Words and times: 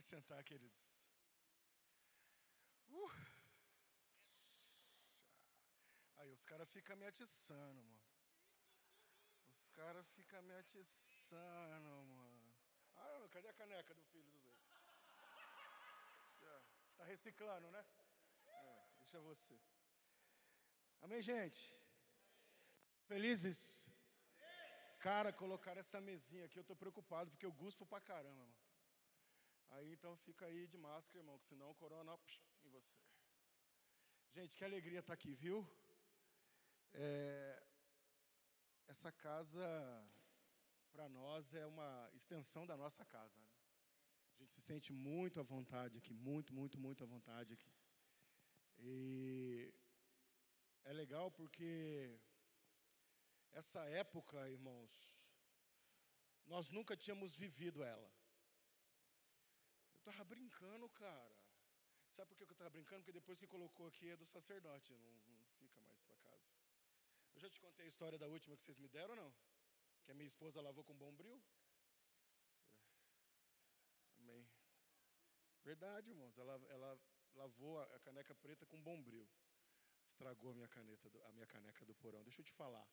Pode 0.00 0.08
sentar, 0.08 0.42
queridos. 0.42 0.82
Uh. 2.88 3.10
Aí 6.16 6.30
os 6.32 6.42
caras 6.42 6.72
ficam 6.72 6.96
me 6.96 7.06
atiçando, 7.06 7.82
mano. 7.82 8.00
Os 9.58 9.68
caras 9.72 10.10
ficam 10.12 10.40
me 10.44 10.54
atiçando, 10.54 11.90
mano. 12.12 12.54
Ah, 12.96 13.28
cadê 13.30 13.48
a 13.48 13.52
caneca 13.52 13.92
do 13.92 14.02
filho 14.04 14.24
do 14.30 14.38
Zé? 14.38 14.54
Tá 16.96 17.04
reciclando, 17.04 17.70
né? 17.70 17.84
É, 18.46 18.88
deixa 18.96 19.20
você. 19.20 19.60
Amém, 21.02 21.20
gente? 21.20 21.78
Felizes? 23.06 23.86
Cara, 24.98 25.30
colocaram 25.30 25.80
essa 25.80 26.00
mesinha 26.00 26.46
aqui, 26.46 26.58
eu 26.58 26.64
tô 26.64 26.74
preocupado, 26.74 27.30
porque 27.30 27.44
eu 27.44 27.52
guspo 27.52 27.84
pra 27.84 28.00
caramba, 28.00 28.46
mano. 28.46 28.69
Aí 29.70 29.92
então 29.92 30.16
fica 30.16 30.46
aí 30.46 30.66
de 30.66 30.76
máscara, 30.76 31.18
irmão, 31.18 31.38
que 31.38 31.46
senão 31.46 31.70
o 31.70 31.74
corona 31.74 32.16
psh, 32.18 32.40
em 32.64 32.70
você. 32.70 32.96
Gente, 34.32 34.56
que 34.56 34.64
alegria 34.64 35.00
estar 35.00 35.08
tá 35.08 35.14
aqui, 35.14 35.34
viu? 35.34 35.66
É, 36.92 37.62
essa 38.88 39.12
casa, 39.12 39.66
para 40.92 41.08
nós, 41.08 41.54
é 41.54 41.66
uma 41.66 42.10
extensão 42.14 42.66
da 42.66 42.76
nossa 42.76 43.04
casa. 43.04 43.38
Né? 43.38 43.48
A 44.36 44.38
gente 44.40 44.52
se 44.52 44.60
sente 44.60 44.92
muito 44.92 45.38
à 45.38 45.42
vontade 45.42 45.98
aqui, 45.98 46.12
muito, 46.12 46.52
muito, 46.52 46.78
muito 46.78 47.04
à 47.04 47.06
vontade 47.06 47.52
aqui. 47.54 47.72
E 48.78 49.72
é 50.84 50.92
legal 50.92 51.30
porque 51.30 52.18
essa 53.52 53.84
época, 53.84 54.48
irmãos, 54.48 55.20
nós 56.46 56.70
nunca 56.70 56.96
tínhamos 56.96 57.38
vivido 57.38 57.82
ela. 57.82 58.19
Eu 60.10 60.12
estava 60.12 60.28
brincando, 60.28 60.88
cara. 60.88 61.36
Sabe 62.16 62.28
por 62.28 62.36
que 62.36 62.42
eu 62.42 62.50
estava 62.50 62.68
brincando? 62.68 63.02
Porque 63.02 63.12
depois 63.12 63.38
que 63.38 63.46
colocou 63.46 63.86
aqui 63.86 64.10
é 64.10 64.16
do 64.16 64.26
sacerdote, 64.26 64.92
não, 64.96 65.12
não 65.34 65.46
fica 65.60 65.80
mais 65.82 66.00
para 66.02 66.16
casa. 66.16 66.50
Eu 67.32 67.40
já 67.40 67.48
te 67.48 67.60
contei 67.60 67.84
a 67.84 67.88
história 67.88 68.18
da 68.18 68.26
última 68.26 68.56
que 68.56 68.64
vocês 68.64 68.76
me 68.76 68.88
deram 68.88 69.14
não? 69.14 69.32
Que 70.02 70.10
a 70.10 70.14
minha 70.14 70.26
esposa 70.26 70.60
lavou 70.60 70.82
com 70.82 70.98
bombril? 70.98 71.40
É. 72.96 74.18
Amém. 74.18 74.50
Verdade, 75.62 76.10
irmãos. 76.10 76.36
Ela, 76.36 76.60
ela 76.70 77.00
lavou 77.36 77.80
a 77.80 78.00
caneca 78.00 78.34
preta 78.34 78.66
com 78.66 78.82
bombril. 78.82 79.28
Estragou 80.08 80.50
a 80.50 80.54
minha, 80.54 80.66
caneta, 80.66 81.08
a 81.28 81.32
minha 81.32 81.46
caneca 81.46 81.86
do 81.86 81.94
porão. 81.94 82.24
Deixa 82.24 82.40
eu 82.40 82.44
te 82.44 82.52
falar. 82.52 82.88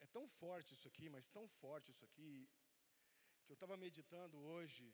É 0.00 0.06
tão 0.06 0.28
forte 0.28 0.74
isso 0.74 0.86
aqui, 0.86 1.08
mas 1.08 1.30
tão 1.30 1.48
forte 1.48 1.90
isso 1.92 2.04
aqui, 2.04 2.46
que 3.50 3.54
eu 3.54 3.62
estava 3.62 3.76
meditando 3.84 4.36
hoje 4.50 4.84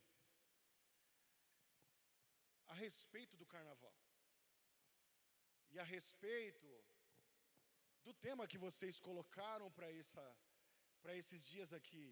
a 2.73 2.75
respeito 2.85 3.35
do 3.41 3.47
carnaval 3.55 3.95
e 5.73 5.79
a 5.79 5.85
respeito 5.85 6.69
do 8.07 8.15
tema 8.15 8.49
que 8.53 8.57
vocês 8.67 8.99
colocaram 9.09 9.67
para 9.73 11.17
esses 11.21 11.43
dias 11.53 11.71
aqui. 11.79 12.07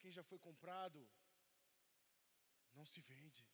Quem 0.00 0.10
já 0.10 0.24
foi 0.30 0.40
comprado, 0.48 0.98
não 2.78 2.84
se 2.92 3.00
vende. 3.12 3.46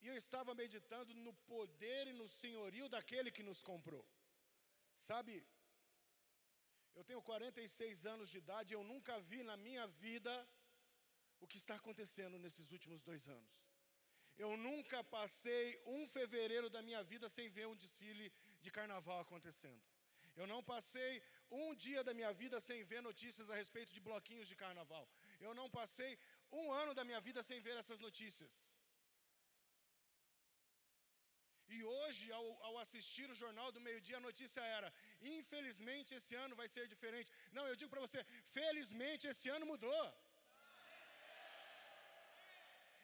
E 0.00 0.06
eu 0.06 0.16
estava 0.16 0.54
meditando 0.54 1.12
no 1.26 1.34
poder 1.54 2.06
e 2.06 2.18
no 2.22 2.28
senhorio 2.28 2.88
daquele 2.88 3.32
que 3.32 3.42
nos 3.50 3.62
comprou. 3.64 4.06
Sabe, 5.10 5.44
eu 6.96 7.04
tenho 7.08 7.22
46 7.30 8.06
anos 8.12 8.28
de 8.32 8.38
idade 8.42 8.72
e 8.72 8.76
eu 8.76 8.84
nunca 8.92 9.14
vi 9.30 9.40
na 9.50 9.56
minha 9.66 9.86
vida 10.04 10.34
o 11.42 11.46
que 11.50 11.58
está 11.62 11.74
acontecendo 11.80 12.38
nesses 12.44 12.68
últimos 12.76 13.02
dois 13.08 13.24
anos. 13.36 13.52
Eu 14.44 14.50
nunca 14.66 14.98
passei 15.16 15.64
um 15.96 16.06
fevereiro 16.14 16.68
da 16.76 16.82
minha 16.88 17.02
vida 17.12 17.28
sem 17.36 17.48
ver 17.56 17.66
um 17.72 17.76
desfile 17.84 18.26
de 18.64 18.70
carnaval 18.78 19.20
acontecendo. 19.20 19.82
Eu 20.40 20.46
não 20.52 20.60
passei 20.72 21.12
um 21.50 21.68
dia 21.84 22.02
da 22.08 22.12
minha 22.18 22.32
vida 22.42 22.58
sem 22.68 22.78
ver 22.90 23.00
notícias 23.10 23.50
a 23.50 23.58
respeito 23.62 23.92
de 23.96 24.00
bloquinhos 24.08 24.48
de 24.52 24.56
carnaval. 24.64 25.04
Eu 25.46 25.54
não 25.60 25.68
passei 25.78 26.18
um 26.60 26.66
ano 26.82 26.94
da 26.98 27.04
minha 27.08 27.20
vida 27.28 27.42
sem 27.42 27.60
ver 27.66 27.76
essas 27.82 28.00
notícias. 28.06 28.52
E 31.74 31.78
hoje, 31.82 32.30
ao, 32.38 32.46
ao, 32.66 32.74
assistir 32.78 33.28
o 33.30 33.38
jornal 33.42 33.72
do 33.72 33.80
meio-dia, 33.86 34.18
a 34.18 34.26
notícia 34.28 34.60
era: 34.78 34.92
infelizmente 35.20 36.14
esse 36.14 36.34
ano 36.34 36.54
vai 36.54 36.68
ser 36.68 36.86
diferente. 36.86 37.30
Não, 37.52 37.66
eu 37.66 37.76
digo 37.76 37.90
para 37.90 38.00
você: 38.00 38.24
felizmente 38.44 39.26
esse 39.26 39.48
ano 39.48 39.66
mudou. 39.66 40.06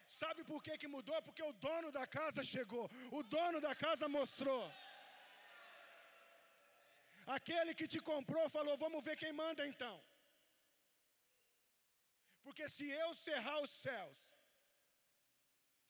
Sabe 0.06 0.44
por 0.44 0.62
que, 0.62 0.76
que 0.76 0.88
mudou? 0.96 1.20
Porque 1.22 1.42
o 1.42 1.52
dono 1.52 1.90
da 1.90 2.06
casa 2.06 2.42
chegou, 2.42 2.90
o 3.10 3.22
dono 3.22 3.60
da 3.60 3.74
casa 3.74 4.08
mostrou. 4.08 4.64
Aquele 7.26 7.74
que 7.74 7.88
te 7.88 8.00
comprou 8.00 8.48
falou: 8.50 8.76
Vamos 8.76 9.04
ver 9.04 9.16
quem 9.16 9.32
manda 9.32 9.66
então. 9.66 10.02
Porque 12.42 12.68
se 12.68 12.88
eu 12.90 13.14
cerrar 13.14 13.60
os 13.62 13.70
céus, 13.70 14.31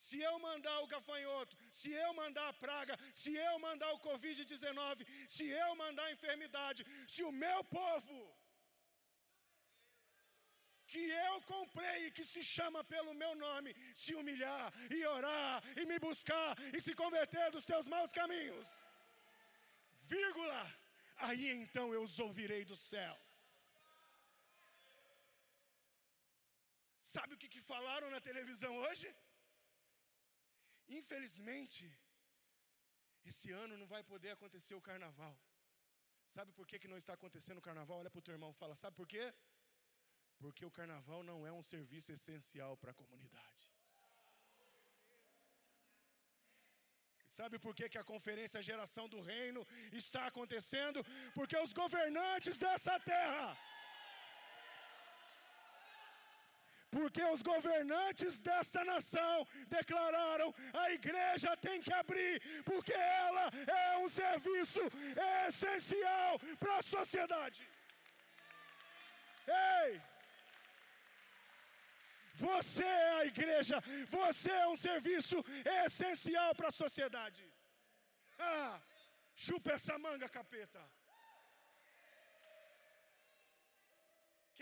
se 0.06 0.18
eu 0.28 0.34
mandar 0.46 0.78
o 0.84 0.90
gafanhoto, 0.92 1.54
se 1.80 1.90
eu 2.04 2.10
mandar 2.20 2.46
a 2.48 2.58
praga, 2.64 2.94
se 3.20 3.32
eu 3.48 3.54
mandar 3.66 3.90
o 3.96 4.00
Covid-19, 4.08 5.06
se 5.34 5.44
eu 5.62 5.68
mandar 5.82 6.06
a 6.06 6.14
enfermidade, 6.16 6.80
se 7.14 7.22
o 7.30 7.32
meu 7.44 7.58
povo 7.78 8.18
que 10.92 11.04
eu 11.26 11.34
comprei 11.54 11.98
e 12.06 12.12
que 12.16 12.24
se 12.32 12.42
chama 12.54 12.80
pelo 12.94 13.14
meu 13.22 13.32
nome, 13.46 13.70
se 14.02 14.12
humilhar 14.18 14.66
e 14.96 14.98
orar 15.16 15.62
e 15.80 15.86
me 15.90 15.98
buscar 16.06 16.50
e 16.76 16.80
se 16.86 16.94
converter 17.02 17.46
dos 17.54 17.64
teus 17.70 17.86
maus 17.94 18.12
caminhos. 18.20 18.68
Vírgula. 20.14 20.62
Aí 21.26 21.44
então 21.60 21.86
eu 21.96 22.02
os 22.08 22.18
ouvirei 22.26 22.62
do 22.72 22.76
céu. 22.90 23.14
Sabe 27.14 27.34
o 27.34 27.40
que, 27.40 27.48
que 27.54 27.62
falaram 27.74 28.08
na 28.14 28.20
televisão 28.28 28.74
hoje? 28.84 29.08
Infelizmente, 31.00 31.84
esse 33.30 33.48
ano 33.62 33.76
não 33.80 33.88
vai 33.94 34.02
poder 34.12 34.30
acontecer 34.32 34.74
o 34.74 34.86
carnaval. 34.90 35.34
Sabe 36.34 36.50
por 36.58 36.66
que, 36.66 36.78
que 36.82 36.92
não 36.92 37.00
está 37.02 37.12
acontecendo 37.14 37.58
o 37.58 37.66
carnaval? 37.68 37.98
Olha 38.00 38.12
para 38.14 38.22
o 38.22 38.26
teu 38.26 38.34
irmão 38.38 38.52
e 38.52 38.60
fala: 38.62 38.74
Sabe 38.82 38.96
por 39.00 39.06
quê? 39.12 39.24
Porque 40.42 40.64
o 40.70 40.74
carnaval 40.78 41.22
não 41.30 41.38
é 41.46 41.52
um 41.52 41.64
serviço 41.74 42.10
essencial 42.12 42.72
para 42.76 42.90
a 42.92 43.00
comunidade. 43.02 43.64
Sabe 47.38 47.58
por 47.64 47.74
que, 47.74 47.88
que 47.92 48.00
a 48.00 48.08
conferência 48.12 48.66
Geração 48.70 49.04
do 49.12 49.20
Reino 49.32 49.60
está 49.90 50.26
acontecendo? 50.26 50.98
Porque 51.36 51.56
os 51.56 51.72
governantes 51.72 52.58
dessa 52.58 52.94
terra, 53.00 53.56
porque 56.92 57.22
os 57.34 57.42
governantes 57.42 58.38
desta 58.38 58.84
nação 58.84 59.36
declararam: 59.76 60.54
a 60.84 60.86
igreja 60.98 61.56
tem 61.56 61.80
que 61.80 61.92
abrir, 62.02 62.34
porque 62.70 62.92
ela 62.92 63.44
é 63.82 63.98
um 64.04 64.08
serviço 64.08 64.80
essencial 65.48 66.38
para 66.60 66.76
a 66.78 66.82
sociedade. 66.82 67.62
Ei! 69.48 70.00
Você 72.34 72.84
é 72.84 73.10
a 73.20 73.24
igreja, 73.26 73.76
você 74.08 74.50
é 74.50 74.66
um 74.68 74.76
serviço 74.76 75.36
essencial 75.84 76.54
para 76.54 76.68
a 76.68 76.78
sociedade. 76.82 77.44
Ah, 78.38 78.80
chupa 79.34 79.72
essa 79.72 79.98
manga, 79.98 80.28
capeta. 80.28 80.82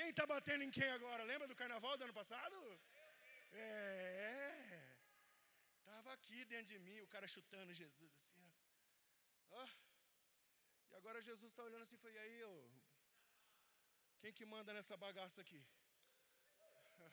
Quem 0.00 0.11
está 0.12 0.25
batendo 0.26 0.64
em 0.64 0.70
quem 0.76 0.91
agora? 0.93 1.23
Lembra 1.31 1.47
do 1.49 1.56
carnaval 1.61 1.94
do 1.97 2.05
ano 2.05 2.14
passado? 2.19 2.56
É. 3.52 3.67
Estava 5.79 6.11
aqui 6.14 6.38
dentro 6.52 6.69
de 6.73 6.79
mim, 6.87 6.99
o 7.00 7.11
cara 7.14 7.32
chutando 7.35 7.75
Jesus 7.81 8.12
assim. 8.20 8.47
Ó. 9.50 9.62
Oh. 9.62 9.69
E 10.91 10.94
agora 11.00 11.26
Jesus 11.29 11.50
está 11.50 11.62
olhando 11.64 11.82
assim 11.82 11.99
e 11.99 12.05
foi, 12.05 12.12
e 12.14 12.19
aí, 12.23 12.38
ô, 12.44 12.55
quem 14.20 14.32
que 14.38 14.47
manda 14.55 14.73
nessa 14.73 14.97
bagaça 14.97 15.38
aqui? 15.43 15.62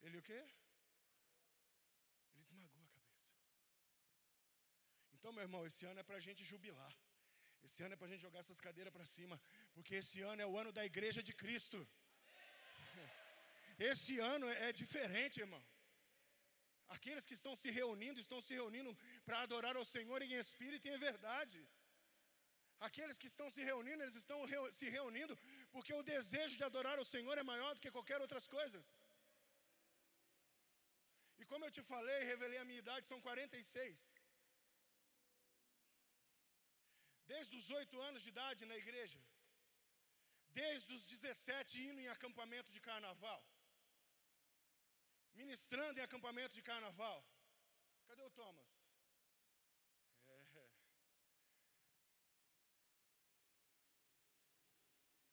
Ele 0.00 0.16
o 0.22 0.22
quê? 0.30 0.40
Ele 2.32 2.40
esmagou 2.46 2.84
a 2.86 2.88
cabeça. 2.96 3.28
Então, 5.12 5.30
meu 5.30 5.44
irmão, 5.48 5.62
esse 5.66 5.84
ano 5.84 6.00
é 6.00 6.08
para 6.10 6.16
a 6.16 6.26
gente 6.28 6.42
jubilar. 6.52 6.94
Esse 7.68 7.80
ano 7.84 7.94
é 7.94 7.98
para 8.00 8.08
a 8.08 8.12
gente 8.12 8.24
jogar 8.26 8.40
essas 8.42 8.60
cadeiras 8.66 8.92
para 8.96 9.06
cima. 9.14 9.36
Porque 9.74 9.94
esse 10.00 10.18
ano 10.30 10.40
é 10.44 10.46
o 10.52 10.56
ano 10.62 10.70
da 10.78 10.84
igreja 10.90 11.22
de 11.28 11.32
Cristo. 11.42 11.78
Esse 13.90 14.14
ano 14.34 14.46
é 14.66 14.70
diferente, 14.82 15.42
irmão. 15.46 15.62
Aqueles 16.96 17.24
que 17.28 17.36
estão 17.38 17.54
se 17.62 17.70
reunindo, 17.78 18.18
estão 18.24 18.40
se 18.46 18.52
reunindo 18.60 18.92
para 19.26 19.42
adorar 19.46 19.74
ao 19.80 19.84
Senhor 19.94 20.20
em 20.26 20.32
espírito 20.44 20.86
e 20.88 20.92
em 20.94 21.02
verdade. 21.08 21.58
Aqueles 22.88 23.18
que 23.22 23.28
estão 23.32 23.48
se 23.56 23.62
reunindo, 23.70 24.02
eles 24.02 24.18
estão 24.22 24.38
se 24.78 24.88
reunindo 24.96 25.34
porque 25.74 25.92
o 26.00 26.06
desejo 26.14 26.56
de 26.60 26.64
adorar 26.70 26.96
o 27.04 27.08
Senhor 27.14 27.36
é 27.42 27.50
maior 27.52 27.72
do 27.74 27.82
que 27.84 27.94
qualquer 27.96 28.18
outras 28.26 28.46
coisas. 28.56 28.84
E 31.40 31.44
como 31.50 31.64
eu 31.66 31.74
te 31.76 31.82
falei, 31.92 32.18
revelei 32.32 32.60
a 32.60 32.68
minha 32.70 32.82
idade, 32.84 33.10
são 33.12 33.20
46. 33.28 34.07
Desde 37.32 37.54
os 37.60 37.68
oito 37.78 37.96
anos 38.08 38.22
de 38.24 38.30
idade 38.34 38.70
na 38.70 38.76
igreja, 38.82 39.20
desde 40.60 40.90
os 40.96 41.04
17 41.12 41.82
indo 41.88 42.00
em 42.04 42.10
acampamento 42.16 42.70
de 42.76 42.80
carnaval, 42.88 43.40
ministrando 45.40 45.98
em 45.98 46.06
acampamento 46.08 46.54
de 46.58 46.62
carnaval. 46.70 47.18
Cadê 48.06 48.22
o 48.22 48.30
Thomas? 48.30 48.70
É. 50.36 50.68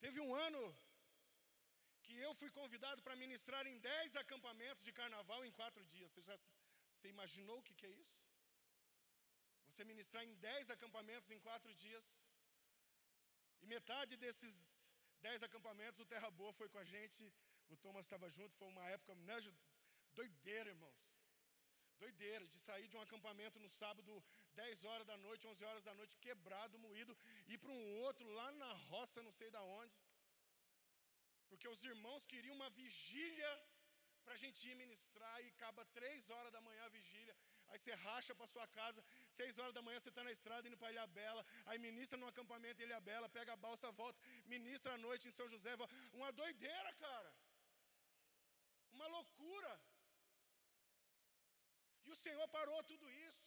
Teve 0.04 0.20
um 0.28 0.34
ano 0.48 0.64
que 2.04 2.16
eu 2.26 2.34
fui 2.42 2.52
convidado 2.60 3.02
para 3.06 3.22
ministrar 3.24 3.66
em 3.72 3.80
10 3.80 4.16
acampamentos 4.24 4.84
de 4.88 4.94
carnaval 5.02 5.40
em 5.46 5.54
quatro 5.60 5.84
dias. 5.96 6.12
Você 6.12 6.22
já 6.30 6.38
você 6.96 7.10
imaginou 7.16 7.58
o 7.60 7.64
que, 7.64 7.74
que 7.80 7.86
é 7.86 7.96
isso? 8.04 8.25
Você 9.76 9.84
ministrar 9.84 10.24
em 10.24 10.34
10 10.36 10.70
acampamentos 10.76 11.30
em 11.36 11.40
quatro 11.46 11.72
dias. 11.82 12.06
E 13.62 13.66
metade 13.74 14.14
desses 14.22 14.54
10 15.28 15.44
acampamentos, 15.48 16.00
o 16.04 16.06
Terra 16.12 16.30
Boa 16.40 16.54
foi 16.60 16.70
com 16.74 16.80
a 16.84 16.86
gente. 16.94 17.22
O 17.74 17.76
Thomas 17.84 18.06
estava 18.06 18.30
junto. 18.38 18.56
Foi 18.60 18.70
uma 18.70 18.86
época 18.96 19.14
né, 19.30 19.38
doideira, 20.20 20.70
irmãos. 20.76 21.02
Doideira, 22.04 22.46
de 22.54 22.58
sair 22.68 22.88
de 22.88 22.96
um 22.96 23.02
acampamento 23.02 23.60
no 23.60 23.70
sábado, 23.70 24.24
10 24.54 24.86
horas 24.86 25.08
da 25.12 25.18
noite, 25.26 25.46
11 25.46 25.66
horas 25.66 25.84
da 25.84 25.94
noite, 26.00 26.18
quebrado, 26.26 26.80
moído, 26.88 27.18
ir 27.54 27.58
para 27.58 27.72
um 27.78 27.86
outro 28.08 28.30
lá 28.40 28.50
na 28.54 28.72
roça, 28.92 29.24
não 29.28 29.34
sei 29.40 29.50
da 29.58 29.62
onde. 29.62 29.98
Porque 31.50 31.68
os 31.68 31.84
irmãos 31.84 32.26
queriam 32.34 32.56
uma 32.56 32.70
vigília 32.70 33.52
para 34.24 34.36
a 34.36 34.42
gente 34.44 34.70
ir 34.70 34.76
ministrar 34.76 35.36
e 35.44 35.50
acaba 35.50 35.84
três 36.00 36.30
horas 36.30 36.54
da 36.54 36.62
manhã 36.62 36.84
a 36.86 36.96
vigília. 37.00 37.36
Aí 37.70 37.80
você 37.80 37.94
racha 38.08 38.34
para 38.36 38.48
sua 38.54 38.68
casa, 38.80 39.04
seis 39.38 39.58
horas 39.60 39.74
da 39.78 39.82
manhã 39.82 40.00
você 40.00 40.10
está 40.10 40.24
na 40.24 40.32
estrada 40.38 40.68
indo 40.68 40.78
para 40.82 40.92
Ilha 40.92 41.08
Bela, 41.08 41.46
aí 41.66 41.78
ministra 41.88 42.18
no 42.18 42.28
acampamento 42.28 42.82
Ilha 42.82 43.00
Bela, 43.10 43.28
pega 43.38 43.54
a 43.54 43.62
balsa, 43.66 43.92
volta, 43.92 44.20
ministra 44.46 44.94
à 44.94 44.98
noite 44.98 45.28
em 45.28 45.36
São 45.40 45.48
José, 45.54 45.74
uma 46.14 46.32
doideira, 46.32 46.94
cara. 47.06 47.34
Uma 48.92 49.08
loucura. 49.08 49.74
E 52.06 52.12
o 52.12 52.16
Senhor 52.24 52.48
parou 52.48 52.82
tudo 52.92 53.06
isso. 53.28 53.46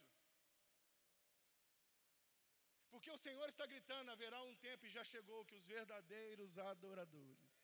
Porque 2.90 3.10
o 3.10 3.20
Senhor 3.24 3.48
está 3.48 3.64
gritando: 3.72 4.10
haverá 4.10 4.40
um 4.42 4.54
tempo 4.66 4.84
e 4.86 4.94
já 4.96 5.04
chegou 5.12 5.44
que 5.48 5.54
os 5.60 5.66
verdadeiros 5.66 6.58
adoradores 6.58 7.57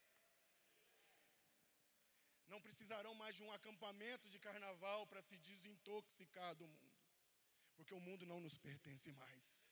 não 2.49 2.61
precisarão 2.61 3.15
mais 3.15 3.37
de 3.37 3.43
um 3.43 3.53
acampamento 3.53 4.29
de 4.29 4.39
carnaval 4.39 5.07
para 5.07 5.23
se 5.23 5.37
desintoxicar 5.39 6.55
do 6.55 6.67
mundo, 6.67 6.93
porque 7.75 7.95
o 7.95 8.01
mundo 8.01 8.27
não 8.27 8.41
nos 8.41 8.59
pertence 8.59 9.13
mais. 9.13 9.63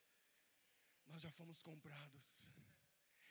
Nós 1.07 1.23
já 1.23 1.31
fomos 1.31 1.63
comprados. 1.63 2.27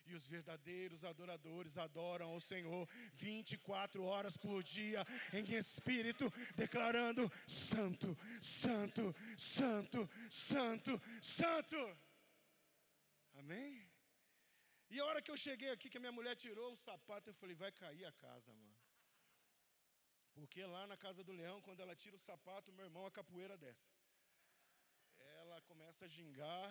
E 0.05 0.15
os 0.15 0.27
verdadeiros 0.27 1.05
adoradores 1.05 1.77
adoram 1.77 2.29
ao 2.29 2.39
Senhor 2.41 2.87
24 3.13 4.03
horas 4.03 4.35
por 4.35 4.63
dia, 4.63 5.05
em 5.31 5.53
espírito, 5.53 6.29
declarando: 6.55 7.31
Santo, 7.47 8.17
Santo, 8.41 9.15
Santo, 9.37 10.09
Santo, 10.29 11.01
Santo. 11.21 11.97
Amém? 13.35 13.87
E 14.89 14.99
a 14.99 15.05
hora 15.05 15.21
que 15.21 15.31
eu 15.31 15.37
cheguei 15.37 15.69
aqui, 15.69 15.89
que 15.89 15.97
a 15.97 16.01
minha 16.01 16.11
mulher 16.11 16.35
tirou 16.35 16.73
o 16.73 16.75
sapato, 16.75 17.29
eu 17.29 17.33
falei: 17.35 17.55
vai 17.55 17.71
cair 17.71 18.05
a 18.05 18.11
casa, 18.11 18.53
mano. 18.53 18.90
Porque 20.33 20.63
lá 20.65 20.83
na 20.87 20.97
casa 20.97 21.23
do 21.23 21.33
leão, 21.39 21.61
quando 21.61 21.81
ela 21.81 21.95
tira 21.95 22.15
o 22.15 22.25
sapato, 22.29 22.71
meu 22.71 22.85
irmão, 22.85 23.05
a 23.05 23.11
capoeira 23.11 23.57
desce. 23.57 23.89
Ela 25.41 25.61
começa 25.61 26.05
a 26.05 26.07
gingar. 26.07 26.69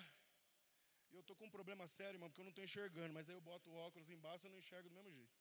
E 1.11 1.17
eu 1.17 1.23
tô 1.23 1.35
com 1.35 1.47
um 1.47 1.51
problema 1.51 1.87
sério, 1.87 2.17
irmão, 2.17 2.29
porque 2.31 2.41
eu 2.41 2.49
não 2.49 2.55
estou 2.55 2.65
enxergando. 2.65 3.13
Mas 3.13 3.29
aí 3.29 3.35
eu 3.35 3.41
boto 3.41 3.71
o 3.71 3.77
óculos 3.87 4.11
embaixo 4.11 4.45
e 4.45 4.49
eu 4.49 4.53
não 4.53 4.59
enxergo 4.59 4.89
do 4.89 4.95
mesmo 4.95 5.11
jeito. 5.11 5.39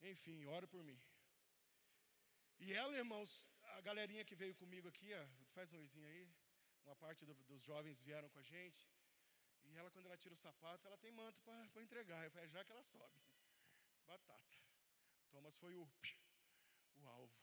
Enfim, 0.00 0.46
ora 0.46 0.66
por 0.66 0.82
mim. 0.82 1.00
E 2.58 2.72
ela, 2.72 2.96
irmãos, 2.96 3.46
a 3.76 3.80
galerinha 3.80 4.24
que 4.24 4.34
veio 4.34 4.54
comigo 4.54 4.88
aqui, 4.88 5.12
ó, 5.14 5.26
faz 5.54 5.72
um 5.72 5.78
oizinho 5.78 6.06
aí. 6.06 6.28
Uma 6.84 6.96
parte 6.96 7.24
do, 7.24 7.34
dos 7.50 7.62
jovens 7.62 8.02
vieram 8.02 8.28
com 8.28 8.38
a 8.38 8.42
gente. 8.42 8.88
E 9.64 9.76
ela, 9.76 9.90
quando 9.90 10.06
ela 10.06 10.16
tira 10.16 10.34
o 10.34 10.42
sapato, 10.46 10.86
ela 10.86 10.98
tem 10.98 11.10
manto 11.10 11.40
para 11.42 11.82
entregar. 11.82 12.24
Eu 12.24 12.30
falei, 12.30 12.46
é 12.46 12.48
já 12.48 12.64
que 12.64 12.72
ela 12.72 12.82
sobe. 12.82 13.20
Batata. 14.06 14.56
Thomas 15.30 15.58
foi 15.58 15.74
o 15.74 15.88
o 17.00 17.06
alvo. 17.08 17.34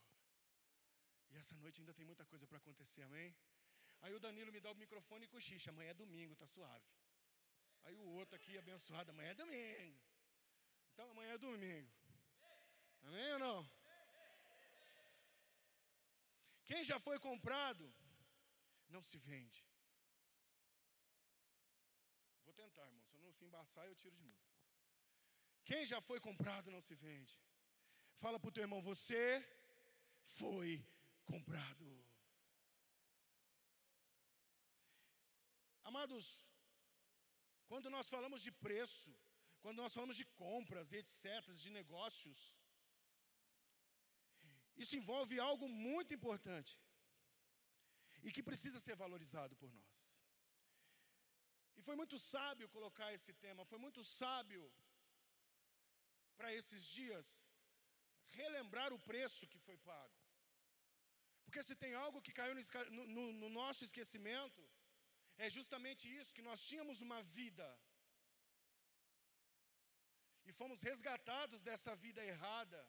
E 1.30 1.36
essa 1.42 1.56
noite 1.56 1.80
ainda 1.82 1.94
tem 1.94 2.06
muita 2.06 2.26
coisa 2.26 2.46
para 2.48 2.58
acontecer, 2.58 3.04
amém? 3.04 3.36
Aí 4.02 4.14
o 4.14 4.20
Danilo 4.20 4.52
me 4.52 4.60
dá 4.60 4.72
o 4.72 4.76
microfone 4.84 5.26
e 5.26 5.34
cochicha, 5.36 5.70
amanhã 5.70 5.92
é 5.92 5.94
domingo, 5.94 6.36
tá 6.36 6.48
suave. 6.48 6.90
Aí 7.84 7.96
o 7.96 8.08
outro 8.20 8.36
aqui 8.36 8.58
abençoado, 8.58 9.12
amanhã 9.12 9.32
é 9.32 9.36
domingo. 9.44 10.00
Então 10.92 11.10
amanhã 11.12 11.34
é 11.34 11.38
domingo. 11.38 11.92
Amém 13.04 13.34
ou 13.34 13.40
não? 13.40 13.60
Quem 16.70 16.84
já 16.90 16.98
foi 17.00 17.18
comprado, 17.20 17.84
não 18.96 19.02
se 19.10 19.18
vende. 19.18 19.62
Vou 22.46 22.54
tentar, 22.54 22.86
irmão. 22.86 23.04
Se 23.08 23.16
eu 23.16 23.22
não 23.22 23.34
se 23.38 23.44
embaçar, 23.46 23.86
eu 23.88 23.96
tiro 23.96 24.16
de 24.16 24.24
novo. 24.24 24.52
Quem 25.70 25.86
já 25.86 26.00
foi 26.02 26.20
comprado, 26.20 26.72
não 26.76 26.82
se 26.82 26.96
vende. 26.96 27.36
Fala 28.24 28.40
para 28.40 28.50
o 28.50 28.56
teu 28.56 28.64
irmão, 28.66 28.82
você 28.92 29.24
foi 30.40 30.70
comprado. 31.32 31.88
Amados, 35.90 36.26
quando 37.70 37.90
nós 37.96 38.08
falamos 38.16 38.44
de 38.48 38.52
preço, 38.66 39.12
quando 39.64 39.82
nós 39.84 39.94
falamos 39.96 40.16
de 40.22 40.26
compras, 40.44 40.94
etc., 40.94 41.52
de 41.64 41.72
negócios, 41.80 42.40
isso 44.84 44.96
envolve 45.02 45.40
algo 45.50 45.68
muito 45.68 46.14
importante 46.14 46.80
e 48.26 48.32
que 48.32 48.48
precisa 48.50 48.80
ser 48.80 48.96
valorizado 49.04 49.56
por 49.62 49.72
nós. 49.80 50.00
E 51.76 51.82
foi 51.82 51.96
muito 51.96 52.20
sábio 52.20 52.74
colocar 52.78 53.12
esse 53.18 53.34
tema, 53.46 53.66
foi 53.66 53.80
muito 53.80 54.04
sábio 54.04 54.64
para 56.38 56.54
esses 56.60 56.84
dias 56.86 57.28
relembrar 58.40 58.90
o 58.94 59.04
preço 59.12 59.50
que 59.52 59.60
foi 59.68 59.78
pago. 59.92 60.18
Porque 61.46 61.64
se 61.70 61.76
tem 61.84 61.94
algo 62.06 62.22
que 62.26 62.34
caiu 62.40 62.56
no, 62.98 63.06
no, 63.16 63.26
no 63.42 63.50
nosso 63.60 63.84
esquecimento, 63.88 64.62
é 65.46 65.50
justamente 65.58 66.04
isso: 66.20 66.36
que 66.38 66.48
nós 66.50 66.62
tínhamos 66.70 67.00
uma 67.08 67.22
vida 67.40 67.68
e 70.50 70.52
fomos 70.60 70.82
resgatados 70.90 71.62
dessa 71.68 71.94
vida 72.06 72.24
errada. 72.34 72.82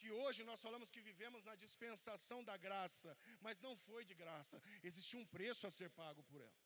Que 0.00 0.10
hoje 0.20 0.40
nós 0.48 0.62
falamos 0.66 0.90
que 0.94 1.02
vivemos 1.08 1.42
na 1.48 1.54
dispensação 1.64 2.38
da 2.48 2.56
graça, 2.64 3.10
mas 3.44 3.60
não 3.66 3.74
foi 3.84 4.02
de 4.10 4.14
graça, 4.22 4.56
existiu 4.88 5.18
um 5.20 5.28
preço 5.36 5.66
a 5.66 5.70
ser 5.76 5.88
pago 6.00 6.22
por 6.30 6.40
ela. 6.48 6.62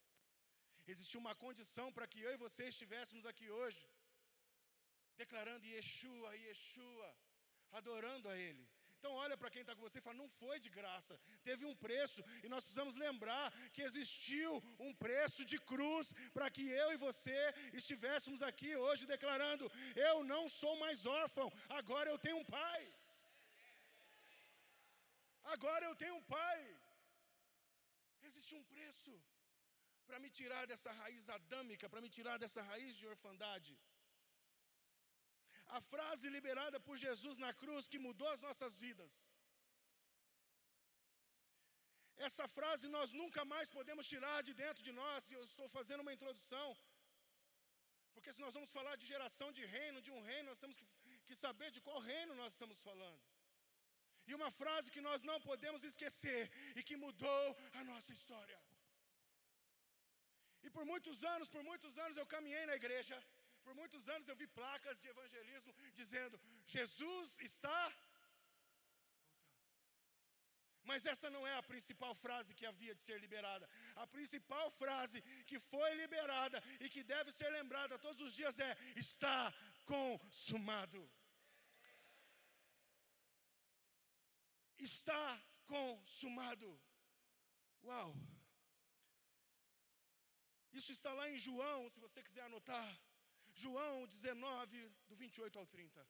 Existiu 0.92 1.20
uma 1.24 1.34
condição 1.44 1.86
para 1.96 2.06
que 2.10 2.20
eu 2.26 2.32
e 2.32 2.42
você 2.44 2.62
estivéssemos 2.68 3.26
aqui 3.30 3.46
hoje, 3.58 3.82
declarando 5.22 5.70
Yeshua, 5.74 6.30
Yeshua 6.46 7.08
adorando 7.72 8.28
a 8.28 8.37
Ele. 8.37 8.64
Então 8.98 9.12
olha 9.25 9.37
para 9.40 9.50
quem 9.54 9.62
está 9.62 9.75
com 9.76 9.87
você 9.87 9.98
e 9.98 10.04
fala, 10.06 10.22
não 10.22 10.28
foi 10.40 10.56
de 10.64 10.70
graça, 10.76 11.14
teve 11.48 11.64
um 11.70 11.75
preço, 11.84 12.20
e 12.44 12.48
nós 12.52 12.64
precisamos 12.64 12.96
lembrar 13.04 13.46
que 13.75 13.82
existiu 13.88 14.52
um 14.87 14.92
preço 15.04 15.44
de 15.44 15.58
cruz 15.70 16.12
para 16.37 16.50
que 16.50 16.64
eu 16.82 16.88
e 16.92 17.02
você 17.06 17.38
estivéssemos 17.80 18.42
aqui 18.50 18.70
hoje 18.84 19.10
declarando: 19.14 19.70
eu 20.10 20.16
não 20.25 20.42
sou 20.60 20.75
mais 20.84 21.06
órfão, 21.06 21.48
agora 21.80 22.10
eu 22.10 22.18
tenho 22.18 22.38
um 22.38 22.48
pai. 22.58 22.82
Agora 25.54 25.84
eu 25.87 25.94
tenho 26.02 26.16
um 26.16 26.26
pai. 26.38 26.58
Existe 28.28 28.54
um 28.56 28.64
preço 28.72 29.12
para 30.08 30.18
me 30.22 30.28
tirar 30.38 30.62
dessa 30.70 30.90
raiz 31.00 31.25
adâmica, 31.38 31.88
para 31.92 32.02
me 32.04 32.10
tirar 32.16 32.37
dessa 32.42 32.62
raiz 32.70 32.92
de 33.00 33.06
orfandade. 33.14 33.72
A 35.76 35.80
frase 35.92 36.26
liberada 36.37 36.78
por 36.87 36.96
Jesus 37.06 37.37
na 37.44 37.52
cruz 37.62 37.88
que 37.92 38.04
mudou 38.06 38.28
as 38.34 38.40
nossas 38.46 38.75
vidas. 38.84 39.14
Essa 42.26 42.46
frase 42.56 42.87
nós 42.96 43.10
nunca 43.20 43.42
mais 43.52 43.68
podemos 43.78 44.06
tirar 44.12 44.38
de 44.46 44.52
dentro 44.62 44.82
de 44.87 44.92
nós, 45.00 45.30
e 45.30 45.34
eu 45.38 45.42
estou 45.50 45.66
fazendo 45.76 46.02
uma 46.04 46.14
introdução. 46.16 46.68
Porque 48.14 48.32
se 48.37 48.40
nós 48.44 48.54
vamos 48.56 48.70
falar 48.76 48.94
de 49.00 49.06
geração 49.12 49.48
de 49.58 49.64
reino, 49.76 50.04
de 50.06 50.10
um 50.16 50.22
reino, 50.30 50.48
nós 50.50 50.62
temos 50.62 50.76
que, 50.80 50.87
que 51.26 51.37
saber 51.44 51.70
de 51.76 51.80
qual 51.87 52.00
reino 52.12 52.40
nós 52.40 52.52
estamos 52.54 52.80
falando. 52.88 53.22
E 54.28 54.34
uma 54.38 54.50
frase 54.60 54.92
que 54.94 55.04
nós 55.08 55.22
não 55.30 55.38
podemos 55.50 55.84
esquecer 55.90 56.40
e 56.78 56.82
que 56.88 56.96
mudou 57.04 57.44
a 57.78 57.84
nossa 57.90 58.10
história. 58.16 58.58
E 60.66 60.70
por 60.76 60.84
muitos 60.92 61.18
anos, 61.34 61.48
por 61.54 61.62
muitos 61.70 61.94
anos 62.04 62.16
eu 62.16 62.26
caminhei 62.34 62.64
na 62.70 62.76
igreja, 62.80 63.16
por 63.68 63.76
muitos 63.80 64.04
anos 64.14 64.26
eu 64.26 64.37
vi 64.42 64.46
placas 64.58 65.00
de 65.02 65.08
evangelismo 65.14 65.72
dizendo: 66.00 66.37
Jesus 66.75 67.38
está 67.50 67.80
voltando. 67.88 68.06
Mas 70.90 71.04
essa 71.12 71.28
não 71.34 71.42
é 71.46 71.54
a 71.56 71.66
principal 71.70 72.14
frase 72.14 72.54
que 72.58 72.68
havia 72.70 72.94
de 72.98 73.02
ser 73.06 73.18
liberada. 73.25 73.66
A 74.04 74.06
principal 74.14 74.66
frase 74.82 75.20
que 75.50 75.58
foi 75.72 75.90
liberada 76.02 76.58
e 76.80 76.88
que 76.94 77.02
deve 77.14 77.30
ser 77.38 77.50
lembrada 77.58 77.98
todos 78.06 78.22
os 78.26 78.34
dias 78.40 78.58
é: 78.68 78.72
está 79.04 79.38
consumado. 79.84 81.02
Está 84.78 85.26
consumado. 85.75 86.70
Uau! 87.84 88.10
Isso 90.72 90.90
está 90.96 91.12
lá 91.12 91.28
em 91.28 91.38
João, 91.46 91.80
se 91.90 92.00
você 92.06 92.22
quiser 92.22 92.44
anotar. 92.46 92.90
João 93.62 94.06
19, 94.06 94.88
do 95.08 95.16
28 95.16 95.58
ao 95.58 95.66
30. 95.66 96.06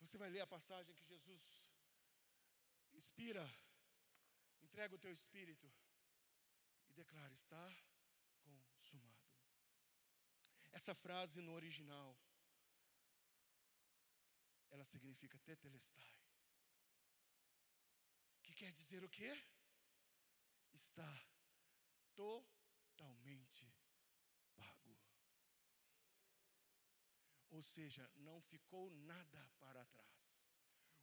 Você 0.00 0.16
vai 0.16 0.30
ler 0.30 0.40
a 0.40 0.46
passagem 0.46 0.94
que 0.94 1.04
Jesus 1.04 1.44
inspira, 2.94 3.44
entrega 4.62 4.94
o 4.94 4.98
teu 4.98 5.12
espírito 5.12 5.70
e 6.88 6.92
declara: 6.94 7.34
está 7.34 7.64
consumado. 8.78 9.28
Essa 10.72 10.94
frase 10.94 11.40
no 11.42 11.52
original, 11.52 12.16
ela 14.70 14.84
significa 14.84 15.38
tetelestai. 15.40 16.14
Que 18.42 18.54
quer 18.54 18.72
dizer 18.72 19.04
o 19.04 19.08
quê? 19.10 19.32
Está 20.72 21.10
totalmente 22.14 23.70
pago. 24.56 24.96
Ou 27.50 27.62
seja, 27.62 28.10
não 28.16 28.40
ficou 28.42 28.90
nada 28.90 29.50
para 29.58 29.84
trás. 29.86 30.08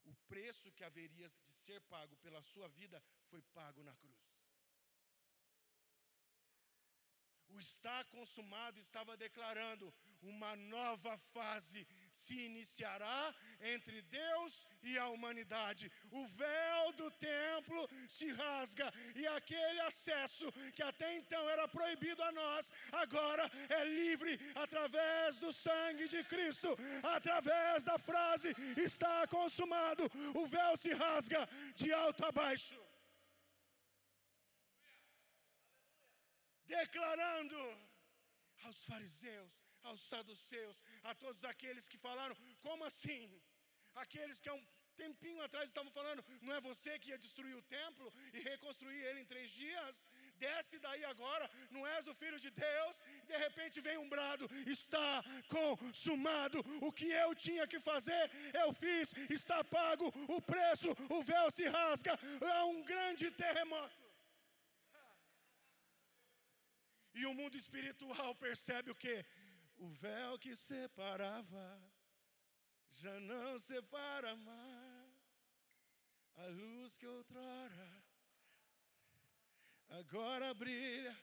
O 0.03 0.13
preço 0.27 0.71
que 0.71 0.83
haveria 0.83 1.27
de 1.27 1.53
ser 1.53 1.81
pago 1.81 2.15
pela 2.17 2.41
sua 2.41 2.67
vida 2.69 3.01
foi 3.29 3.41
pago 3.41 3.81
na 3.83 3.95
cruz. 3.95 4.35
O 7.47 7.59
está 7.59 8.03
consumado 8.05 8.79
estava 8.79 9.17
declarando: 9.17 9.93
uma 10.21 10.55
nova 10.55 11.17
fase 11.17 11.87
se 12.21 12.35
iniciará 12.49 13.21
entre 13.73 14.01
Deus 14.03 14.67
e 14.81 14.97
a 14.97 15.07
humanidade. 15.09 15.91
O 16.11 16.23
véu 16.27 16.91
do 16.93 17.09
templo 17.11 17.81
se 18.07 18.31
rasga 18.31 18.87
e 19.15 19.27
aquele 19.27 19.81
acesso 19.81 20.51
que 20.75 20.83
até 20.83 21.09
então 21.17 21.43
era 21.49 21.67
proibido 21.67 22.23
a 22.23 22.31
nós, 22.31 22.71
agora 23.03 23.45
é 23.69 23.83
livre 23.83 24.39
através 24.55 25.37
do 25.37 25.51
sangue 25.51 26.07
de 26.07 26.23
Cristo, 26.23 26.69
através 27.17 27.83
da 27.83 27.97
frase: 27.97 28.55
está 28.77 29.27
consumado. 29.27 30.03
O 30.33 30.47
véu 30.47 30.77
se 30.77 30.93
rasga 30.93 31.47
de 31.75 31.91
alto 31.91 32.25
a 32.25 32.31
baixo. 32.31 32.85
declarando 36.67 37.57
aos 38.63 38.85
fariseus, 38.85 39.53
aos 39.89 40.01
saduceus, 40.11 40.77
a 41.03 41.13
todos 41.23 41.43
aqueles 41.51 41.87
que 41.87 41.97
falaram: 42.07 42.35
como 42.65 42.83
assim? 42.91 43.25
Aqueles 44.03 44.39
que 44.41 44.49
há 44.49 44.53
um 44.53 44.65
tempinho 45.03 45.41
atrás 45.45 45.69
estavam 45.69 45.91
falando: 45.97 46.23
não 46.41 46.53
é 46.57 46.59
você 46.69 46.91
que 46.99 47.09
ia 47.11 47.23
destruir 47.25 47.55
o 47.55 47.65
templo 47.77 48.07
e 48.33 48.39
reconstruir 48.51 49.01
ele 49.07 49.21
em 49.21 49.31
três 49.33 49.49
dias? 49.51 50.05
Desce 50.37 50.77
daí 50.85 51.03
agora, 51.05 51.49
não 51.71 51.83
és 51.87 52.07
o 52.07 52.15
filho 52.21 52.39
de 52.45 52.49
Deus. 52.49 52.95
De 53.31 53.37
repente 53.45 53.81
vem 53.87 53.97
um 53.97 54.09
brado: 54.15 54.49
está 54.77 55.23
consumado. 55.57 56.59
O 56.87 56.91
que 56.91 57.09
eu 57.09 57.29
tinha 57.35 57.67
que 57.67 57.79
fazer, 57.79 58.23
eu 58.63 58.73
fiz, 58.73 59.13
está 59.29 59.63
pago 59.63 60.07
o 60.37 60.41
preço, 60.41 60.89
o 61.17 61.21
véu 61.23 61.49
se 61.51 61.67
rasga. 61.67 62.13
É 62.41 62.63
um 62.63 62.81
grande 62.83 63.29
terremoto. 63.31 64.05
E 67.19 67.25
o 67.25 67.33
mundo 67.33 67.55
espiritual 67.57 68.35
percebe 68.35 68.91
o 68.91 68.95
que? 69.03 69.15
O 69.77 69.89
véu 69.89 70.39
que 70.39 70.55
separava 70.55 71.81
já 72.89 73.19
não 73.19 73.59
separa 73.59 74.35
mais. 74.35 75.15
A 76.37 76.47
luz 76.47 76.97
que 76.97 77.07
outrora 77.07 78.03
agora 79.89 80.53
brilha 80.53 81.15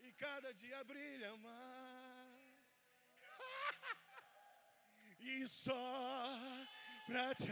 e 0.00 0.12
cada 0.12 0.52
dia 0.52 0.82
brilha 0.84 1.36
mais. 1.36 2.56
e 5.20 5.46
só 5.46 6.38
pra 7.06 7.34
te 7.34 7.50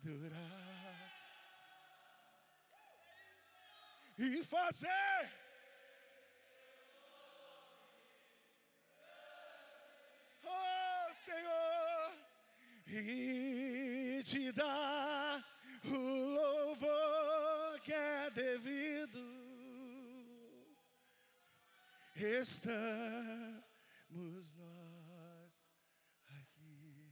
adorar 0.00 1.14
e 4.18 4.42
fazer 4.44 5.43
oh 10.46 11.14
Senhor, 11.24 12.12
e 12.86 14.22
te 14.24 14.52
dá 14.52 15.44
o 15.84 15.88
louvor 15.88 17.80
que 17.80 17.92
é 17.92 18.30
devido. 18.30 19.34
Estamos 22.16 23.64
nós 24.54 25.52
aqui. 26.28 27.10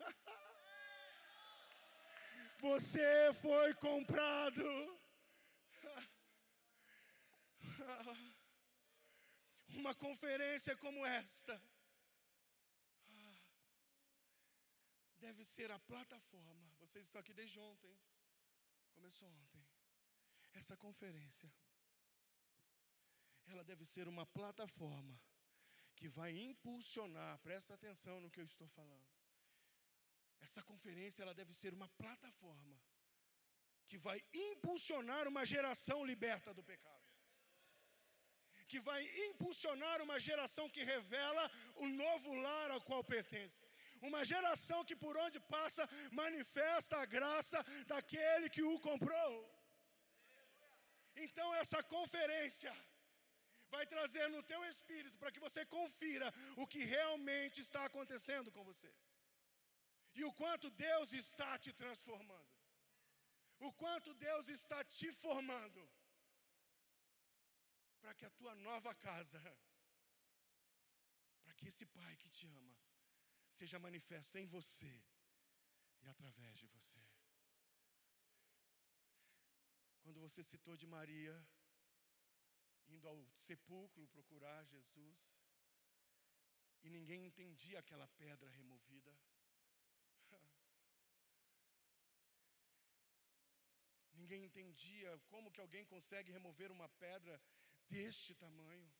Você 2.60 3.34
foi 3.34 3.74
comprado. 3.74 4.98
Uma 9.68 9.94
conferência 9.94 10.74
como 10.76 11.04
esta 11.04 11.60
deve 15.26 15.42
ser 15.44 15.68
a 15.76 15.78
plataforma. 15.92 16.66
Vocês 16.82 17.04
estão 17.06 17.20
aqui 17.22 17.34
desde 17.40 17.58
ontem. 17.70 17.92
Começou 18.96 19.28
ontem. 19.42 19.62
Essa 20.60 20.76
conferência. 20.84 21.50
Ela 23.52 23.64
deve 23.70 23.84
ser 23.92 24.06
uma 24.14 24.26
plataforma 24.38 25.14
que 25.98 26.08
vai 26.18 26.30
impulsionar, 26.48 27.32
presta 27.46 27.72
atenção 27.74 28.16
no 28.20 28.30
que 28.32 28.40
eu 28.42 28.48
estou 28.52 28.68
falando. 28.78 29.08
Essa 30.46 30.62
conferência 30.70 31.22
ela 31.22 31.34
deve 31.40 31.54
ser 31.60 31.72
uma 31.78 31.88
plataforma 32.02 32.76
que 33.88 33.98
vai 34.06 34.18
impulsionar 34.48 35.24
uma 35.32 35.44
geração 35.54 35.98
liberta 36.12 36.52
do 36.58 36.64
pecado. 36.72 37.04
Que 38.70 38.80
vai 38.88 39.02
impulsionar 39.28 39.98
uma 40.06 40.18
geração 40.28 40.66
que 40.74 40.82
revela 40.94 41.44
o 41.76 41.86
novo 42.02 42.34
lar 42.46 42.70
ao 42.70 42.82
qual 42.88 43.02
pertence 43.14 43.64
uma 44.08 44.22
geração 44.32 44.80
que 44.88 44.96
por 45.04 45.16
onde 45.24 45.38
passa 45.56 45.84
manifesta 46.20 46.96
a 46.98 47.06
graça 47.16 47.60
daquele 47.92 48.48
que 48.56 48.64
o 48.72 48.78
comprou. 48.88 49.34
Então 51.24 51.48
essa 51.62 51.80
conferência 51.96 52.72
vai 53.74 53.84
trazer 53.94 54.26
no 54.34 54.42
teu 54.50 54.60
espírito 54.72 55.16
para 55.20 55.32
que 55.34 55.44
você 55.46 55.62
confira 55.78 56.28
o 56.62 56.66
que 56.72 56.82
realmente 56.96 57.60
está 57.66 57.82
acontecendo 57.84 58.50
com 58.56 58.64
você. 58.70 58.92
E 60.18 60.22
o 60.28 60.32
quanto 60.40 60.68
Deus 60.70 61.12
está 61.24 61.50
te 61.64 61.72
transformando. 61.82 62.52
O 63.66 63.72
quanto 63.82 64.12
Deus 64.14 64.48
está 64.48 64.80
te 64.84 65.10
formando. 65.24 65.82
Para 68.00 68.14
que 68.14 68.26
a 68.26 68.30
tua 68.38 68.54
nova 68.68 68.92
casa, 68.94 69.40
para 71.42 71.54
que 71.54 71.66
esse 71.72 71.86
pai 71.98 72.12
que 72.22 72.28
te 72.28 72.46
ama, 72.46 72.83
seja 73.54 73.78
manifesto 73.78 74.36
em 74.38 74.46
você 74.46 74.92
e 76.02 76.08
através 76.08 76.58
de 76.58 76.66
você. 76.66 77.02
Quando 80.02 80.20
você 80.20 80.42
citou 80.42 80.76
de 80.76 80.86
Maria, 80.86 81.34
indo 82.88 83.08
ao 83.08 83.18
sepulcro 83.38 84.06
procurar 84.08 84.64
Jesus, 84.66 85.20
e 86.82 86.90
ninguém 86.90 87.24
entendia 87.26 87.78
aquela 87.78 88.06
pedra 88.08 88.50
removida. 88.50 89.12
Ninguém 94.12 94.44
entendia 94.44 95.18
como 95.30 95.50
que 95.50 95.60
alguém 95.62 95.86
consegue 95.86 96.30
remover 96.30 96.70
uma 96.70 96.88
pedra 96.88 97.40
deste 97.88 98.34
tamanho. 98.34 98.92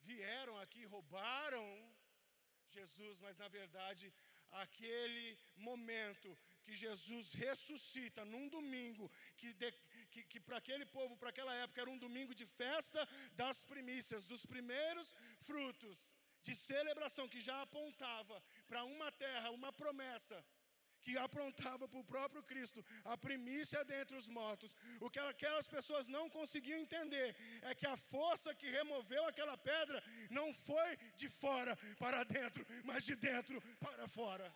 Vieram 0.00 0.58
aqui, 0.58 0.84
roubaram 0.84 1.95
Jesus, 2.72 3.20
mas 3.20 3.36
na 3.38 3.48
verdade, 3.48 4.12
aquele 4.50 5.38
momento 5.56 6.36
que 6.64 6.74
Jesus 6.74 7.32
ressuscita 7.32 8.24
num 8.24 8.48
domingo, 8.48 9.10
que, 9.36 9.54
que, 10.10 10.24
que 10.24 10.40
para 10.40 10.56
aquele 10.56 10.84
povo, 10.86 11.16
para 11.16 11.30
aquela 11.30 11.54
época, 11.54 11.80
era 11.80 11.90
um 11.90 11.98
domingo 11.98 12.34
de 12.34 12.46
festa 12.46 13.08
das 13.34 13.64
primícias, 13.64 14.26
dos 14.26 14.44
primeiros 14.44 15.14
frutos, 15.42 16.12
de 16.42 16.54
celebração, 16.54 17.28
que 17.28 17.40
já 17.40 17.60
apontava 17.62 18.42
para 18.66 18.84
uma 18.84 19.10
terra, 19.12 19.50
uma 19.50 19.72
promessa 19.72 20.44
que 21.06 21.16
aprontava 21.26 21.86
para 21.86 22.00
o 22.00 22.08
próprio 22.12 22.42
Cristo, 22.50 22.84
a 23.12 23.16
primícia 23.26 23.84
dentre 23.84 24.16
os 24.20 24.28
mortos. 24.38 24.74
O 25.00 25.08
que 25.08 25.20
aquelas 25.20 25.68
pessoas 25.76 26.08
não 26.16 26.24
conseguiam 26.28 26.80
entender 26.80 27.28
é 27.62 27.74
que 27.76 27.86
a 27.86 27.96
força 27.96 28.56
que 28.60 28.76
removeu 28.78 29.24
aquela 29.24 29.56
pedra 29.56 30.02
não 30.38 30.48
foi 30.68 30.90
de 31.20 31.28
fora 31.28 31.78
para 32.04 32.24
dentro, 32.24 32.66
mas 32.82 33.04
de 33.04 33.14
dentro 33.14 33.62
para 33.84 34.08
fora. 34.08 34.52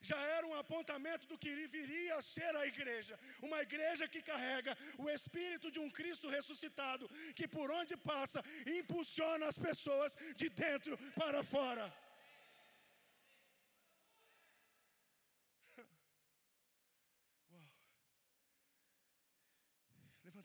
Já 0.00 0.20
era 0.36 0.46
um 0.46 0.54
apontamento 0.54 1.26
do 1.26 1.36
que 1.36 1.50
viria 1.66 2.14
a 2.16 2.22
ser 2.22 2.54
a 2.56 2.64
igreja, 2.72 3.18
uma 3.42 3.60
igreja 3.60 4.06
que 4.06 4.22
carrega 4.22 4.78
o 4.96 5.10
espírito 5.10 5.72
de 5.74 5.80
um 5.80 5.90
Cristo 5.90 6.28
ressuscitado, 6.28 7.10
que 7.34 7.48
por 7.48 7.68
onde 7.70 7.96
passa 7.96 8.40
impulsiona 8.80 9.46
as 9.48 9.58
pessoas 9.58 10.16
de 10.36 10.48
dentro 10.48 10.96
para 11.16 11.42
fora. 11.42 11.92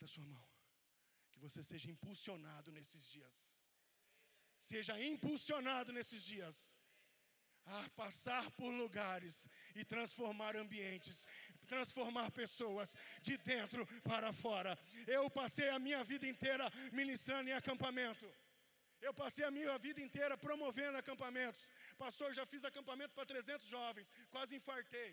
Levanta 0.04 0.06
a 0.06 0.08
sua 0.08 0.26
mão. 0.26 0.46
Que 1.32 1.40
você 1.40 1.64
seja 1.64 1.90
impulsionado 1.90 2.72
nesses 2.72 3.04
dias. 3.10 3.36
Seja 4.58 4.94
impulsionado 5.02 5.92
nesses 5.92 6.24
dias. 6.24 6.76
A 7.66 7.90
passar 8.02 8.46
por 8.52 8.70
lugares 8.70 9.48
e 9.74 9.86
transformar 9.86 10.54
ambientes, 10.64 11.26
transformar 11.66 12.30
pessoas 12.32 12.96
de 13.22 13.38
dentro 13.38 13.86
para 14.04 14.34
fora. 14.34 14.78
Eu 15.08 15.30
passei 15.30 15.70
a 15.70 15.80
minha 15.80 16.04
vida 16.04 16.28
inteira 16.28 16.66
ministrando 16.92 17.50
em 17.50 17.54
acampamento. 17.54 18.28
Eu 19.02 19.14
passei 19.14 19.46
a 19.46 19.52
minha 19.52 19.78
vida 19.78 20.02
inteira 20.02 20.38
promovendo 20.38 20.98
acampamentos. 20.98 21.62
Pastor, 21.98 22.34
já 22.34 22.46
fiz 22.46 22.66
acampamento 22.66 23.14
para 23.14 23.26
300 23.26 23.66
jovens, 23.68 24.12
quase 24.30 24.56
infartei. 24.56 25.12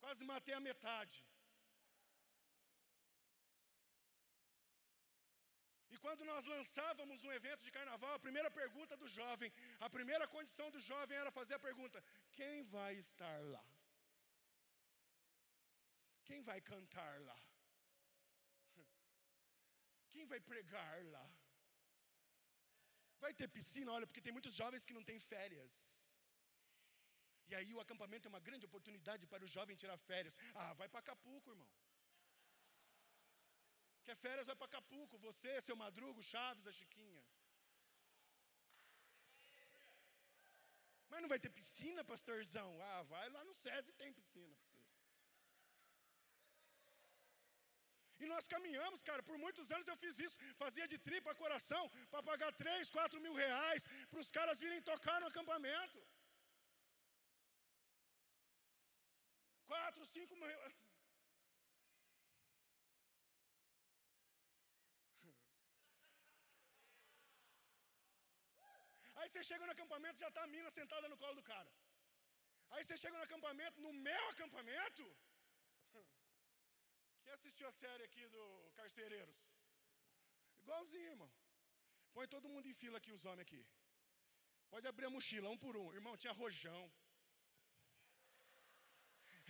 Quase 0.00 0.22
matei 0.24 0.54
a 0.54 0.60
metade. 0.60 1.16
E 5.96 6.00
quando 6.04 6.22
nós 6.30 6.44
lançávamos 6.54 7.24
um 7.26 7.32
evento 7.36 7.62
de 7.66 7.70
carnaval, 7.76 8.12
a 8.14 8.24
primeira 8.24 8.50
pergunta 8.58 8.94
do 9.02 9.06
jovem, 9.18 9.50
a 9.86 9.88
primeira 9.94 10.26
condição 10.34 10.66
do 10.74 10.80
jovem 10.88 11.16
era 11.22 11.30
fazer 11.38 11.54
a 11.56 11.64
pergunta: 11.66 11.98
quem 12.38 12.56
vai 12.74 12.92
estar 13.04 13.38
lá? 13.54 13.64
Quem 16.28 16.42
vai 16.48 16.58
cantar 16.72 17.14
lá? 17.28 17.38
Quem 20.12 20.26
vai 20.32 20.40
pregar 20.50 20.96
lá? 21.14 21.26
Vai 23.24 23.32
ter 23.40 23.48
piscina? 23.56 23.92
Olha, 23.96 24.06
porque 24.06 24.24
tem 24.26 24.36
muitos 24.38 24.54
jovens 24.62 24.84
que 24.88 24.96
não 24.98 25.04
têm 25.10 25.18
férias. 25.32 25.74
E 27.48 27.54
aí 27.58 27.72
o 27.72 27.82
acampamento 27.84 28.28
é 28.28 28.32
uma 28.34 28.44
grande 28.48 28.66
oportunidade 28.70 29.24
para 29.32 29.44
o 29.46 29.52
jovem 29.56 29.80
tirar 29.82 29.98
férias. 30.10 30.36
Ah, 30.62 30.72
vai 30.80 30.88
para 30.90 31.00
Acapulco, 31.04 31.50
irmão. 31.54 31.70
Quer 34.06 34.16
férias, 34.26 34.48
vai 34.50 34.56
para 34.58 34.68
Acapulco. 34.70 35.18
Você, 35.26 35.52
seu 35.60 35.76
Madrugo, 35.84 36.28
Chaves, 36.32 36.66
a 36.70 36.72
Chiquinha. 36.78 37.24
Mas 41.10 41.22
não 41.22 41.30
vai 41.32 41.38
ter 41.44 41.50
piscina, 41.58 42.04
pastorzão? 42.12 42.70
Ah, 42.90 43.02
vai 43.14 43.26
lá 43.36 43.42
no 43.48 43.54
SESI 43.62 43.92
tem 44.00 44.12
piscina 44.18 44.54
você. 44.62 44.76
E 48.22 48.26
nós 48.32 48.46
caminhamos, 48.54 49.02
cara, 49.08 49.22
por 49.28 49.36
muitos 49.44 49.70
anos 49.74 49.88
eu 49.88 49.96
fiz 50.04 50.18
isso, 50.26 50.38
fazia 50.62 50.86
de 50.92 50.98
tripa 51.06 51.34
coração, 51.42 51.82
para 52.10 52.22
pagar 52.30 52.50
3, 52.52 52.90
4 52.90 53.20
mil 53.24 53.34
reais, 53.34 53.86
para 54.10 54.20
os 54.24 54.30
caras 54.30 54.60
virem 54.60 54.80
tocar 54.90 55.20
no 55.20 55.26
acampamento. 55.32 56.00
4, 59.66 60.06
5 60.06 60.36
mil 60.36 60.46
reais. 60.46 60.85
Aí 69.26 69.30
você 69.30 69.42
chega 69.46 69.66
no 69.68 69.72
acampamento, 69.76 70.20
já 70.24 70.28
está 70.32 70.42
a 70.44 70.50
mina 70.52 70.70
sentada 70.76 71.06
no 71.12 71.16
colo 71.20 71.34
do 71.38 71.42
cara. 71.52 71.70
Aí 72.72 72.82
você 72.84 72.96
chega 73.02 73.16
no 73.20 73.24
acampamento, 73.28 73.80
no 73.84 73.92
meu 73.92 74.24
acampamento. 74.32 75.04
Quem 77.22 77.32
assistiu 77.36 77.66
a 77.70 77.72
série 77.80 78.04
aqui 78.04 78.24
do 78.34 78.44
Carcereiros? 78.76 79.40
Igualzinho, 80.62 81.10
irmão. 81.14 81.32
Põe 82.14 82.28
todo 82.34 82.52
mundo 82.52 82.68
em 82.68 82.78
fila 82.82 82.98
aqui, 83.00 83.12
os 83.16 83.26
homens 83.26 83.46
aqui. 83.46 83.62
Pode 84.70 84.86
abrir 84.92 85.06
a 85.06 85.14
mochila, 85.16 85.50
um 85.54 85.58
por 85.64 85.76
um. 85.82 85.88
Irmão, 85.98 86.16
tinha 86.16 86.38
rojão. 86.44 86.84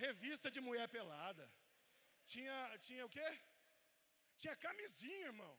Revista 0.07 0.51
de 0.57 0.63
mulher 0.69 0.89
pelada. 0.97 1.47
Tinha, 2.33 2.59
tinha 2.89 3.05
o 3.05 3.13
quê? 3.19 3.29
Tinha 4.39 4.57
camisinha, 4.57 5.27
irmão. 5.33 5.55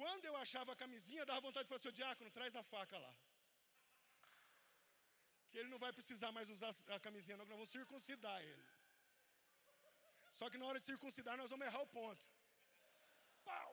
Quando 0.00 0.24
eu 0.30 0.34
achava 0.44 0.72
a 0.72 0.80
camisinha, 0.82 1.28
dava 1.30 1.46
vontade 1.46 1.64
de 1.64 1.70
falar, 1.70 1.84
seu 1.84 1.96
diácono, 2.00 2.30
traz 2.38 2.54
a 2.60 2.62
faca 2.72 2.96
lá. 3.04 3.14
Que 5.50 5.58
ele 5.60 5.70
não 5.74 5.78
vai 5.84 5.92
precisar 5.98 6.30
mais 6.36 6.50
usar 6.54 6.72
a 6.96 7.00
camisinha, 7.06 7.36
não, 7.36 7.44
nós 7.44 7.54
vamos 7.56 7.70
circuncidar 7.76 8.38
ele. 8.50 8.66
Só 10.38 10.50
que 10.50 10.58
na 10.58 10.66
hora 10.68 10.80
de 10.80 10.88
circuncidar, 10.90 11.36
nós 11.38 11.50
vamos 11.50 11.66
errar 11.66 11.82
o 11.86 11.92
ponto. 11.98 12.24
Pau! 13.42 13.72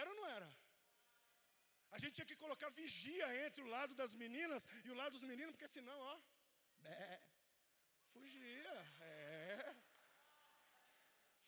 Era 0.00 0.08
ou 0.10 0.16
não 0.20 0.26
era? 0.38 0.48
A 1.90 1.98
gente 1.98 2.14
tinha 2.16 2.30
que 2.30 2.36
colocar 2.36 2.68
vigia 2.82 3.26
entre 3.46 3.62
o 3.64 3.70
lado 3.76 3.92
das 4.00 4.14
meninas 4.14 4.66
e 4.84 4.90
o 4.90 4.98
lado 5.00 5.12
dos 5.16 5.26
meninos, 5.30 5.52
porque 5.54 5.74
senão, 5.76 5.98
ó, 6.12 6.20
bé, 6.84 7.20
fugia. 8.12 8.76
É. 9.00 9.67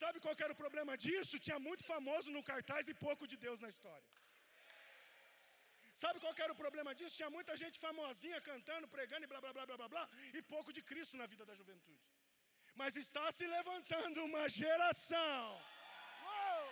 Sabe 0.00 0.18
qual 0.24 0.36
era 0.44 0.52
o 0.54 0.60
problema 0.64 0.92
disso? 1.04 1.42
Tinha 1.46 1.58
muito 1.68 1.82
famoso 1.92 2.28
no 2.36 2.42
cartaz 2.50 2.84
e 2.92 2.94
pouco 3.06 3.24
de 3.30 3.36
Deus 3.44 3.58
na 3.64 3.70
história. 3.74 4.08
Sabe 6.02 6.18
qual 6.22 6.34
era 6.44 6.52
o 6.54 6.60
problema 6.62 6.90
disso? 6.98 7.16
Tinha 7.18 7.32
muita 7.36 7.54
gente 7.62 7.76
famosinha 7.86 8.38
cantando, 8.48 8.86
pregando 8.94 9.24
e 9.26 9.30
blá 9.32 9.40
blá 9.42 9.52
blá 9.56 9.64
blá 9.68 9.76
blá 9.80 9.88
blá, 9.94 10.04
e 10.36 10.40
pouco 10.54 10.70
de 10.76 10.82
Cristo 10.90 11.18
na 11.20 11.26
vida 11.32 11.44
da 11.50 11.56
juventude. 11.60 12.04
Mas 12.80 12.96
está 13.04 13.26
se 13.38 13.46
levantando 13.56 14.24
uma 14.28 14.44
geração. 14.62 15.42
Uou! 16.30 16.66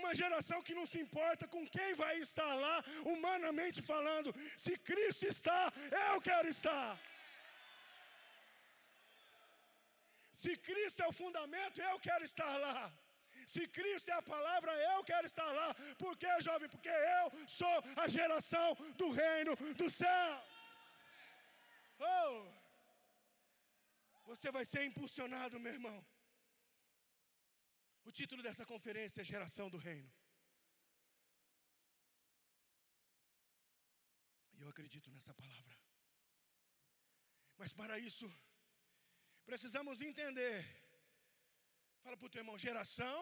Uma 0.00 0.12
geração 0.22 0.60
que 0.66 0.78
não 0.78 0.86
se 0.92 1.00
importa 1.06 1.44
com 1.54 1.64
quem 1.76 1.90
vai 2.04 2.14
estar 2.28 2.52
lá, 2.64 2.76
humanamente 3.12 3.80
falando. 3.92 4.32
Se 4.64 4.74
Cristo 4.90 5.26
está, 5.34 5.60
eu 6.06 6.16
quero 6.30 6.48
estar. 6.56 6.90
Se 10.40 10.52
Cristo 10.68 11.00
é 11.02 11.08
o 11.08 11.16
fundamento, 11.20 11.78
eu 11.90 11.98
quero 12.06 12.24
estar 12.30 12.54
lá. 12.64 12.78
Se 13.52 13.62
Cristo 13.76 14.08
é 14.10 14.16
a 14.16 14.28
palavra, 14.34 14.72
eu 14.92 14.98
quero 15.10 15.26
estar 15.30 15.50
lá. 15.58 15.68
Por 16.02 16.12
quê, 16.22 16.32
jovem? 16.48 16.68
Porque 16.74 16.94
eu 17.18 17.26
sou 17.60 17.76
a 18.02 18.06
geração 18.16 18.68
do 19.00 19.08
reino 19.22 19.52
do 19.80 19.88
céu. 19.88 20.32
Oh! 21.98 22.34
Você 24.30 24.50
vai 24.56 24.64
ser 24.72 24.82
impulsionado, 24.84 25.62
meu 25.64 25.72
irmão. 25.78 25.98
O 28.04 28.12
título 28.12 28.42
dessa 28.46 28.66
conferência 28.72 29.22
é 29.22 29.30
Geração 29.34 29.68
do 29.74 29.78
Reino. 29.88 30.12
E 34.56 34.60
eu 34.60 34.68
acredito 34.68 35.10
nessa 35.14 35.32
palavra. 35.42 35.74
Mas 37.56 37.72
para 37.72 37.98
isso, 37.98 38.26
Precisamos 39.50 40.00
entender. 40.08 40.56
Fala 42.02 42.16
para 42.16 42.26
o 42.28 42.32
teu 42.32 42.40
irmão, 42.42 42.58
geração. 42.66 43.20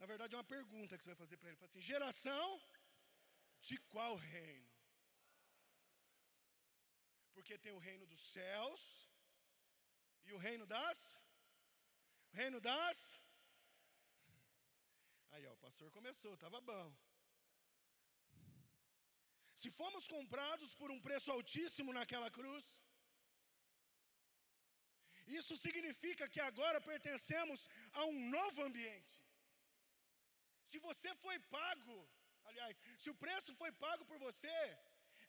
Na 0.00 0.06
verdade, 0.10 0.34
é 0.34 0.38
uma 0.38 0.52
pergunta 0.56 0.96
que 0.96 1.04
você 1.04 1.12
vai 1.12 1.22
fazer 1.22 1.36
para 1.36 1.48
ele. 1.48 1.58
Fala 1.60 1.70
assim: 1.70 1.88
geração 1.92 2.46
de 3.68 3.76
qual 3.92 4.14
reino? 4.16 4.72
Porque 7.34 7.56
tem 7.64 7.72
o 7.76 7.84
reino 7.88 8.06
dos 8.12 8.22
céus 8.34 8.82
e 10.28 10.32
o 10.32 10.42
reino 10.46 10.66
das. 10.74 10.98
O 12.32 12.36
reino 12.40 12.60
das. 12.68 12.98
Aí, 15.32 15.46
ó, 15.46 15.52
o 15.52 15.62
pastor 15.66 15.88
começou, 15.98 16.34
estava 16.34 16.60
bom. 16.72 16.86
Se 19.60 19.70
fomos 19.78 20.04
comprados 20.16 20.74
por 20.80 20.90
um 20.90 21.00
preço 21.06 21.30
altíssimo 21.36 21.92
naquela 21.92 22.30
cruz, 22.38 22.66
isso 25.40 25.54
significa 25.56 26.28
que 26.28 26.40
agora 26.40 26.80
pertencemos 26.80 27.68
a 27.92 28.04
um 28.04 28.18
novo 28.36 28.62
ambiente. 28.68 29.16
Se 30.70 30.78
você 30.88 31.10
foi 31.24 31.38
pago, 31.56 31.96
aliás, 32.44 32.82
se 33.02 33.08
o 33.10 33.18
preço 33.24 33.54
foi 33.60 33.70
pago 33.84 34.04
por 34.10 34.18
você, 34.26 34.58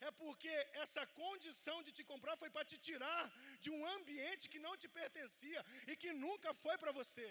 é 0.08 0.10
porque 0.22 0.52
essa 0.84 1.02
condição 1.22 1.76
de 1.86 1.92
te 1.96 2.02
comprar 2.10 2.36
foi 2.42 2.50
para 2.50 2.68
te 2.70 2.78
tirar 2.88 3.24
de 3.64 3.70
um 3.76 3.82
ambiente 3.96 4.48
que 4.52 4.64
não 4.66 4.74
te 4.82 4.88
pertencia 5.00 5.64
e 5.86 5.96
que 6.02 6.12
nunca 6.24 6.52
foi 6.64 6.76
para 6.82 6.92
você. 7.00 7.30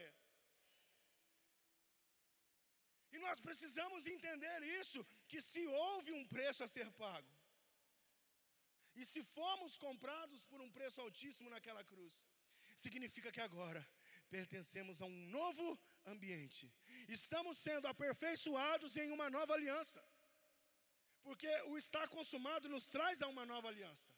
E 3.11 3.17
nós 3.25 3.39
precisamos 3.47 4.05
entender 4.15 4.57
isso: 4.81 4.99
que 5.27 5.41
se 5.51 5.65
houve 5.67 6.11
um 6.19 6.25
preço 6.35 6.63
a 6.63 6.67
ser 6.75 6.89
pago, 7.03 7.33
e 8.99 9.05
se 9.11 9.23
fomos 9.23 9.77
comprados 9.77 10.43
por 10.51 10.61
um 10.61 10.71
preço 10.77 11.01
altíssimo 11.01 11.49
naquela 11.49 11.83
cruz, 11.91 12.15
significa 12.85 13.31
que 13.35 13.41
agora 13.49 13.81
pertencemos 14.35 15.01
a 15.01 15.05
um 15.05 15.19
novo 15.37 15.67
ambiente, 16.13 16.71
estamos 17.17 17.57
sendo 17.57 17.87
aperfeiçoados 17.87 18.95
em 19.01 19.11
uma 19.17 19.29
nova 19.37 19.53
aliança. 19.53 20.01
Porque 21.25 21.51
o 21.71 21.77
estar 21.77 22.07
consumado 22.17 22.69
nos 22.73 22.87
traz 22.87 23.21
a 23.21 23.27
uma 23.33 23.45
nova 23.45 23.67
aliança. 23.67 24.09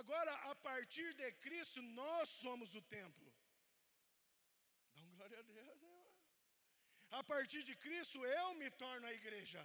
Agora, 0.00 0.32
a 0.50 0.54
partir 0.68 1.08
de 1.20 1.28
Cristo, 1.44 1.80
nós 2.00 2.28
somos 2.28 2.74
o 2.74 2.82
templo. 2.82 3.28
Dá 4.94 5.02
um 5.02 5.14
glória 5.16 5.38
a 5.38 5.42
Deus. 5.42 5.58
A 7.10 7.22
partir 7.24 7.62
de 7.68 7.74
Cristo, 7.84 8.24
eu 8.24 8.54
me 8.60 8.70
torno 8.82 9.06
a 9.06 9.14
igreja. 9.20 9.62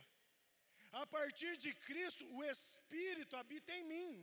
A 1.02 1.06
partir 1.06 1.58
de 1.58 1.74
Cristo, 1.88 2.24
o 2.38 2.44
Espírito 2.44 3.36
habita 3.36 3.72
em 3.74 3.84
mim. 3.84 4.14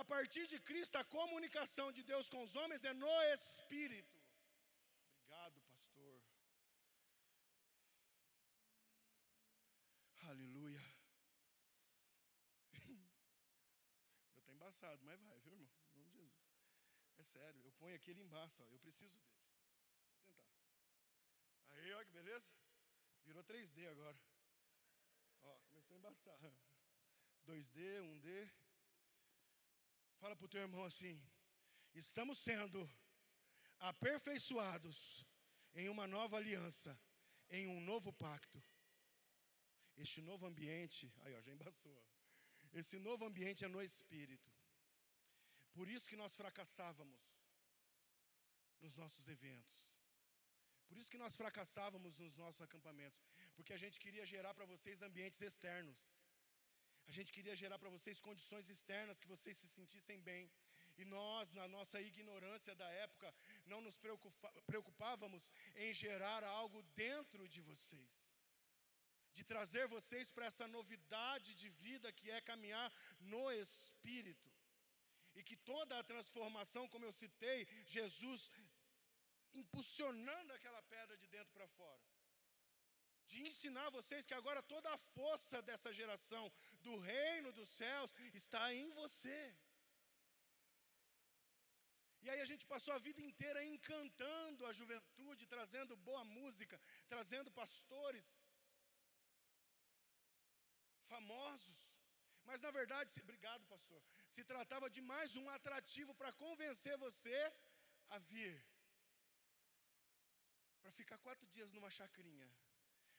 A 0.00 0.04
partir 0.04 0.46
de 0.46 0.58
Cristo, 0.60 0.96
a 0.96 1.04
comunicação 1.04 1.86
de 1.90 2.02
Deus 2.10 2.30
com 2.32 2.40
os 2.44 2.54
homens 2.54 2.84
é 2.84 2.92
no 2.94 3.14
Espírito. 3.32 4.16
Obrigado, 5.10 5.60
pastor. 5.70 6.22
Aleluia. 10.30 10.84
Ainda 14.28 14.38
está 14.38 14.52
embaçado, 14.52 15.04
mas 15.04 15.20
vai, 15.20 15.40
viu, 15.40 15.54
irmão? 15.54 15.68
Em 15.92 15.96
nome 15.96 16.12
de 16.12 16.18
Jesus. 16.18 16.32
É 17.16 17.24
sério, 17.24 17.60
eu 17.64 17.72
ponho 17.72 17.96
aqui, 17.96 18.12
ele 18.12 18.22
embaça, 18.22 18.62
ó, 18.62 18.68
eu 18.68 18.78
preciso 18.78 19.18
dele. 19.18 19.34
Vou 20.12 20.32
tentar. 20.32 20.46
Aí, 21.70 21.92
ó, 21.94 22.04
que 22.04 22.12
beleza? 22.12 22.48
Virou 23.24 23.42
3D 23.42 23.90
agora. 23.90 24.16
Ó, 25.42 25.58
começou 25.70 25.96
a 25.96 25.98
embaçar. 25.98 26.38
2D, 27.48 28.00
1D. 28.00 28.48
Fala 30.20 30.34
para 30.36 30.46
o 30.46 30.52
teu 30.54 30.60
irmão 30.60 30.84
assim: 30.84 31.14
estamos 31.94 32.38
sendo 32.38 32.80
aperfeiçoados 33.78 35.24
em 35.74 35.88
uma 35.88 36.06
nova 36.06 36.36
aliança, 36.36 36.98
em 37.48 37.66
um 37.74 37.80
novo 37.80 38.12
pacto. 38.12 38.62
Este 39.96 40.20
novo 40.20 40.46
ambiente, 40.46 41.12
aí 41.22 41.34
ó, 41.34 41.40
já 41.40 41.52
embaçou. 41.52 41.98
Esse 42.72 42.98
novo 42.98 43.24
ambiente 43.24 43.64
é 43.64 43.68
no 43.68 43.82
espírito. 43.82 44.50
Por 45.72 45.88
isso 45.88 46.08
que 46.10 46.16
nós 46.22 46.34
fracassávamos 46.40 47.20
nos 48.80 48.94
nossos 48.96 49.28
eventos. 49.28 49.76
Por 50.88 50.96
isso 50.96 51.10
que 51.10 51.18
nós 51.24 51.36
fracassávamos 51.36 52.16
nos 52.18 52.36
nossos 52.36 52.62
acampamentos, 52.62 53.20
porque 53.54 53.72
a 53.72 53.80
gente 53.82 54.00
queria 54.04 54.24
gerar 54.34 54.54
para 54.54 54.64
vocês 54.64 55.02
ambientes 55.02 55.40
externos. 55.40 55.98
A 57.08 57.12
gente 57.16 57.32
queria 57.36 57.56
gerar 57.62 57.78
para 57.78 57.94
vocês 57.96 58.20
condições 58.28 58.68
externas 58.68 59.20
que 59.20 59.32
vocês 59.34 59.56
se 59.56 59.68
sentissem 59.76 60.20
bem. 60.30 60.50
E 61.00 61.04
nós, 61.04 61.52
na 61.58 61.66
nossa 61.76 61.98
ignorância 62.00 62.74
da 62.74 62.88
época, 63.06 63.28
não 63.66 63.80
nos 63.80 63.96
preocupávamos 64.70 65.44
em 65.76 65.92
gerar 66.04 66.42
algo 66.44 66.82
dentro 67.04 67.48
de 67.48 67.60
vocês 67.60 68.10
de 69.38 69.44
trazer 69.52 69.86
vocês 69.96 70.30
para 70.34 70.46
essa 70.50 70.66
novidade 70.76 71.50
de 71.60 71.68
vida 71.84 72.12
que 72.18 72.28
é 72.36 72.40
caminhar 72.40 72.88
no 73.32 73.44
Espírito. 73.52 74.50
E 75.36 75.42
que 75.48 75.56
toda 75.72 75.96
a 75.96 76.06
transformação, 76.12 76.88
como 76.88 77.04
eu 77.04 77.12
citei, 77.12 77.58
Jesus 77.96 78.50
impulsionando 79.54 80.52
aquela 80.52 80.82
pedra 80.94 81.16
de 81.16 81.26
dentro 81.28 81.52
para 81.52 81.68
fora. 81.68 82.02
De 83.30 83.38
ensinar 83.48 83.88
vocês 83.98 84.26
que 84.28 84.38
agora 84.40 84.68
toda 84.74 84.88
a 84.92 85.00
força 85.16 85.56
dessa 85.68 85.90
geração 86.00 86.44
do 86.86 86.94
reino 87.12 87.50
dos 87.58 87.70
céus 87.80 88.14
está 88.42 88.62
em 88.80 88.90
você. 89.00 89.40
E 92.24 92.28
aí 92.30 92.40
a 92.44 92.48
gente 92.50 92.64
passou 92.72 92.92
a 92.94 93.04
vida 93.06 93.20
inteira 93.28 93.60
encantando 93.74 94.66
a 94.68 94.72
juventude, 94.80 95.50
trazendo 95.54 95.96
boa 96.08 96.24
música, 96.38 96.76
trazendo 97.12 97.50
pastores 97.60 98.24
famosos. 101.12 101.78
Mas 102.48 102.62
na 102.66 102.70
verdade, 102.78 103.12
se, 103.12 103.20
obrigado, 103.26 103.64
pastor. 103.74 104.00
Se 104.34 104.42
tratava 104.52 104.88
de 104.96 105.00
mais 105.12 105.36
um 105.40 105.46
atrativo 105.56 106.14
para 106.20 106.32
convencer 106.44 106.96
você 107.06 107.38
a 108.08 108.18
vir. 108.30 108.54
Para 110.80 110.92
ficar 111.00 111.18
quatro 111.26 111.46
dias 111.56 111.72
numa 111.72 111.90
chacrinha. 111.98 112.48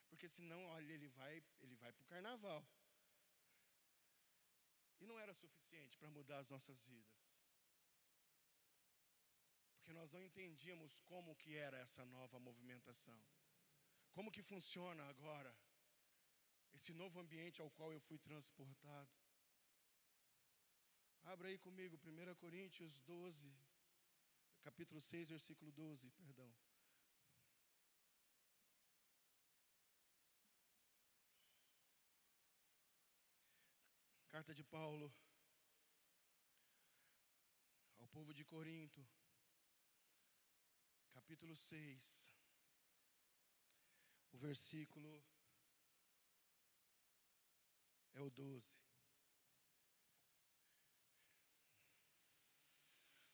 Porque 0.09 0.27
senão, 0.27 0.59
olha, 0.65 0.91
ele 0.91 1.07
vai, 1.09 1.43
ele 1.59 1.75
vai 1.75 1.91
para 1.93 2.03
o 2.03 2.11
carnaval. 2.13 2.61
E 4.99 5.05
não 5.05 5.19
era 5.19 5.33
suficiente 5.33 5.97
para 5.97 6.09
mudar 6.09 6.39
as 6.39 6.49
nossas 6.49 6.83
vidas. 6.85 7.19
Porque 9.77 9.93
nós 9.93 10.11
não 10.11 10.23
entendíamos 10.23 10.99
como 11.01 11.35
que 11.35 11.55
era 11.55 11.77
essa 11.77 12.05
nova 12.05 12.39
movimentação. 12.39 13.19
Como 14.11 14.31
que 14.31 14.41
funciona 14.41 15.03
agora 15.07 15.55
esse 16.73 16.93
novo 16.93 17.19
ambiente 17.19 17.61
ao 17.61 17.69
qual 17.71 17.91
eu 17.91 17.99
fui 17.99 18.17
transportado. 18.17 19.09
Abra 21.23 21.47
aí 21.49 21.57
comigo, 21.57 21.97
1 21.97 22.35
Coríntios 22.35 22.99
12, 23.01 23.53
capítulo 24.61 25.01
6, 25.01 25.29
versículo 25.29 25.71
12, 25.71 26.09
perdão. 26.11 26.51
Carta 34.39 34.53
de 34.55 34.63
Paulo 34.63 35.13
ao 37.97 38.07
povo 38.07 38.33
de 38.33 38.45
Corinto, 38.45 39.05
capítulo 41.11 41.57
6, 41.57 42.33
o 44.31 44.37
versículo 44.37 45.11
é 48.13 48.21
o 48.21 48.29
12. 48.29 48.73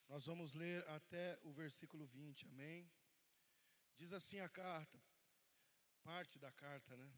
Nós 0.07 0.25
vamos 0.25 0.55
ler 0.55 0.89
até 0.89 1.39
o 1.43 1.53
versículo 1.53 2.07
20, 2.07 2.47
amém? 2.47 2.91
Diz 3.95 4.11
assim 4.11 4.39
a 4.39 4.49
carta, 4.49 4.99
parte 6.01 6.39
da 6.39 6.51
carta, 6.51 6.97
né? 6.97 7.13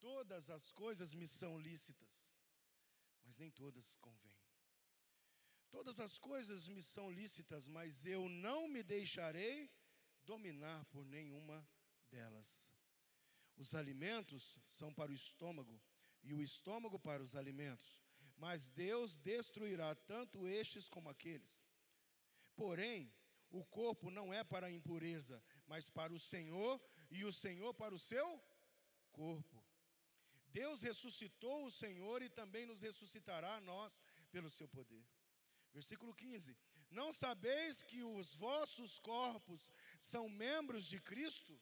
Todas 0.00 0.50
as 0.50 0.72
coisas 0.72 1.14
me 1.14 1.28
são 1.28 1.60
lícitas, 1.60 2.31
mas 3.24 3.36
nem 3.38 3.50
todas 3.50 3.96
convêm. 3.96 4.36
Todas 5.70 5.98
as 6.00 6.18
coisas 6.18 6.68
me 6.68 6.82
são 6.82 7.10
lícitas, 7.10 7.66
mas 7.66 8.04
eu 8.04 8.28
não 8.28 8.68
me 8.68 8.82
deixarei 8.82 9.70
dominar 10.24 10.84
por 10.86 11.04
nenhuma 11.06 11.66
delas. 12.10 12.70
Os 13.56 13.74
alimentos 13.74 14.58
são 14.68 14.92
para 14.92 15.10
o 15.10 15.14
estômago 15.14 15.80
e 16.22 16.34
o 16.34 16.42
estômago 16.42 16.98
para 16.98 17.22
os 17.22 17.34
alimentos, 17.34 18.00
mas 18.36 18.70
Deus 18.70 19.16
destruirá 19.16 19.94
tanto 19.94 20.46
estes 20.46 20.88
como 20.88 21.08
aqueles. 21.08 21.64
Porém, 22.54 23.12
o 23.50 23.64
corpo 23.64 24.10
não 24.10 24.32
é 24.32 24.42
para 24.42 24.66
a 24.66 24.70
impureza, 24.70 25.42
mas 25.66 25.88
para 25.88 26.12
o 26.12 26.18
Senhor, 26.18 26.80
e 27.10 27.24
o 27.24 27.32
Senhor 27.32 27.74
para 27.74 27.94
o 27.94 27.98
seu 27.98 28.42
corpo. 29.10 29.61
Deus 30.52 30.82
ressuscitou 30.82 31.64
o 31.64 31.70
Senhor 31.70 32.22
e 32.22 32.28
também 32.40 32.64
nos 32.66 32.82
ressuscitará 32.82 33.56
a 33.56 33.60
nós 33.60 34.00
pelo 34.30 34.50
seu 34.50 34.68
poder. 34.68 35.04
Versículo 35.72 36.14
15: 36.14 36.56
Não 36.90 37.12
sabeis 37.12 37.82
que 37.82 38.02
os 38.02 38.34
vossos 38.34 38.98
corpos 38.98 39.72
são 39.98 40.28
membros 40.28 40.84
de 40.86 41.00
Cristo? 41.00 41.58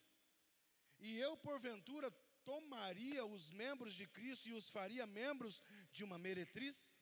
E 0.99 1.17
eu, 1.19 1.37
porventura, 1.37 2.11
tomaria 2.45 3.25
os 3.25 3.51
membros 3.53 3.95
de 3.95 4.07
Cristo 4.07 4.49
e 4.49 4.55
os 4.55 4.71
faria 4.71 5.07
membros 5.07 5.63
de 5.93 6.03
uma 6.05 6.19
meretriz? 6.19 6.99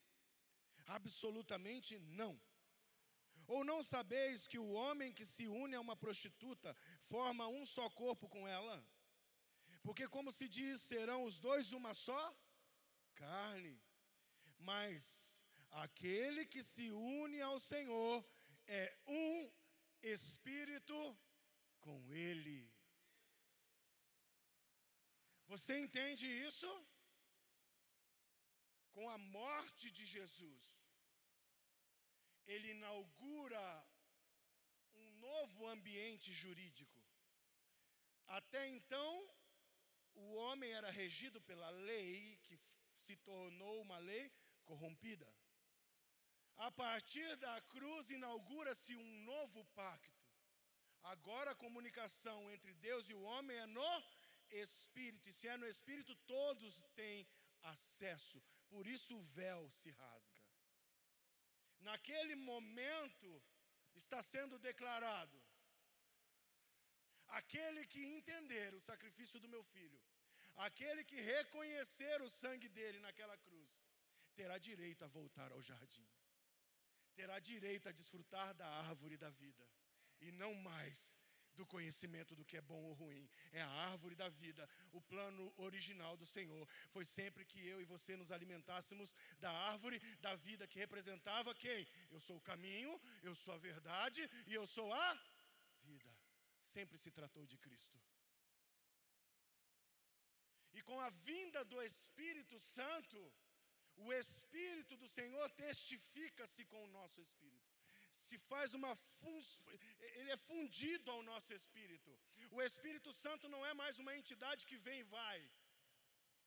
Absolutamente 0.87 1.98
não. 1.98 2.38
Ou 3.46 3.64
não 3.64 3.83
sabeis 3.83 4.46
que 4.46 4.59
o 4.59 4.70
homem 4.72 5.12
que 5.12 5.24
se 5.24 5.48
une 5.48 5.74
a 5.74 5.81
uma 5.81 5.96
prostituta 5.96 6.77
forma 7.05 7.46
um 7.48 7.64
só 7.64 7.88
corpo 7.88 8.29
com 8.29 8.46
ela? 8.46 8.77
Porque, 9.82 10.06
como 10.16 10.30
se 10.32 10.48
diz, 10.48 10.80
serão 10.82 11.24
os 11.24 11.38
dois 11.38 11.72
uma 11.72 11.94
só 11.94 12.22
carne. 13.14 13.80
Mas 14.58 15.40
aquele 15.70 16.44
que 16.46 16.62
se 16.62 16.90
une 16.90 17.40
ao 17.40 17.58
Senhor 17.58 18.24
é 18.66 18.96
um 19.06 19.50
espírito 20.02 20.98
com 21.80 22.12
Ele. 22.12 22.70
Você 25.46 25.78
entende 25.78 26.26
isso? 26.26 26.70
com 28.98 29.08
a 29.08 29.18
morte 29.40 29.92
de 29.96 30.04
Jesus, 30.04 30.64
ele 32.52 32.70
inaugura 32.70 33.66
um 35.00 35.10
novo 35.26 35.68
ambiente 35.68 36.32
jurídico. 36.32 37.00
Até 38.26 38.66
então, 38.76 39.10
o 40.26 40.35
homem 40.35 40.72
era 40.72 40.90
regido 40.90 41.40
pela 41.40 41.70
lei, 41.70 42.38
que 42.44 42.59
se 43.04 43.16
tornou 43.16 43.81
uma 43.81 43.98
lei 43.98 44.31
corrompida. 44.64 45.28
A 46.57 46.70
partir 46.70 47.37
da 47.37 47.61
cruz, 47.72 48.11
inaugura-se 48.11 48.94
um 48.96 49.24
novo 49.24 49.64
pacto. 49.81 50.26
Agora 51.02 51.52
a 51.52 51.61
comunicação 51.64 52.50
entre 52.50 52.72
Deus 52.74 53.09
e 53.09 53.14
o 53.14 53.22
homem 53.22 53.57
é 53.57 53.66
no 53.66 54.02
Espírito, 54.50 55.28
e 55.28 55.33
se 55.33 55.46
é 55.48 55.57
no 55.57 55.68
Espírito, 55.68 56.14
todos 56.26 56.83
têm 56.94 57.26
acesso. 57.62 58.42
Por 58.68 58.87
isso 58.87 59.16
o 59.16 59.22
véu 59.22 59.70
se 59.70 59.90
rasga. 59.90 60.42
Naquele 61.81 62.35
momento 62.35 63.42
está 63.94 64.22
sendo 64.22 64.59
declarado: 64.59 65.38
aquele 67.28 67.87
que 67.87 68.04
entender 68.04 68.74
o 68.74 68.81
sacrifício 68.81 69.38
do 69.40 69.48
meu 69.48 69.62
filho, 69.62 70.00
aquele 70.66 71.04
que 71.04 71.20
reconhecer 71.20 72.20
o 72.22 72.30
sangue 72.30 72.68
dele 72.68 72.98
naquela 73.00 73.36
cruz, 73.36 73.70
terá 74.34 74.58
direito 74.58 75.04
a 75.04 75.08
voltar 75.08 75.50
ao 75.52 75.62
jardim, 75.62 76.08
terá 77.14 77.38
direito 77.38 77.88
a 77.88 77.92
desfrutar 77.92 78.54
da 78.54 78.66
árvore 78.66 79.16
da 79.16 79.30
vida, 79.30 79.64
e 80.20 80.30
não 80.32 80.54
mais 80.54 81.14
do 81.58 81.66
conhecimento 81.66 82.36
do 82.36 82.44
que 82.44 82.56
é 82.56 82.60
bom 82.60 82.82
ou 82.88 82.92
ruim. 82.92 83.28
É 83.52 83.60
a 83.60 83.68
árvore 83.68 84.14
da 84.14 84.28
vida. 84.28 84.68
O 84.92 85.00
plano 85.00 85.52
original 85.56 86.16
do 86.16 86.24
Senhor 86.24 86.64
foi 86.94 87.04
sempre 87.04 87.44
que 87.44 87.60
eu 87.66 87.80
e 87.82 87.84
você 87.84 88.16
nos 88.16 88.30
alimentássemos 88.30 89.14
da 89.40 89.50
árvore 89.50 89.98
da 90.20 90.36
vida 90.36 90.68
que 90.68 90.78
representava 90.78 91.54
quem? 91.54 91.86
Eu 92.10 92.20
sou 92.20 92.36
o 92.36 92.46
caminho, 92.52 92.92
eu 93.22 93.34
sou 93.34 93.54
a 93.54 93.58
verdade 93.58 94.22
e 94.46 94.54
eu 94.54 94.66
sou 94.66 94.92
a 94.92 95.08
vida. 95.82 96.16
Sempre 96.62 96.96
se 96.96 97.10
tratou 97.10 97.44
de 97.44 97.58
Cristo. 97.58 97.98
E 100.78 100.82
com 100.88 100.98
a 101.06 101.10
vinda 101.30 101.62
do 101.72 101.78
Espírito 101.90 102.58
Santo, 102.76 103.18
o 104.06 104.12
Espírito 104.22 104.96
do 105.02 105.08
Senhor 105.18 105.46
testifica-se 105.64 106.64
com 106.72 106.80
o 106.84 106.92
nosso 106.98 107.20
Espírito 107.28 107.68
se 108.28 108.38
faz 108.50 108.74
uma 108.80 108.92
ele 110.18 110.30
é 110.34 110.38
fundido 110.48 111.08
ao 111.14 111.22
nosso 111.30 111.50
espírito. 111.58 112.10
O 112.56 112.60
Espírito 112.68 113.10
Santo 113.22 113.44
não 113.54 113.62
é 113.70 113.72
mais 113.82 113.94
uma 114.02 114.14
entidade 114.20 114.66
que 114.70 114.78
vem 114.86 114.98
e 115.00 115.10
vai. 115.18 115.38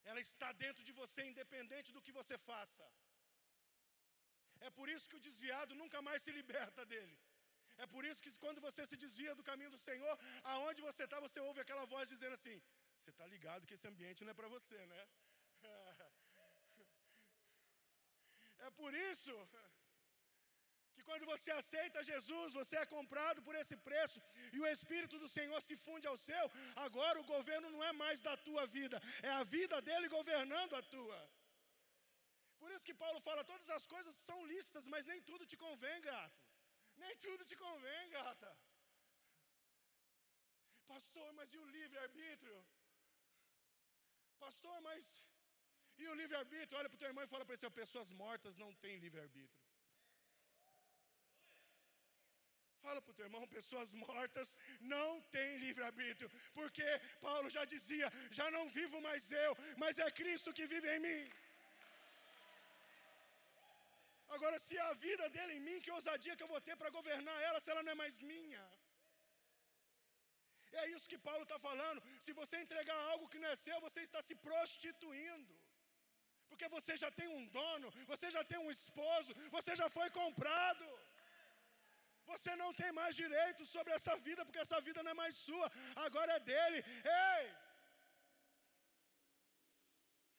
Ela 0.09 0.21
está 0.27 0.49
dentro 0.63 0.83
de 0.87 0.93
você 1.01 1.21
independente 1.31 1.91
do 1.95 2.03
que 2.05 2.17
você 2.19 2.37
faça. 2.49 2.85
É 4.67 4.69
por 4.77 4.87
isso 4.93 5.09
que 5.09 5.19
o 5.19 5.25
desviado 5.27 5.79
nunca 5.81 5.99
mais 6.07 6.21
se 6.25 6.31
liberta 6.39 6.85
dele. 6.93 7.17
É 7.83 7.87
por 7.93 8.03
isso 8.09 8.23
que 8.23 8.31
quando 8.43 8.61
você 8.67 8.81
se 8.91 8.97
desvia 9.03 9.33
do 9.37 9.47
caminho 9.49 9.71
do 9.75 9.83
Senhor, 9.87 10.15
aonde 10.53 10.81
você 10.87 11.03
está, 11.05 11.19
você 11.27 11.39
ouve 11.49 11.61
aquela 11.61 11.85
voz 11.93 12.09
dizendo 12.13 12.35
assim: 12.39 12.57
você 13.01 13.11
está 13.15 13.25
ligado 13.33 13.67
que 13.67 13.75
esse 13.77 13.87
ambiente 13.91 14.23
não 14.23 14.33
é 14.33 14.39
para 14.39 14.53
você, 14.55 14.79
né? 14.93 15.01
É 18.67 18.69
por 18.79 18.93
isso 19.11 19.35
que 20.93 21.03
quando 21.09 21.25
você 21.31 21.49
aceita 21.59 22.07
Jesus, 22.11 22.53
você 22.59 22.75
é 22.81 22.85
comprado 22.95 23.39
por 23.47 23.55
esse 23.61 23.75
preço 23.87 24.19
e 24.55 24.59
o 24.59 24.67
Espírito 24.73 25.17
do 25.23 25.29
Senhor 25.35 25.59
se 25.67 25.75
funde 25.85 26.07
ao 26.07 26.17
seu, 26.27 26.45
agora 26.85 27.19
o 27.19 27.29
governo 27.35 27.69
não 27.75 27.83
é 27.89 27.91
mais 28.03 28.21
da 28.27 28.35
tua 28.47 28.65
vida, 28.77 28.97
é 29.29 29.31
a 29.41 29.43
vida 29.55 29.81
dele 29.87 30.15
governando 30.17 30.75
a 30.79 30.83
tua. 30.95 31.19
Por 32.61 32.71
isso 32.73 32.87
que 32.89 33.01
Paulo 33.03 33.19
fala: 33.27 33.49
todas 33.53 33.69
as 33.77 33.87
coisas 33.93 34.15
são 34.27 34.39
lícitas, 34.53 34.85
mas 34.93 35.07
nem 35.11 35.21
tudo 35.29 35.49
te 35.51 35.57
convém, 35.65 35.97
gato. 36.09 36.39
Nem 37.03 37.15
tudo 37.25 37.43
te 37.51 37.55
convém, 37.55 38.09
gata. 38.17 38.51
Pastor, 40.93 41.27
mas 41.33 41.51
e 41.55 41.57
o 41.57 41.65
livre-arbítrio? 41.77 42.57
Pastor, 44.45 44.77
mas 44.87 45.05
e 46.01 46.07
o 46.11 46.15
livre-arbítrio? 46.21 46.77
Olha 46.79 46.89
para 46.89 46.97
o 46.97 47.01
teu 47.01 47.09
irmão 47.11 47.23
e 47.23 47.31
fala 47.33 47.45
para 47.45 47.55
ele: 47.55 47.81
pessoas 47.83 48.09
mortas 48.21 48.55
não 48.63 48.69
têm 48.83 48.95
livre-arbítrio. 49.03 49.61
Fala 52.85 52.99
para 53.01 53.11
o 53.11 53.17
teu 53.17 53.25
irmão, 53.27 53.41
pessoas 53.57 53.89
mortas 53.93 54.49
não 54.93 55.09
têm 55.35 55.51
livre-arbítrio, 55.65 56.29
porque 56.59 56.87
Paulo 57.27 57.49
já 57.57 57.65
dizia: 57.73 58.07
já 58.39 58.47
não 58.55 58.63
vivo 58.79 58.99
mais 59.07 59.31
eu, 59.45 59.51
mas 59.83 59.99
é 60.05 60.09
Cristo 60.19 60.55
que 60.59 60.65
vive 60.73 60.89
em 60.95 61.01
mim. 61.07 61.23
Agora, 64.35 64.57
se 64.65 64.75
a 64.79 64.93
vida 65.07 65.25
dele 65.35 65.53
em 65.57 65.63
mim, 65.67 65.81
que 65.85 65.91
ousadia 65.91 66.35
que 66.35 66.43
eu 66.43 66.53
vou 66.53 66.61
ter 66.67 66.75
para 66.81 66.95
governar 66.97 67.37
ela, 67.47 67.59
se 67.59 67.69
ela 67.69 67.83
não 67.83 67.91
é 67.91 68.01
mais 68.03 68.17
minha? 68.33 68.63
É 70.81 70.83
isso 70.95 71.09
que 71.11 71.19
Paulo 71.27 71.43
está 71.47 71.57
falando. 71.67 72.01
Se 72.25 72.31
você 72.39 72.55
entregar 72.65 72.97
algo 73.11 73.29
que 73.31 73.39
não 73.43 73.49
é 73.53 73.55
seu, 73.55 73.77
você 73.87 74.01
está 74.01 74.21
se 74.21 74.35
prostituindo. 74.47 75.53
Porque 76.49 76.67
você 76.75 76.93
já 77.03 77.09
tem 77.19 77.27
um 77.37 77.45
dono, 77.57 77.87
você 78.11 78.27
já 78.37 78.43
tem 78.43 78.59
um 78.65 78.71
esposo, 78.79 79.33
você 79.57 79.71
já 79.81 79.87
foi 79.97 80.07
comprado. 80.21 80.85
Você 82.31 82.51
não 82.61 82.71
tem 82.79 82.91
mais 82.99 83.13
direito 83.21 83.61
sobre 83.65 83.91
essa 83.97 84.13
vida, 84.27 84.45
porque 84.45 84.63
essa 84.65 84.79
vida 84.87 84.99
não 85.03 85.11
é 85.11 85.21
mais 85.21 85.35
sua, 85.47 85.67
agora 86.05 86.31
é 86.37 86.39
dele. 86.51 86.79
Ei! 87.29 87.43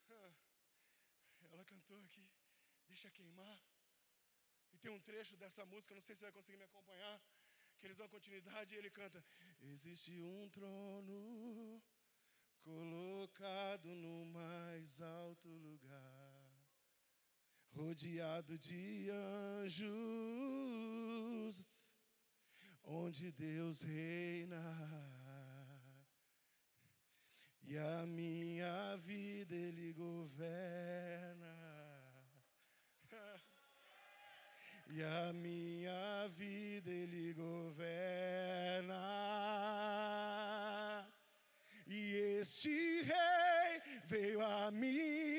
Ela 1.52 1.64
cantou 1.72 1.98
aqui, 2.06 2.26
deixa 2.88 3.10
queimar. 3.10 3.58
E 4.72 4.78
tem 4.78 4.90
um 4.96 5.00
trecho 5.00 5.36
dessa 5.36 5.64
música, 5.72 5.94
não 5.94 6.02
sei 6.06 6.14
se 6.14 6.20
você 6.20 6.26
vai 6.28 6.36
conseguir 6.38 6.58
me 6.62 6.68
acompanhar, 6.70 7.16
que 7.82 7.88
eles 7.88 7.98
dão 7.98 8.08
continuidade 8.08 8.74
e 8.74 8.78
ele 8.78 8.90
canta: 8.90 9.24
Existe 9.60 10.12
um 10.22 10.48
trono 10.50 11.82
colocado 12.60 13.88
no 13.96 14.24
mais 14.26 15.02
alto 15.02 15.48
lugar 15.48 16.32
rodeado 17.70 18.56
de 18.56 19.10
anjos, 19.64 19.90
onde 22.84 23.32
Deus 23.32 23.82
reina. 23.82 24.62
E 27.64 27.76
a 27.76 28.06
minha 28.06 28.96
vida 28.98 29.56
Ele 29.56 29.92
governa. 29.92 31.71
E 34.94 35.02
a 35.02 35.32
minha 35.32 36.28
vida 36.28 36.90
Ele 36.90 37.32
governa. 37.32 38.94
E 41.86 42.14
este 42.40 43.00
rei 43.00 43.80
veio 44.04 44.44
a 44.44 44.70
mim 44.70 45.32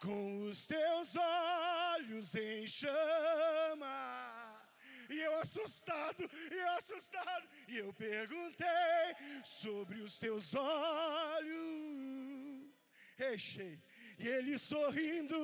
com 0.00 0.42
os 0.42 0.66
teus 0.66 1.16
olhos 1.16 2.34
em 2.34 2.66
chama. 2.66 3.88
E 5.08 5.18
eu 5.18 5.40
assustado, 5.40 6.28
e 6.50 6.54
eu 6.54 6.70
assustado, 6.72 7.48
e 7.68 7.78
eu 7.78 7.90
perguntei 7.94 8.66
sobre 9.42 10.00
os 10.00 10.18
teus 10.18 10.54
olhos. 10.54 11.88
Rechei. 13.16 13.80
E 14.18 14.26
ele 14.26 14.58
sorrindo 14.58 15.36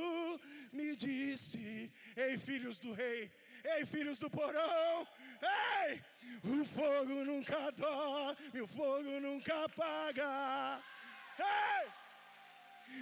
me 0.73 0.97
disse: 0.97 1.91
Ei, 2.17 2.37
filhos 2.37 2.79
do 2.79 2.93
rei, 2.93 3.31
ei, 3.77 3.87
filhos 3.87 4.19
do 4.19 4.29
porão, 4.29 5.07
ei, 5.89 6.03
o 6.43 6.65
fogo 6.65 7.25
nunca 7.25 7.71
dorme, 7.73 8.61
o 8.61 8.67
fogo 8.67 9.21
nunca 9.21 9.65
apaga. 9.65 10.83
Ei! 11.39 12.05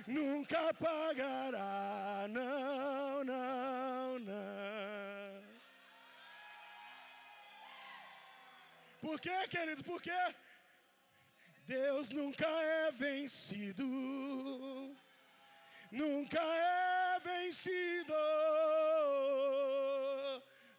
nunca 0.07 0.71
apagará. 0.71 2.27
Não, 2.29 3.25
não, 3.25 4.19
não. 4.19 5.43
Por 9.01 9.21
quê, 9.21 9.49
querido? 9.49 9.83
Por 9.85 10.01
quê? 10.01 10.35
Deus 11.67 12.11
nunca 12.11 12.47
é 12.47 12.91
vencido. 12.93 13.85
Nunca 16.01 16.41
é 16.41 17.21
vencido. 17.21 18.15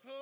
Oh, 0.06 0.16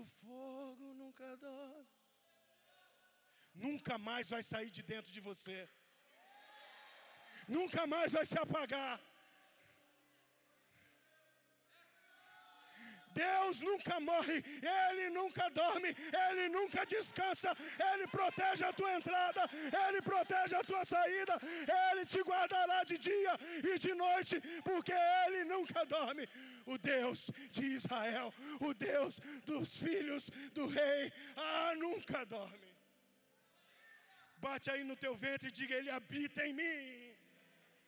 o 0.00 0.06
fogo 0.20 0.94
nunca 0.94 1.36
dorme 1.36 1.98
nunca 3.58 3.98
mais 3.98 4.30
vai 4.30 4.42
sair 4.42 4.70
de 4.70 4.82
dentro 4.82 5.10
de 5.12 5.20
você, 5.20 5.68
nunca 7.48 7.86
mais 7.86 8.12
vai 8.12 8.24
se 8.24 8.38
apagar. 8.38 9.00
Deus 13.18 13.60
nunca 13.68 13.98
morre, 13.98 14.44
Ele 14.86 15.10
nunca 15.10 15.48
dorme, 15.50 15.90
Ele 16.26 16.48
nunca 16.48 16.86
descansa, 16.86 17.50
Ele 17.92 18.06
protege 18.06 18.64
a 18.64 18.72
tua 18.72 18.92
entrada, 18.94 19.42
Ele 19.86 20.00
protege 20.00 20.54
a 20.54 20.62
tua 20.62 20.84
saída, 20.84 21.34
Ele 21.90 22.06
te 22.06 22.20
guardará 22.22 22.84
de 22.84 22.96
dia 22.96 23.32
e 23.70 23.78
de 23.78 23.92
noite, 23.94 24.40
porque 24.62 24.92
Ele 25.24 25.44
nunca 25.44 25.84
dorme. 25.84 26.28
O 26.66 26.76
Deus 26.76 27.30
de 27.50 27.64
Israel, 27.78 28.32
o 28.60 28.74
Deus 28.74 29.20
dos 29.44 29.78
filhos 29.78 30.30
do 30.52 30.66
rei, 30.66 31.12
ah, 31.34 31.72
nunca 31.76 32.24
dorme. 32.26 32.68
Bate 34.36 34.70
aí 34.70 34.84
no 34.84 34.94
teu 34.94 35.14
ventre 35.16 35.48
e 35.48 35.56
diga: 35.60 35.74
Ele 35.74 35.90
habita 35.90 36.46
em 36.46 36.52
mim. 36.52 37.16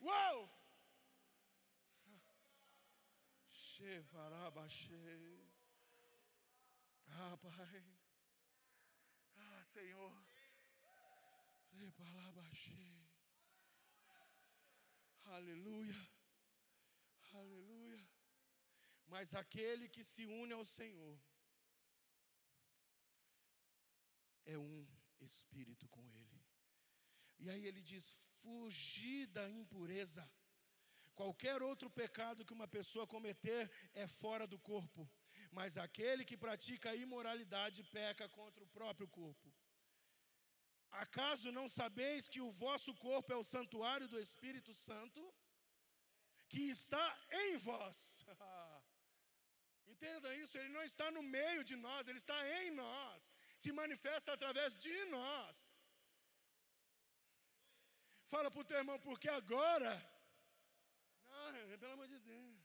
Uau! 0.02 0.59
Ah, 7.08 7.36
Pai. 7.38 7.84
Ah, 9.36 9.64
Senhor. 9.72 10.12
Aleluia. 15.24 15.94
Aleluia. 17.32 18.06
Mas 19.06 19.34
aquele 19.34 19.88
que 19.88 20.04
se 20.04 20.26
une 20.26 20.52
ao 20.52 20.64
Senhor 20.64 21.18
é 24.44 24.58
um 24.58 24.86
espírito 25.20 25.88
com 25.88 26.06
Ele. 26.10 26.44
E 27.38 27.48
aí 27.48 27.64
ele 27.66 27.80
diz: 27.80 28.12
fugir 28.42 29.26
da 29.28 29.48
impureza. 29.48 30.30
Qualquer 31.20 31.62
outro 31.70 31.88
pecado 32.02 32.44
que 32.46 32.54
uma 32.58 32.66
pessoa 32.76 33.06
cometer 33.14 33.62
é 34.02 34.06
fora 34.20 34.44
do 34.52 34.58
corpo, 34.58 35.02
mas 35.56 35.76
aquele 35.86 36.22
que 36.28 36.36
pratica 36.44 36.86
a 36.90 37.00
imoralidade 37.06 37.78
peca 37.96 38.26
contra 38.36 38.62
o 38.64 38.70
próprio 38.78 39.08
corpo. 39.18 39.48
Acaso 41.02 41.52
não 41.58 41.66
sabeis 41.68 42.28
que 42.32 42.40
o 42.46 42.50
vosso 42.64 42.92
corpo 43.06 43.30
é 43.34 43.36
o 43.36 43.48
santuário 43.54 44.08
do 44.12 44.18
Espírito 44.18 44.72
Santo, 44.72 45.22
que 46.48 46.62
está 46.76 47.06
em 47.42 47.50
vós? 47.68 47.98
Entenda 49.92 50.34
isso, 50.42 50.56
ele 50.56 50.72
não 50.78 50.84
está 50.90 51.10
no 51.10 51.22
meio 51.22 51.62
de 51.70 51.76
nós, 51.76 52.08
ele 52.08 52.22
está 52.24 52.38
em 52.60 52.70
nós, 52.70 53.20
se 53.58 53.72
manifesta 53.72 54.32
através 54.32 54.74
de 54.86 54.96
nós. 55.16 55.54
Fala 58.32 58.50
para 58.50 58.62
o 58.62 58.68
teu 58.70 58.78
irmão, 58.78 58.98
porque 59.08 59.28
agora, 59.28 59.92
pelo 61.78 61.92
amor 61.92 62.08
de 62.08 62.18
Deus, 62.18 62.58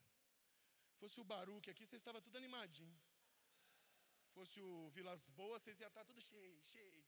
fosse 0.99 1.19
o 1.19 1.23
Baruque 1.23 1.69
aqui, 1.69 1.85
você 1.85 1.97
estava 1.97 2.21
tudo 2.21 2.37
animadinho. 2.37 2.97
Fosse 4.33 4.61
o 4.61 4.89
Vilas 4.89 5.29
Boas, 5.29 5.61
vocês 5.61 5.79
iam 5.79 5.87
estar 5.87 6.03
tudo 6.03 6.21
cheio, 6.21 6.61
cheio 6.73 7.05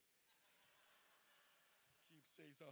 vocês, 2.38 2.62
ó. 2.62 2.72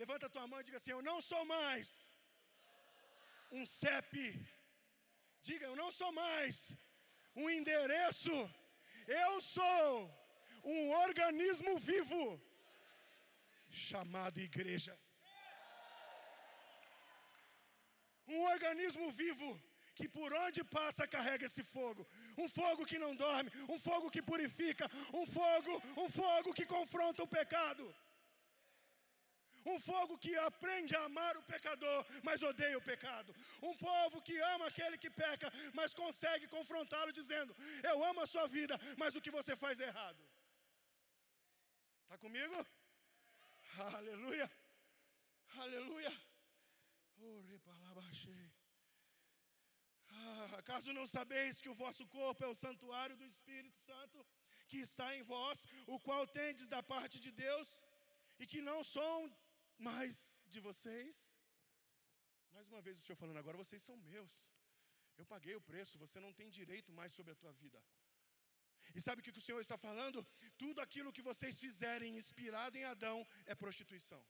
Levanta 0.00 0.26
a 0.26 0.32
tua 0.34 0.46
mão 0.46 0.60
e 0.60 0.64
diga 0.64 0.76
assim: 0.78 0.92
Eu 0.92 1.02
não 1.02 1.18
sou 1.30 1.44
mais 1.44 1.86
um 3.50 3.64
CEP. 3.66 4.12
Diga, 5.48 5.66
eu 5.66 5.76
não 5.82 5.90
sou 5.90 6.10
mais 6.12 6.76
um 7.34 7.50
endereço. 7.50 8.36
Eu 9.24 9.32
sou 9.40 9.88
um 10.62 10.90
organismo 11.04 11.72
vivo 11.90 12.22
chamado 13.70 14.38
igreja. 14.50 14.94
Um 18.36 18.42
organismo 18.54 19.06
vivo 19.22 19.50
que 19.98 20.08
por 20.08 20.30
onde 20.44 20.60
passa 20.76 21.06
carrega 21.14 21.46
esse 21.46 21.62
fogo. 21.74 22.02
Um 22.42 22.48
fogo 22.48 22.86
que 22.90 22.98
não 23.04 23.14
dorme, 23.24 23.50
um 23.74 23.78
fogo 23.88 24.10
que 24.14 24.22
purifica, 24.30 24.86
um 25.20 25.26
fogo, 25.26 25.72
um 26.04 26.08
fogo 26.20 26.54
que 26.58 26.66
confronta 26.76 27.22
o 27.22 27.32
pecado. 27.38 27.84
Um 29.64 29.78
fogo 29.78 30.18
que 30.18 30.32
aprende 30.36 30.94
a 30.96 31.04
amar 31.04 31.36
o 31.36 31.42
pecador, 31.42 32.04
mas 32.22 32.42
odeia 32.42 32.76
o 32.78 32.82
pecado. 32.82 33.34
Um 33.62 33.74
povo 33.76 34.20
que 34.20 34.36
ama 34.54 34.66
aquele 34.66 34.98
que 34.98 35.10
peca, 35.10 35.52
mas 35.72 35.94
consegue 35.94 36.48
confrontá-lo 36.48 37.12
dizendo: 37.12 37.54
Eu 37.90 38.04
amo 38.04 38.22
a 38.22 38.26
sua 38.26 38.46
vida, 38.48 38.78
mas 38.96 39.14
o 39.14 39.20
que 39.20 39.30
você 39.30 39.54
faz 39.54 39.78
é 39.78 39.86
errado. 39.86 40.18
Está 42.04 42.18
comigo? 42.18 42.66
Aleluia. 43.78 44.50
Aleluia. 45.56 46.31
Ah, 50.08 50.58
acaso 50.62 50.92
não 50.98 51.06
sabeis 51.06 51.60
que 51.62 51.72
o 51.72 51.78
vosso 51.82 52.04
corpo 52.18 52.44
é 52.44 52.48
o 52.48 52.60
santuário 52.66 53.16
do 53.20 53.26
Espírito 53.32 53.78
Santo 53.90 54.18
que 54.70 54.78
está 54.88 55.08
em 55.16 55.22
vós, 55.22 55.58
o 55.94 55.98
qual 56.06 56.22
tendes 56.26 56.66
da 56.74 56.82
parte 56.82 57.16
de 57.24 57.30
Deus, 57.30 57.68
e 58.40 58.46
que 58.52 58.60
não 58.70 58.78
são 58.96 59.14
mais 59.88 60.14
de 60.52 60.60
vocês? 60.68 61.14
Mais 62.54 62.66
uma 62.72 62.82
vez 62.86 62.96
o 62.98 63.02
Senhor 63.04 63.18
falando, 63.22 63.42
agora 63.42 63.62
vocês 63.64 63.82
são 63.88 63.96
meus. 64.14 64.32
Eu 65.20 65.26
paguei 65.34 65.54
o 65.56 65.66
preço, 65.70 66.02
você 66.04 66.18
não 66.26 66.32
tem 66.38 66.48
direito 66.60 66.90
mais 67.00 67.12
sobre 67.18 67.32
a 67.32 67.40
tua 67.42 67.52
vida. 67.64 67.80
E 68.94 69.00
sabe 69.00 69.20
o 69.20 69.24
que 69.24 69.38
o 69.42 69.46
Senhor 69.46 69.60
está 69.60 69.76
falando? 69.88 70.26
Tudo 70.62 70.80
aquilo 70.80 71.12
que 71.16 71.28
vocês 71.30 71.60
fizerem 71.64 72.16
inspirado 72.20 72.76
em 72.76 72.84
Adão 72.84 73.18
é 73.46 73.54
prostituição. 73.54 74.22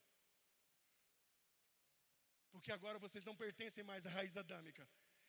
Porque 2.52 2.70
agora 2.70 2.98
vocês 2.98 3.24
não 3.24 3.34
pertencem 3.34 3.82
mais 3.82 4.06
à 4.06 4.10
raiz 4.10 4.36
adâmica, 4.36 4.86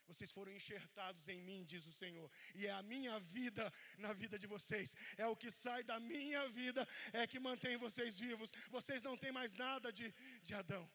vocês 0.08 0.32
foram 0.32 0.52
enxertados 0.52 1.28
em 1.34 1.42
mim, 1.42 1.66
diz 1.74 1.86
o 1.88 1.94
Senhor, 1.94 2.30
e 2.54 2.68
é 2.68 2.72
a 2.72 2.84
minha 2.84 3.20
vida 3.20 3.72
na 3.98 4.12
vida 4.22 4.38
de 4.38 4.48
vocês, 4.56 4.96
é 5.18 5.26
o 5.28 5.36
que 5.36 5.50
sai 5.50 5.82
da 5.84 6.00
minha 6.00 6.48
vida, 6.50 6.88
é 7.14 7.26
que 7.26 7.40
mantém 7.40 7.78
vocês 7.78 8.20
vivos. 8.20 8.52
Vocês 8.70 9.02
não 9.02 9.16
têm 9.18 9.32
mais 9.32 9.54
nada 9.54 9.92
de, 9.92 10.14
de 10.42 10.54
Adão. 10.54 10.86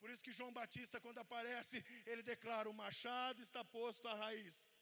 Por 0.00 0.10
isso 0.10 0.24
que 0.24 0.32
João 0.38 0.52
Batista, 0.52 1.00
quando 1.00 1.18
aparece, 1.18 1.84
ele 2.04 2.22
declara: 2.22 2.68
O 2.68 2.74
machado 2.74 3.40
está 3.40 3.64
posto 3.64 4.06
à 4.08 4.14
raiz, 4.14 4.76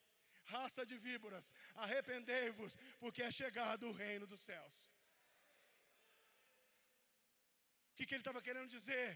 raça 0.44 0.84
de 0.84 0.96
víboras, 0.96 1.52
arrependei-vos, 1.74 2.76
porque 2.98 3.22
é 3.22 3.30
chegado 3.30 3.88
o 3.88 3.92
reino 3.92 4.26
dos 4.26 4.40
céus. 4.40 4.90
O 7.92 7.96
que, 7.96 8.06
que 8.06 8.14
ele 8.14 8.22
estava 8.22 8.42
querendo 8.42 8.68
dizer? 8.68 9.08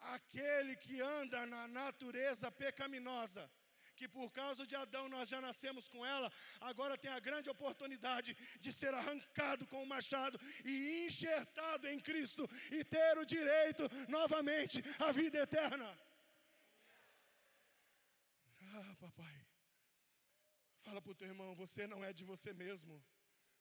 Aquele 0.00 0.76
que 0.76 1.00
anda 1.00 1.46
na 1.46 1.66
natureza 1.68 2.50
pecaminosa, 2.50 3.50
que 3.96 4.08
por 4.08 4.30
causa 4.30 4.66
de 4.66 4.76
Adão 4.76 5.08
nós 5.08 5.28
já 5.28 5.40
nascemos 5.40 5.88
com 5.88 6.06
ela, 6.06 6.32
agora 6.60 6.96
tem 6.96 7.10
a 7.10 7.18
grande 7.18 7.50
oportunidade 7.50 8.36
de 8.60 8.72
ser 8.72 8.94
arrancado 8.94 9.66
com 9.66 9.82
o 9.82 9.86
machado 9.86 10.38
e 10.64 11.06
enxertado 11.06 11.88
em 11.88 11.98
Cristo 11.98 12.48
e 12.70 12.84
ter 12.84 13.18
o 13.18 13.24
direito 13.24 13.82
novamente 14.08 14.82
à 15.00 15.10
vida 15.10 15.38
eterna. 15.38 15.88
Ah, 18.74 18.96
papai, 19.00 19.46
fala 20.82 21.02
para 21.02 21.12
o 21.12 21.14
teu 21.14 21.28
irmão, 21.28 21.54
você 21.56 21.86
não 21.86 22.04
é 22.04 22.12
de 22.12 22.24
você 22.24 22.52
mesmo. 22.52 23.02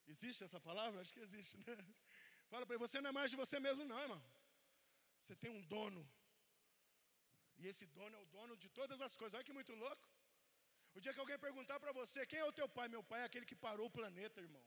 Existe 0.07 0.43
essa 0.43 0.59
palavra? 0.59 1.01
Acho 1.01 1.13
que 1.13 1.19
existe, 1.19 1.57
né? 1.57 1.77
Fala 2.49 2.65
para 2.65 2.75
ele, 2.75 2.85
você 2.87 3.01
não 3.01 3.09
é 3.09 3.13
mais 3.13 3.31
de 3.31 3.35
você 3.35 3.59
mesmo, 3.59 3.83
não, 3.83 3.99
irmão. 3.99 4.23
Você 5.23 5.35
tem 5.35 5.49
um 5.51 5.61
dono. 5.61 6.07
E 7.59 7.67
esse 7.71 7.85
dono 7.97 8.15
é 8.17 8.21
o 8.25 8.29
dono 8.37 8.55
de 8.63 8.69
todas 8.79 9.01
as 9.07 9.15
coisas. 9.19 9.35
Olha 9.35 9.47
que 9.49 9.59
muito 9.59 9.73
louco. 9.83 10.07
O 10.95 11.01
dia 11.03 11.13
que 11.13 11.19
alguém 11.23 11.39
perguntar 11.47 11.79
para 11.83 11.91
você 11.91 12.25
quem 12.31 12.39
é 12.39 12.45
o 12.45 12.55
teu 12.59 12.67
pai, 12.77 12.87
meu 12.95 13.03
pai 13.11 13.21
é 13.21 13.25
aquele 13.25 13.45
que 13.51 13.55
parou 13.67 13.87
o 13.87 13.95
planeta, 13.97 14.41
irmão. 14.47 14.65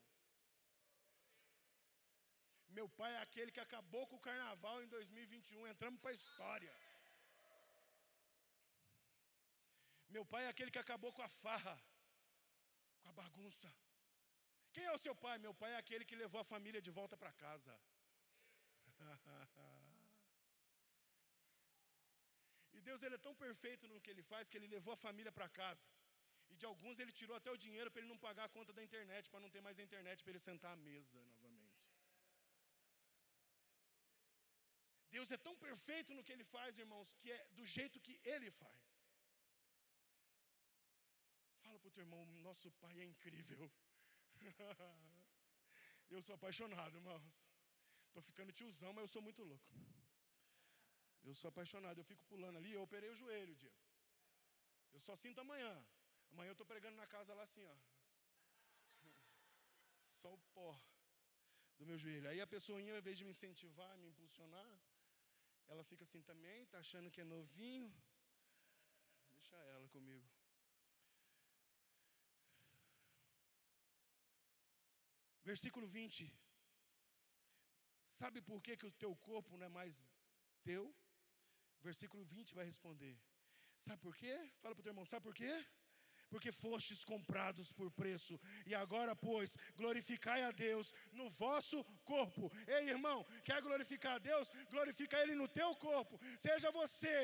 Meu 2.79 2.89
pai 2.89 3.13
é 3.15 3.21
aquele 3.27 3.51
que 3.55 3.63
acabou 3.67 4.07
com 4.07 4.17
o 4.17 4.27
carnaval 4.29 4.77
em 4.83 4.89
2021. 4.89 5.67
Entramos 5.73 6.01
para 6.01 6.11
a 6.13 6.19
história. 6.21 6.75
Meu 10.09 10.25
pai 10.33 10.45
é 10.45 10.49
aquele 10.49 10.71
que 10.75 10.83
acabou 10.85 11.13
com 11.17 11.23
a 11.23 11.29
farra, 11.29 11.77
com 13.01 13.09
a 13.11 13.13
bagunça. 13.13 13.69
Quem 14.73 14.85
é 14.85 14.93
o 14.93 15.03
seu 15.07 15.15
pai? 15.25 15.37
Meu 15.39 15.55
pai 15.55 15.73
é 15.73 15.79
aquele 15.79 16.05
que 16.05 16.21
levou 16.23 16.41
a 16.41 16.51
família 16.53 16.83
de 16.87 16.93
volta 16.99 17.17
para 17.17 17.33
casa. 17.33 17.75
E 22.81 22.83
Deus 22.89 23.03
ele 23.07 23.17
é 23.17 23.25
tão 23.27 23.35
perfeito 23.45 23.87
no 23.89 24.01
que 24.05 24.11
ele 24.13 24.23
faz 24.31 24.49
que 24.51 24.57
ele 24.59 24.69
levou 24.75 24.93
a 24.95 25.03
família 25.07 25.33
para 25.39 25.49
casa. 25.63 25.87
E 26.53 26.55
de 26.61 26.65
alguns 26.69 26.99
ele 27.03 27.13
tirou 27.21 27.37
até 27.39 27.51
o 27.55 27.59
dinheiro 27.65 27.91
para 27.91 28.01
ele 28.01 28.13
não 28.13 28.21
pagar 28.27 28.45
a 28.47 28.55
conta 28.57 28.73
da 28.77 28.83
internet, 28.89 29.29
para 29.33 29.43
não 29.45 29.51
ter 29.55 29.61
mais 29.67 29.79
a 29.79 29.83
internet 29.89 30.23
para 30.23 30.33
ele 30.33 30.43
sentar 30.49 30.73
à 30.77 30.79
mesa 30.89 31.19
novamente. 31.33 31.79
Deus 35.17 35.31
é 35.37 35.39
tão 35.47 35.55
perfeito 35.67 36.15
no 36.17 36.25
que 36.25 36.33
ele 36.35 36.47
faz, 36.55 36.79
irmãos, 36.85 37.13
que 37.21 37.31
é 37.37 37.39
do 37.59 37.67
jeito 37.77 38.05
que 38.07 38.19
ele 38.33 38.51
faz. 38.63 38.83
Fala 41.63 41.79
para 41.81 41.89
o 41.89 41.95
teu 41.97 42.05
irmão, 42.07 42.25
nosso 42.49 42.71
pai 42.85 42.95
é 43.05 43.07
incrível. 43.13 43.71
eu 46.17 46.23
sou 46.23 46.35
apaixonado, 46.37 46.97
irmãos. 47.03 47.45
Estou 48.07 48.23
ficando 48.23 48.59
tiozão, 48.61 48.93
mas 48.95 49.03
eu 49.03 49.13
sou 49.17 49.23
muito 49.29 49.43
louco. 49.53 49.69
Eu 51.29 51.35
sou 51.35 51.49
apaixonado, 51.49 51.99
eu 51.99 52.05
fico 52.05 52.25
pulando 52.25 52.57
ali, 52.59 52.73
eu 52.73 52.83
operei 52.83 53.11
o 53.11 53.19
joelho, 53.23 53.55
Diego. 53.55 53.81
Eu 54.93 55.01
só 55.01 55.15
sinto 55.17 55.41
amanhã. 55.41 55.73
Amanhã 56.33 56.51
eu 56.51 56.59
estou 56.59 56.67
pregando 56.73 56.97
na 56.97 57.07
casa 57.07 57.35
lá 57.35 57.43
assim, 57.43 57.65
ó. 57.67 57.77
Só 60.21 60.33
o 60.35 60.39
pó 60.55 60.71
do 61.79 61.87
meu 61.87 61.99
joelho. 61.99 62.29
Aí 62.29 62.41
a 62.41 62.47
pessoinha, 62.47 62.93
ao 62.93 62.99
invés 62.99 63.17
de 63.19 63.25
me 63.25 63.31
incentivar, 63.31 63.93
me 63.99 64.09
impulsionar, 64.09 64.71
ela 65.69 65.85
fica 65.91 66.05
assim 66.05 66.23
também, 66.31 66.67
tá 66.67 66.79
achando 66.79 67.11
que 67.11 67.21
é 67.21 67.25
novinho. 67.25 67.91
Deixa 69.33 69.57
ela 69.75 69.89
comigo. 69.89 70.27
Versículo 75.51 75.87
20. 75.87 76.31
Sabe 78.21 78.41
por 78.43 78.59
que, 78.65 78.77
que 78.77 78.87
o 78.87 78.97
teu 79.03 79.13
corpo 79.29 79.57
não 79.57 79.67
é 79.67 79.69
mais 79.69 79.95
teu? 80.63 80.83
Versículo 81.83 82.25
20 82.25 82.55
vai 82.55 82.65
responder. 82.65 83.17
Sabe 83.81 84.01
por 84.03 84.15
quê? 84.15 84.35
Fala 84.61 84.75
para 84.75 84.81
o 84.81 84.85
teu 84.85 84.91
irmão, 84.91 85.07
sabe 85.07 85.23
por 85.23 85.35
quê? 85.35 85.53
Porque 86.29 86.53
fostes 86.53 87.05
comprados 87.05 87.73
por 87.73 87.91
preço, 87.91 88.39
e 88.65 88.73
agora, 88.73 89.17
pois, 89.17 89.57
glorificai 89.75 90.43
a 90.45 90.53
Deus 90.53 90.93
no 91.13 91.29
vosso 91.31 91.83
corpo. 92.05 92.53
Ei, 92.69 92.91
irmão, 92.91 93.19
quer 93.45 93.61
glorificar 93.61 94.15
a 94.15 94.19
Deus? 94.19 94.49
Glorifica 94.71 95.17
Ele 95.23 95.35
no 95.35 95.49
teu 95.49 95.75
corpo. 95.77 96.21
Seja 96.39 96.71
você 96.71 97.19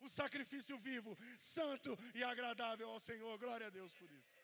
o 0.00 0.08
sacrifício 0.08 0.76
vivo, 0.78 1.16
santo 1.38 1.98
e 2.14 2.22
agradável 2.22 2.88
ao 2.90 3.00
Senhor. 3.00 3.38
Glória 3.38 3.68
a 3.68 3.70
Deus 3.70 3.94
por 3.94 4.10
isso. 4.10 4.38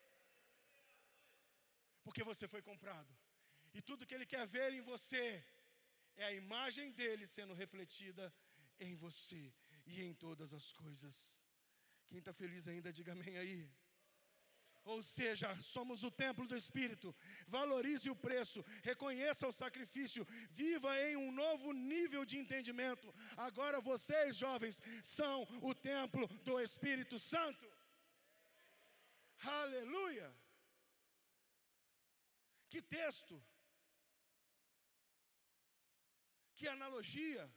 Porque 2.03 2.23
você 2.23 2.47
foi 2.47 2.63
comprado. 2.63 3.11
E 3.73 3.81
tudo 3.81 4.07
que 4.07 4.15
Ele 4.15 4.25
quer 4.25 4.45
ver 4.47 4.73
em 4.73 4.81
você 4.81 5.43
é 6.15 6.25
a 6.25 6.33
imagem 6.33 6.91
dele 6.91 7.27
sendo 7.27 7.53
refletida 7.53 8.33
em 8.87 8.95
você 8.95 9.53
e 9.85 10.01
em 10.01 10.13
todas 10.13 10.53
as 10.53 10.71
coisas. 10.73 11.15
Quem 12.07 12.19
está 12.19 12.33
feliz 12.33 12.67
ainda, 12.67 12.91
diga 12.91 13.13
amém 13.13 13.37
aí. 13.37 13.69
Ou 14.83 14.99
seja, 15.01 15.49
somos 15.61 16.03
o 16.03 16.09
templo 16.09 16.47
do 16.47 16.55
Espírito. 16.55 17.15
Valorize 17.47 18.09
o 18.09 18.15
preço, 18.15 18.65
reconheça 18.81 19.47
o 19.47 19.51
sacrifício, 19.51 20.27
viva 20.49 20.91
em 21.07 21.15
um 21.15 21.31
novo 21.31 21.71
nível 21.71 22.25
de 22.25 22.37
entendimento. 22.39 23.13
Agora 23.37 23.79
vocês, 23.79 24.35
jovens, 24.35 24.81
são 25.03 25.43
o 25.61 25.73
templo 25.75 26.27
do 26.43 26.59
Espírito 26.59 27.19
Santo. 27.19 27.71
Aleluia! 29.43 30.33
Que 32.69 32.81
texto! 32.81 33.41
Que 36.55 36.67
analogia! 36.67 37.51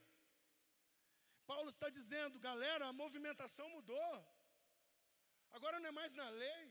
Paulo 1.51 1.68
está 1.74 1.88
dizendo, 1.99 2.42
galera, 2.49 2.84
a 2.86 2.97
movimentação 3.03 3.66
mudou. 3.76 4.12
Agora 5.57 5.78
não 5.80 5.88
é 5.92 5.95
mais 6.01 6.12
na 6.20 6.28
lei. 6.45 6.66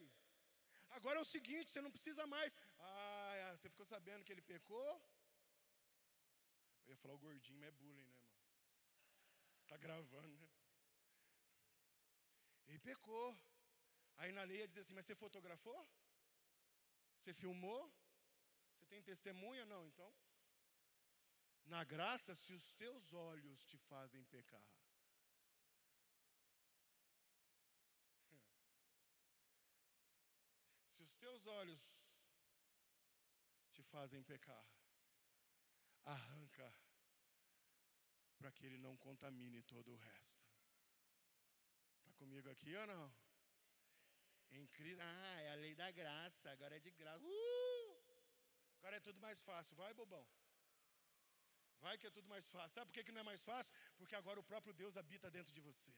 Agora 0.98 1.18
é 1.20 1.22
o 1.26 1.32
seguinte, 1.36 1.72
você 1.72 1.82
não 1.86 1.92
precisa 1.96 2.26
mais. 2.36 2.58
Ah, 2.80 3.34
é, 3.36 3.56
você 3.56 3.70
ficou 3.74 3.86
sabendo 3.94 4.24
que 4.26 4.32
ele 4.34 4.42
pecou? 4.54 4.90
Eu 6.86 6.92
ia 6.94 6.98
falar 6.98 7.16
o 7.16 7.24
gordinho, 7.26 7.60
mas 7.60 7.70
é 7.70 7.80
bullying, 7.82 8.08
né, 8.10 8.20
irmão? 8.20 8.40
Tá 9.68 9.78
gravando, 9.78 10.38
né? 10.44 10.50
Ele 12.68 12.80
pecou. 12.80 13.28
Aí 14.18 14.32
na 14.32 14.44
lei 14.44 14.58
ia 14.60 14.68
dizer 14.68 14.82
assim, 14.82 14.94
mas 14.94 15.06
você 15.06 15.16
fotografou? 15.16 15.80
Você 17.20 17.34
filmou? 17.34 17.82
Você 18.74 18.86
tem 18.86 19.02
testemunha? 19.02 19.66
Não, 19.66 19.82
então. 19.88 20.14
Na 21.66 21.84
graça, 21.84 22.36
se 22.36 22.54
os 22.54 22.74
teus 22.74 23.14
olhos 23.14 23.66
te 23.66 23.78
fazem 23.78 24.24
pecar. 24.26 24.64
Se 30.96 31.04
os 31.04 31.14
teus 31.16 31.46
olhos 31.48 31.82
te 33.72 33.82
fazem 33.84 34.22
pecar, 34.24 34.66
arranca 36.06 36.74
para 38.38 38.52
que 38.52 38.66
ele 38.66 38.78
não 38.78 38.98
contamine 38.98 39.64
todo 39.64 39.94
o 39.94 39.96
resto. 39.96 40.46
Está 42.00 42.14
comigo 42.14 42.50
aqui 42.50 42.76
ou 42.76 42.88
não? 42.88 43.14
Em 44.52 44.68
Cristo, 44.68 45.02
ah, 45.02 45.42
é 45.42 45.52
a 45.52 45.56
lei 45.56 45.74
da 45.74 45.90
graça, 45.92 46.52
agora 46.52 46.76
é 46.76 46.80
de 46.80 46.92
graça. 46.92 47.24
Uh! 47.24 48.04
Agora 48.80 48.98
é 48.98 49.00
tudo 49.00 49.20
mais 49.22 49.42
fácil, 49.42 49.76
vai, 49.78 49.94
bobão. 49.94 50.28
Vai 51.84 51.98
que 51.98 52.08
é 52.08 52.16
tudo 52.18 52.28
mais 52.34 52.46
fácil. 52.56 52.74
Sabe 52.76 52.88
por 52.90 53.04
que, 53.04 53.12
não 53.12 53.22
é 53.22 53.30
mais 53.32 53.44
fácil? 53.44 53.74
Porque 53.98 54.16
agora 54.16 54.40
o 54.40 54.50
próprio 54.52 54.74
Deus 54.82 54.96
habita 55.02 55.30
dentro 55.38 55.54
de 55.58 55.62
você. 55.70 55.94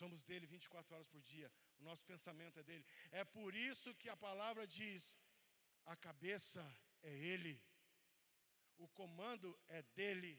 Somos 0.00 0.22
dele 0.24 0.46
24 0.46 0.94
horas 0.94 1.08
por 1.08 1.22
dia. 1.22 1.50
O 1.78 1.82
nosso 1.82 2.04
pensamento 2.04 2.58
é 2.60 2.62
dele. 2.62 2.84
É 3.10 3.24
por 3.24 3.54
isso 3.54 3.94
que 3.94 4.10
a 4.10 4.16
palavra 4.16 4.66
diz: 4.66 5.16
a 5.86 5.96
cabeça 5.96 6.62
é 7.02 7.14
ele, 7.32 7.54
o 8.76 8.88
comando 8.88 9.58
é 9.78 9.82
dele. 10.00 10.34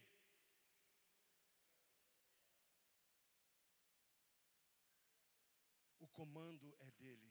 O 5.99 6.07
comando 6.07 6.75
é 6.79 6.91
dele. 6.91 7.30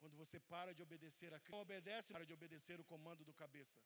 Quando 0.00 0.16
você 0.22 0.38
para 0.52 0.74
de 0.76 0.82
obedecer 0.88 1.30
a 1.34 1.40
Cristo, 1.40 1.56
não 1.56 1.62
obedece, 1.66 2.12
para 2.16 2.26
de 2.30 2.34
obedecer 2.38 2.78
o 2.80 2.88
comando 2.92 3.24
do 3.28 3.34
cabeça. 3.42 3.78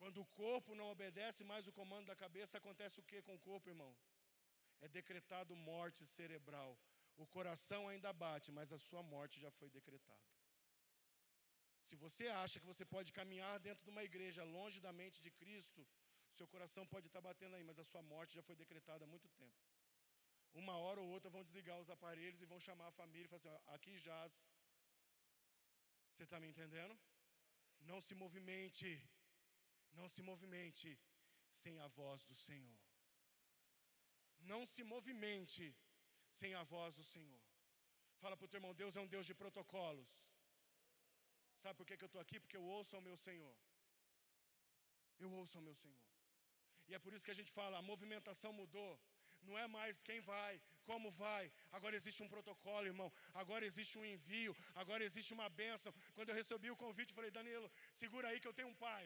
Quando 0.00 0.18
o 0.22 0.26
corpo 0.42 0.74
não 0.80 0.88
obedece 0.94 1.42
mais 1.52 1.66
o 1.70 1.72
comando 1.80 2.06
da 2.12 2.16
cabeça, 2.24 2.58
acontece 2.58 2.98
o 3.00 3.06
que 3.10 3.20
com 3.22 3.34
o 3.36 3.44
corpo, 3.50 3.68
irmão? 3.74 3.92
é 4.84 4.88
decretado 4.88 5.56
morte 5.72 6.00
cerebral. 6.18 6.70
O 7.22 7.26
coração 7.34 7.80
ainda 7.88 8.12
bate, 8.12 8.48
mas 8.58 8.72
a 8.76 8.78
sua 8.86 9.02
morte 9.14 9.40
já 9.44 9.50
foi 9.58 9.68
decretada. 9.78 10.30
Se 11.88 11.96
você 12.04 12.26
acha 12.42 12.58
que 12.60 12.70
você 12.72 12.84
pode 12.94 13.10
caminhar 13.18 13.54
dentro 13.66 13.84
de 13.84 13.90
uma 13.94 14.04
igreja 14.10 14.42
longe 14.56 14.80
da 14.86 14.92
mente 15.00 15.18
de 15.26 15.30
Cristo, 15.40 15.86
seu 16.38 16.46
coração 16.54 16.84
pode 16.94 17.06
estar 17.06 17.20
batendo 17.20 17.54
aí, 17.56 17.64
mas 17.70 17.78
a 17.78 17.84
sua 17.90 18.02
morte 18.02 18.34
já 18.38 18.42
foi 18.42 18.56
decretada 18.62 19.04
há 19.04 19.12
muito 19.14 19.28
tempo. 19.42 19.60
Uma 20.62 20.74
hora 20.84 21.00
ou 21.00 21.08
outra 21.14 21.30
vão 21.34 21.42
desligar 21.48 21.78
os 21.80 21.90
aparelhos 21.94 22.40
e 22.40 22.50
vão 22.52 22.60
chamar 22.66 22.88
a 22.88 22.98
família 23.00 23.26
e 23.26 23.28
falar 23.28 23.40
assim: 23.40 23.74
aqui 23.76 23.92
jaz. 23.98 24.32
Você 26.10 26.24
está 26.26 26.38
me 26.42 26.48
entendendo? 26.52 26.94
Não 27.90 28.00
se 28.00 28.14
movimente, 28.22 28.90
não 29.98 30.08
se 30.14 30.22
movimente 30.22 30.90
sem 31.62 31.80
a 31.86 31.88
voz 32.00 32.22
do 32.30 32.36
Senhor. 32.46 32.78
Não 34.52 34.60
se 34.72 34.82
movimente 34.92 35.66
sem 36.40 36.54
a 36.60 36.62
voz 36.74 36.94
do 37.00 37.04
Senhor. 37.14 37.42
Fala 38.22 38.36
para 38.36 38.46
o 38.46 38.48
teu 38.48 38.58
irmão, 38.58 38.74
Deus 38.82 38.96
é 38.96 39.00
um 39.00 39.12
Deus 39.14 39.26
de 39.30 39.34
protocolos. 39.42 40.10
Sabe 41.62 41.76
por 41.78 41.86
que, 41.86 41.96
que 41.96 42.04
eu 42.04 42.12
estou 42.12 42.22
aqui? 42.24 42.38
Porque 42.38 42.56
eu 42.60 42.66
ouço 42.76 42.94
ao 42.96 43.02
meu 43.08 43.16
Senhor. 43.16 43.56
Eu 45.18 45.30
ouço 45.40 45.56
ao 45.58 45.64
meu 45.68 45.74
Senhor. 45.82 46.02
E 46.88 46.94
é 46.94 46.98
por 46.98 47.12
isso 47.14 47.24
que 47.24 47.34
a 47.34 47.40
gente 47.40 47.52
fala, 47.58 47.78
a 47.78 47.88
movimentação 47.90 48.52
mudou. 48.52 48.92
Não 49.48 49.56
é 49.58 49.66
mais 49.66 50.02
quem 50.02 50.20
vai, 50.20 50.60
como 50.84 51.10
vai. 51.10 51.44
Agora 51.72 51.94
existe 52.00 52.22
um 52.22 52.28
protocolo, 52.28 52.86
irmão. 52.86 53.12
Agora 53.42 53.64
existe 53.70 53.98
um 53.98 54.04
envio. 54.04 54.56
Agora 54.74 55.02
existe 55.08 55.32
uma 55.32 55.48
bênção. 55.48 55.92
Quando 56.14 56.30
eu 56.30 56.34
recebi 56.34 56.70
o 56.70 56.76
convite, 56.84 57.16
falei, 57.18 57.30
Danilo, 57.30 57.70
segura 57.92 58.28
aí 58.28 58.40
que 58.40 58.48
eu 58.48 58.56
tenho 58.58 58.68
um 58.68 58.74
pai. 58.74 59.04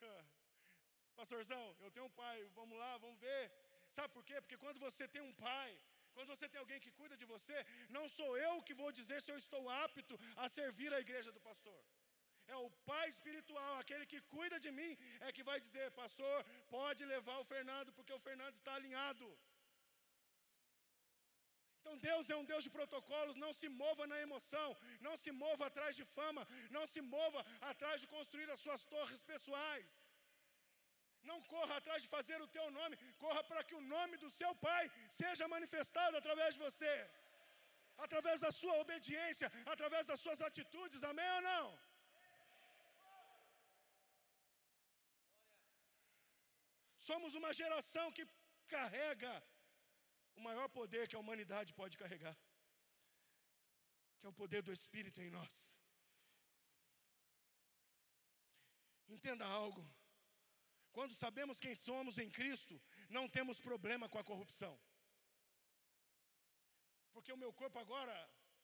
Pastorzão, 1.16 1.64
eu 1.80 1.90
tenho 1.90 2.06
um 2.06 2.14
pai. 2.22 2.38
Vamos 2.54 2.78
lá, 2.78 2.92
vamos 2.98 3.18
ver. 3.18 3.42
Sabe 3.88 4.12
por 4.12 4.24
quê? 4.24 4.40
Porque 4.40 4.58
quando 4.64 4.78
você 4.86 5.06
tem 5.08 5.22
um 5.22 5.32
pai, 5.32 5.70
quando 6.14 6.28
você 6.34 6.48
tem 6.48 6.60
alguém 6.60 6.80
que 6.84 6.90
cuida 6.98 7.16
de 7.20 7.26
você, 7.34 7.56
não 7.96 8.08
sou 8.08 8.30
eu 8.46 8.54
que 8.62 8.74
vou 8.82 8.90
dizer 9.00 9.20
se 9.22 9.30
eu 9.32 9.38
estou 9.44 9.62
apto 9.84 10.18
a 10.36 10.48
servir 10.48 10.92
a 10.92 11.00
igreja 11.06 11.30
do 11.36 11.40
pastor. 11.40 11.80
É 12.54 12.56
o 12.56 12.70
pai 12.90 13.06
espiritual, 13.08 13.74
aquele 13.78 14.06
que 14.06 14.20
cuida 14.34 14.58
de 14.64 14.70
mim, 14.78 14.92
é 15.20 15.32
que 15.36 15.42
vai 15.42 15.58
dizer: 15.66 15.90
Pastor, 16.02 16.36
pode 16.76 17.04
levar 17.04 17.38
o 17.40 17.44
Fernando, 17.52 17.92
porque 17.92 18.12
o 18.12 18.24
Fernando 18.26 18.54
está 18.54 18.74
alinhado. 18.74 19.26
Então 21.86 21.98
Deus 22.10 22.30
é 22.34 22.36
um 22.38 22.46
Deus 22.50 22.62
de 22.66 22.70
protocolos, 22.76 23.36
não 23.42 23.50
se 23.58 23.68
mova 23.82 24.04
na 24.12 24.16
emoção, 24.24 24.68
não 25.06 25.12
se 25.22 25.30
mova 25.42 25.62
atrás 25.66 25.92
de 25.98 26.04
fama, 26.14 26.42
não 26.76 26.84
se 26.92 27.00
mova 27.14 27.40
atrás 27.70 27.96
de 28.02 28.08
construir 28.14 28.48
as 28.54 28.62
suas 28.64 28.82
torres 28.94 29.22
pessoais. 29.30 29.86
Não 31.30 31.38
corra 31.52 31.74
atrás 31.76 32.00
de 32.04 32.08
fazer 32.16 32.38
o 32.46 32.50
teu 32.56 32.66
nome, 32.78 32.98
corra 33.24 33.42
para 33.50 33.62
que 33.68 33.76
o 33.78 33.84
nome 33.94 34.16
do 34.24 34.30
seu 34.38 34.52
Pai 34.66 34.82
seja 35.20 35.52
manifestado 35.54 36.16
através 36.22 36.50
de 36.54 36.60
você, 36.66 36.94
através 38.06 38.40
da 38.46 38.52
sua 38.60 38.76
obediência, 38.84 39.50
através 39.74 40.06
das 40.10 40.20
suas 40.26 40.42
atitudes, 40.50 41.08
amém 41.12 41.30
ou 41.36 41.42
não? 41.50 41.66
Somos 47.10 47.34
uma 47.42 47.52
geração 47.62 48.08
que 48.16 48.26
carrega 48.76 49.32
o 50.36 50.40
maior 50.40 50.68
poder 50.68 51.08
que 51.08 51.16
a 51.16 51.18
humanidade 51.18 51.72
pode 51.80 51.96
carregar, 51.96 52.36
que 54.18 54.26
é 54.26 54.28
o 54.28 54.38
poder 54.42 54.62
do 54.62 54.72
Espírito 54.72 55.20
em 55.22 55.30
nós. 55.30 55.54
Entenda 59.08 59.46
algo. 59.46 59.82
Quando 60.92 61.14
sabemos 61.14 61.60
quem 61.60 61.74
somos 61.74 62.18
em 62.18 62.30
Cristo, 62.30 62.80
não 63.08 63.28
temos 63.28 63.60
problema 63.60 64.08
com 64.08 64.18
a 64.18 64.24
corrupção. 64.24 64.78
Porque 67.12 67.32
o 67.32 67.36
meu 67.36 67.52
corpo 67.52 67.78
agora, 67.78 68.14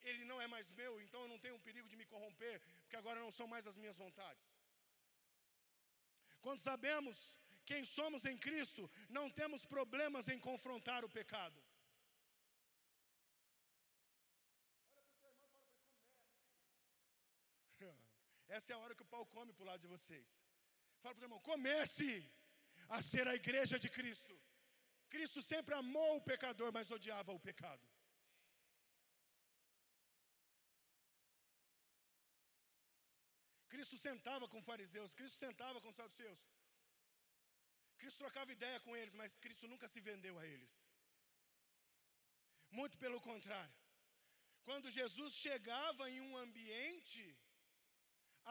ele 0.01 0.25
não 0.25 0.41
é 0.41 0.47
mais 0.47 0.70
meu, 0.70 1.01
então 1.01 1.23
eu 1.23 1.29
não 1.29 1.39
tenho 1.39 1.55
um 1.57 1.61
perigo 1.61 1.89
de 1.89 1.97
me 1.97 2.07
corromper, 2.07 2.61
porque 2.83 2.97
agora 2.97 3.20
não 3.20 3.31
são 3.31 3.47
mais 3.47 3.66
as 3.66 3.77
minhas 3.77 3.97
vontades. 3.97 4.47
Quando 6.41 6.59
sabemos 6.59 7.41
quem 7.73 7.85
somos 7.99 8.23
em 8.31 8.37
Cristo, 8.47 8.83
não 9.16 9.27
temos 9.41 9.62
problemas 9.75 10.25
em 10.33 10.39
confrontar 10.49 11.01
o 11.07 11.12
pecado. 11.18 11.59
Essa 18.57 18.68
é 18.73 18.75
a 18.77 18.81
hora 18.83 18.97
que 18.97 19.05
o 19.07 19.11
pau 19.14 19.25
come 19.35 19.53
para 19.55 19.64
o 19.64 19.70
lado 19.70 19.83
de 19.85 19.93
vocês. 19.97 20.29
Fala 21.03 21.14
para 21.14 21.23
o 21.25 21.27
irmão, 21.29 21.41
comece 21.51 22.11
a 22.97 22.99
ser 23.11 23.27
a 23.29 23.35
igreja 23.43 23.77
de 23.85 23.89
Cristo. 23.99 24.35
Cristo 25.14 25.41
sempre 25.53 25.75
amou 25.75 26.11
o 26.16 26.25
pecador, 26.31 26.70
mas 26.77 26.91
odiava 26.99 27.33
o 27.39 27.45
pecado. 27.49 27.87
Cristo 33.73 33.97
sentava 33.97 34.47
com 34.53 34.61
fariseus, 34.70 35.14
Cristo 35.14 35.39
sentava 35.47 35.81
com 35.81 35.91
saduceus. 36.01 36.41
Cristo 38.03 38.22
trocava 38.24 38.55
ideia 38.57 38.78
com 38.84 38.92
eles, 39.00 39.14
mas 39.20 39.36
Cristo 39.44 39.68
nunca 39.72 39.86
se 39.92 40.00
vendeu 40.09 40.34
a 40.38 40.44
eles. 40.55 40.72
Muito 42.78 42.96
pelo 43.03 43.20
contrário. 43.28 43.76
Quando 44.66 44.94
Jesus 44.98 45.32
chegava 45.44 46.05
em 46.12 46.20
um 46.28 46.36
ambiente, 46.44 47.24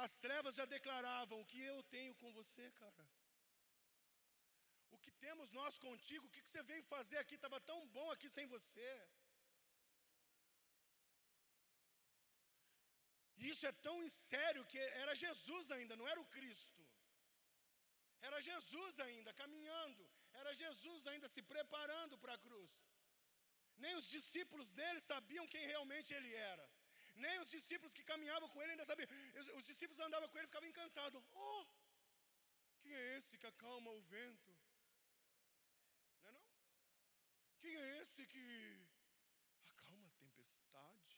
as 0.03 0.13
trevas 0.25 0.55
já 0.59 0.65
declaravam: 0.75 1.39
O 1.39 1.49
que 1.51 1.61
eu 1.71 1.79
tenho 1.95 2.13
com 2.21 2.31
você, 2.39 2.65
cara? 2.81 3.05
O 4.95 4.99
que 5.03 5.11
temos 5.25 5.51
nós 5.59 5.77
contigo? 5.87 6.25
O 6.27 6.33
que 6.35 6.43
você 6.47 6.63
veio 6.71 6.85
fazer 6.95 7.17
aqui? 7.19 7.35
Estava 7.35 7.59
tão 7.71 7.79
bom 7.97 8.09
aqui 8.15 8.29
sem 8.37 8.47
você. 8.55 8.89
E 13.41 13.49
isso 13.51 13.65
é 13.71 13.73
tão 13.87 13.97
sério 14.31 14.63
que 14.71 14.79
era 15.03 15.21
Jesus 15.25 15.71
ainda, 15.77 15.95
não 16.01 16.07
era 16.13 16.21
o 16.21 16.29
Cristo. 16.37 16.81
Era 18.27 18.39
Jesus 18.49 18.99
ainda 19.05 19.31
caminhando, 19.41 20.03
era 20.41 20.53
Jesus 20.63 21.07
ainda 21.11 21.27
se 21.35 21.41
preparando 21.53 22.17
para 22.23 22.33
a 22.35 22.43
cruz. 22.47 22.71
Nem 23.83 23.95
os 23.99 24.07
discípulos 24.15 24.69
dele 24.79 24.99
sabiam 25.11 25.47
quem 25.53 25.65
realmente 25.73 26.13
ele 26.17 26.31
era. 26.51 26.65
Nem 27.15 27.39
os 27.43 27.49
discípulos 27.55 27.93
que 27.93 28.03
caminhavam 28.11 28.47
com 28.49 28.61
ele 28.61 28.73
ainda 28.73 28.85
sabiam. 28.85 29.09
Os 29.59 29.65
discípulos 29.65 29.99
andavam 29.99 30.29
com 30.29 30.37
ele 30.37 30.45
e 30.45 30.51
ficavam 30.51 30.69
encantados. 30.69 31.23
Oh, 31.33 31.65
quem 32.81 32.93
é 32.93 33.17
esse 33.17 33.37
que 33.37 33.47
acalma 33.47 33.91
o 33.91 34.01
vento? 34.01 34.51
Não 36.21 36.29
é 36.29 36.31
não? 36.31 36.45
Quem 37.59 37.75
é 37.75 38.01
esse 38.01 38.25
que 38.25 38.45
acalma 39.65 40.07
a 40.07 40.11
tempestade? 40.11 41.17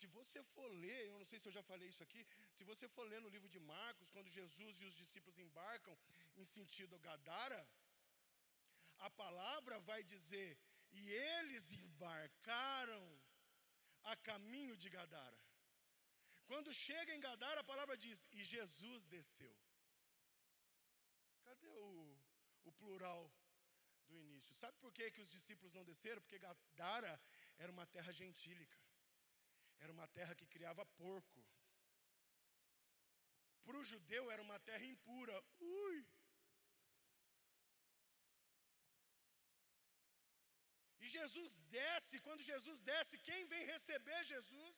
Se 0.00 0.06
você 0.18 0.40
for 0.54 0.68
ler, 0.84 1.00
eu 1.06 1.18
não 1.20 1.28
sei 1.30 1.38
se 1.38 1.48
eu 1.48 1.56
já 1.58 1.62
falei 1.70 1.88
isso 1.92 2.02
aqui, 2.06 2.22
se 2.56 2.64
você 2.70 2.86
for 2.94 3.04
ler 3.12 3.20
no 3.24 3.32
livro 3.34 3.48
de 3.54 3.60
Marcos, 3.74 4.12
quando 4.14 4.36
Jesus 4.38 4.80
e 4.80 4.86
os 4.90 4.96
discípulos 5.02 5.38
embarcam 5.46 5.96
em 6.40 6.46
sentido 6.56 7.02
Gadara, 7.08 7.60
a 9.08 9.10
palavra 9.22 9.78
vai 9.90 10.00
dizer: 10.14 10.50
e 10.98 11.02
eles 11.32 11.72
embarcaram 11.84 13.04
a 14.12 14.16
caminho 14.16 14.76
de 14.76 14.88
Gadara. 14.88 15.40
Quando 16.50 16.72
chega 16.86 17.14
em 17.14 17.24
Gadara, 17.28 17.60
a 17.60 17.70
palavra 17.72 17.96
diz: 18.04 18.26
e 18.32 18.42
Jesus 18.54 19.04
desceu. 19.16 19.54
Cadê 21.44 21.74
o, 21.90 22.16
o 22.64 22.72
plural 22.80 23.22
do 24.08 24.16
início? 24.24 24.54
Sabe 24.54 24.76
por 24.78 24.92
que, 24.96 25.10
que 25.10 25.22
os 25.24 25.30
discípulos 25.36 25.74
não 25.76 25.84
desceram? 25.84 26.22
Porque 26.22 26.38
Gadara 26.38 27.12
era 27.58 27.70
uma 27.76 27.86
terra 27.86 28.12
gentílica, 28.12 28.78
era 29.84 29.92
uma 29.96 30.08
terra 30.18 30.34
que 30.40 30.46
criava 30.54 30.84
porco. 31.02 31.40
Para 33.64 33.78
o 33.78 33.84
judeu 33.90 34.30
era 34.34 34.42
uma 34.42 34.58
terra 34.68 34.84
impura. 34.94 35.36
Ui! 35.60 35.98
E 41.02 41.08
Jesus 41.08 41.52
desce, 41.78 42.20
quando 42.26 42.48
Jesus 42.52 42.80
desce, 42.92 43.24
quem 43.28 43.44
vem 43.52 43.64
receber 43.74 44.20
Jesus? 44.32 44.76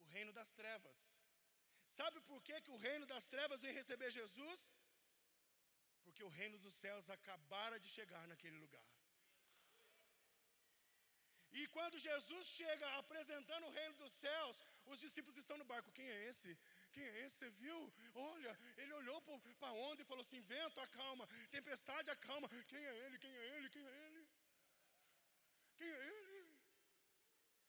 O 0.00 0.04
reino 0.14 0.32
das 0.38 0.50
trevas. 0.60 0.98
Sabe 1.98 2.20
por 2.28 2.42
que, 2.46 2.60
que 2.60 2.72
o 2.76 2.80
reino 2.88 3.06
das 3.06 3.26
trevas 3.34 3.62
vem 3.64 3.72
receber 3.80 4.10
Jesus? 4.10 4.60
Porque 6.02 6.24
o 6.24 6.34
reino 6.40 6.58
dos 6.64 6.74
céus 6.74 7.08
acabara 7.16 7.78
de 7.84 7.88
chegar 7.96 8.26
naquele 8.32 8.58
lugar. 8.64 8.93
E 11.60 11.62
quando 11.74 12.02
Jesus 12.06 12.46
chega 12.58 12.86
apresentando 12.98 13.66
o 13.66 13.74
reino 13.78 13.94
dos 14.02 14.12
céus, 14.12 14.56
os 14.86 14.98
discípulos 15.04 15.36
estão 15.36 15.56
no 15.56 15.64
barco. 15.72 15.92
Quem 15.98 16.08
é 16.14 16.18
esse? 16.30 16.50
Quem 16.94 17.04
é 17.04 17.12
esse? 17.24 17.36
Você 17.36 17.50
viu? 17.62 17.78
Olha, 18.14 18.52
ele 18.76 18.92
olhou 19.00 19.20
para 19.22 19.68
a 19.68 19.78
onda 19.88 20.02
e 20.02 20.10
falou 20.10 20.22
assim: 20.22 20.40
vento, 20.40 20.80
acalma, 20.80 21.28
tempestade, 21.56 22.10
acalma. 22.10 22.48
Quem 22.72 22.84
é 22.84 22.94
ele? 23.04 23.18
Quem 23.18 23.36
é 23.36 23.44
ele? 23.56 23.68
Quem 23.76 23.86
é 23.86 23.94
ele? 24.06 24.26
Quem 25.76 25.88
é 25.88 26.00
ele? 26.08 26.24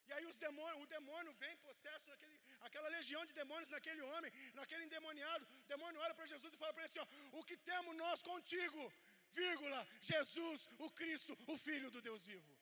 E 0.07 0.13
aí 0.13 0.25
os 0.25 0.39
o 0.81 0.85
demônio 0.85 1.33
vem 1.33 1.55
possesso 1.57 2.07
naquele, 2.09 2.39
aquela 2.61 2.89
legião 2.89 3.25
de 3.25 3.33
demônios 3.33 3.69
naquele 3.69 4.01
homem, 4.01 4.31
naquele 4.53 4.83
endemoniado. 4.83 5.47
O 5.63 5.67
demônio 5.67 6.01
olha 6.01 6.13
para 6.13 6.31
Jesus 6.33 6.53
e 6.53 6.57
fala 6.57 6.73
para 6.73 6.83
ele 6.83 6.91
assim: 6.91 6.99
ó, 6.99 7.39
o 7.39 7.43
que 7.43 7.57
temos 7.57 7.95
nós 7.95 8.21
contigo? 8.21 8.91
Vírgula, 9.31 9.87
Jesus, 10.01 10.69
o 10.79 10.89
Cristo, 10.91 11.37
o 11.47 11.57
Filho 11.57 11.89
do 11.91 12.01
Deus 12.01 12.25
vivo. 12.25 12.54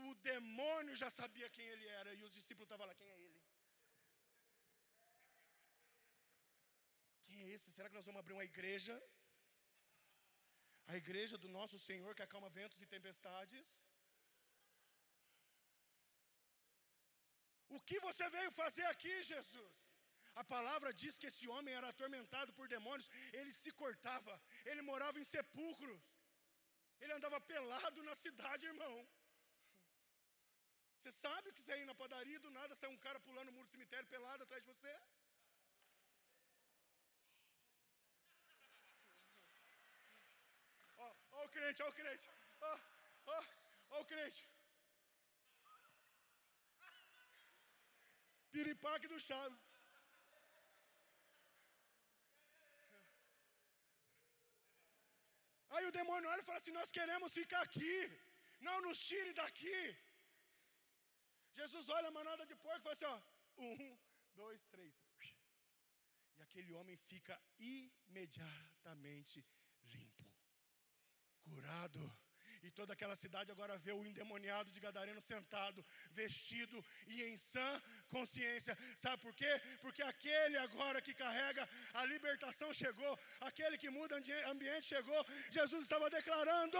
O 0.00 0.14
demônio 0.30 0.94
já 1.02 1.10
sabia 1.10 1.48
quem 1.54 1.66
ele 1.72 1.86
era 2.00 2.10
e 2.14 2.22
os 2.26 2.34
discípulos 2.38 2.66
estavam 2.66 2.86
lá, 2.86 2.94
quem 3.00 3.08
é 3.14 3.18
ele? 3.26 3.42
Quem 7.26 7.40
é 7.42 7.48
esse? 7.54 7.72
Será 7.76 7.88
que 7.88 7.98
nós 7.98 8.06
vamos 8.06 8.20
abrir 8.20 8.34
uma 8.38 8.48
igreja? 8.52 8.94
A 10.92 10.96
igreja 11.02 11.36
do 11.44 11.48
nosso 11.58 11.78
Senhor 11.88 12.14
que 12.14 12.24
acalma 12.26 12.50
ventos 12.60 12.80
e 12.80 12.92
tempestades? 12.96 13.68
O 17.76 17.80
que 17.88 17.98
você 18.08 18.24
veio 18.36 18.50
fazer 18.62 18.86
aqui, 18.94 19.14
Jesus? 19.32 19.76
A 20.40 20.44
palavra 20.54 20.90
diz 21.02 21.18
que 21.20 21.28
esse 21.30 21.46
homem 21.54 21.74
era 21.78 21.88
atormentado 21.88 22.50
por 22.58 22.66
demônios, 22.74 23.08
ele 23.38 23.52
se 23.62 23.70
cortava, 23.80 24.34
ele 24.70 24.82
morava 24.90 25.20
em 25.20 25.24
sepulcros, 25.24 26.02
ele 27.00 27.12
andava 27.18 27.38
pelado 27.52 28.02
na 28.08 28.14
cidade, 28.24 28.66
irmão. 28.72 28.96
Você 31.02 31.12
sabe 31.12 31.52
que 31.52 31.60
você 31.60 31.76
ir 31.78 31.86
na 31.86 31.94
padaria 32.00 32.38
do 32.42 32.50
nada 32.56 32.76
sai 32.80 32.88
um 32.88 33.00
cara 33.04 33.18
pulando 33.28 33.48
o 33.48 33.52
muro 33.54 33.66
do 33.66 33.72
cemitério 33.72 34.08
pelado 34.12 34.44
atrás 34.44 34.62
de 34.62 34.68
você? 34.72 34.92
Ó, 41.04 41.08
ó 41.38 41.44
o 41.46 41.48
crente, 41.56 41.82
ó 41.82 41.88
o 41.88 41.96
crente, 42.00 42.28
ó, 42.60 42.78
ó, 43.34 43.38
ó 43.90 44.00
o 44.02 44.04
crente. 44.12 44.42
Piripaque 48.52 49.08
do 49.08 49.18
Chaves. 49.18 49.60
Aí 55.70 55.84
o 55.88 55.92
demônio 55.98 56.30
olha 56.30 56.42
e 56.42 56.44
fala 56.44 56.58
assim: 56.58 56.78
Nós 56.80 56.92
queremos 56.92 57.34
ficar 57.34 57.62
aqui, 57.62 57.94
não 58.60 58.80
nos 58.86 59.00
tire 59.10 59.32
daqui. 59.42 59.80
Jesus 61.60 61.88
olha 61.88 62.08
a 62.08 62.16
manada 62.20 62.44
de 62.46 62.54
porco 62.56 62.80
e 62.80 62.82
fala 62.82 62.96
assim: 62.96 63.04
ó, 63.04 63.20
Um, 63.58 63.98
dois, 64.34 64.64
três. 64.66 64.94
E 66.36 66.42
aquele 66.42 66.72
homem 66.72 66.96
fica 66.96 67.40
imediatamente 67.58 69.44
limpo, 69.84 70.24
curado 71.44 72.02
e 72.62 72.70
toda 72.70 72.92
aquela 72.92 73.16
cidade 73.16 73.50
agora 73.50 73.76
vê 73.76 73.92
o 73.92 74.04
endemoniado 74.04 74.70
de 74.70 74.78
Gadareno 74.78 75.20
sentado, 75.20 75.84
vestido 76.12 76.84
e 77.08 77.22
em 77.24 77.36
sã 77.36 77.70
consciência. 78.08 78.76
Sabe 78.96 79.20
por 79.20 79.34
quê? 79.34 79.52
Porque 79.80 80.02
aquele 80.02 80.56
agora 80.58 81.02
que 81.02 81.12
carrega 81.12 81.68
a 81.92 82.04
libertação 82.04 82.72
chegou, 82.72 83.18
aquele 83.40 83.76
que 83.76 83.90
muda 83.90 84.16
ambiente 84.52 84.86
chegou. 84.86 85.26
Jesus 85.50 85.82
estava 85.82 86.08
declarando. 86.08 86.78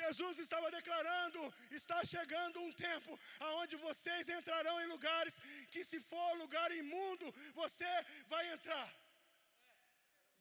Jesus 0.00 0.38
estava 0.44 0.70
declarando: 0.78 1.40
está 1.70 1.98
chegando 2.14 2.60
um 2.66 2.72
tempo 2.72 3.18
aonde 3.48 3.76
vocês 3.86 4.28
entrarão 4.28 4.76
em 4.80 4.90
lugares 4.94 5.38
que, 5.72 5.84
se 5.90 6.00
for 6.10 6.30
lugar 6.44 6.68
imundo, 6.82 7.28
você 7.62 7.92
vai 8.34 8.44
entrar. 8.52 8.88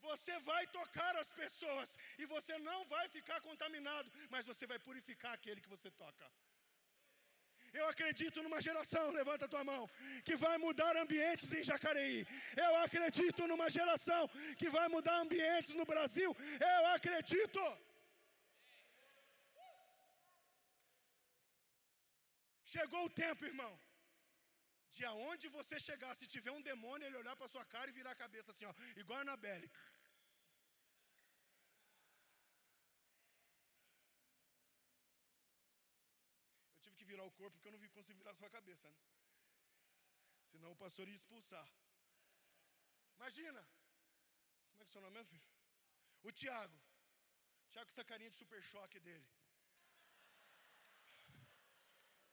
Você 0.10 0.36
vai 0.52 0.66
tocar 0.68 1.16
as 1.16 1.32
pessoas 1.32 1.90
e 2.18 2.26
você 2.26 2.58
não 2.70 2.80
vai 2.94 3.08
ficar 3.10 3.40
contaminado, 3.42 4.12
mas 4.30 4.48
você 4.52 4.66
vai 4.72 4.80
purificar 4.80 5.34
aquele 5.34 5.62
que 5.62 5.74
você 5.76 5.92
toca. 5.92 6.26
Eu 7.74 7.88
acredito 7.88 8.44
numa 8.44 8.62
geração, 8.62 9.12
levanta 9.12 9.48
tua 9.48 9.64
mão, 9.64 9.90
que 10.26 10.36
vai 10.36 10.58
mudar 10.58 10.98
ambientes 10.98 11.54
em 11.54 11.64
Jacareí. 11.64 12.28
Eu 12.58 12.76
acredito 12.78 13.48
numa 13.48 13.70
geração 13.70 14.30
que 14.58 14.70
vai 14.70 14.88
mudar 14.90 15.18
ambientes 15.20 15.74
no 15.76 15.86
Brasil. 15.86 16.36
Eu 16.60 16.88
acredito. 16.88 17.62
Chegou 22.74 23.02
o 23.06 23.14
tempo, 23.24 23.42
irmão, 23.52 23.74
de 24.96 25.04
aonde 25.12 25.46
você 25.58 25.76
chegar, 25.88 26.12
se 26.20 26.26
tiver 26.34 26.52
um 26.58 26.66
demônio, 26.70 27.06
ele 27.06 27.22
olhar 27.22 27.36
para 27.40 27.52
sua 27.54 27.66
cara 27.74 27.90
e 27.90 27.98
virar 27.98 28.12
a 28.14 28.22
cabeça 28.24 28.52
assim, 28.52 28.66
ó, 28.72 28.74
igual 29.02 29.20
a 29.20 29.24
Anabelle. 29.24 29.70
Eu 36.74 36.80
tive 36.84 36.96
que 37.00 37.10
virar 37.12 37.26
o 37.26 37.36
corpo 37.40 37.56
porque 37.58 37.68
eu 37.68 37.74
não 37.74 37.90
consigo 37.98 38.20
virar 38.22 38.32
a 38.32 38.40
sua 38.42 38.50
cabeça, 38.58 38.90
né? 38.90 38.98
Senão 40.52 40.72
o 40.72 40.82
pastor 40.84 41.08
ia 41.10 41.20
expulsar. 41.22 41.68
Imagina. 43.18 43.62
Como 44.72 44.82
é 44.82 44.86
que 44.86 44.90
é 44.92 44.94
seu 44.94 45.02
nome, 45.02 45.16
meu 45.18 45.26
filho? 45.26 45.48
O 46.24 46.32
Tiago. 46.32 46.80
Tiago 47.72 47.88
com 47.88 47.94
essa 47.96 48.10
carinha 48.12 48.30
de 48.30 48.36
super 48.36 48.62
choque 48.72 49.00
dele. 49.00 49.28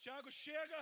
Tiago 0.04 0.30
chega. 0.44 0.80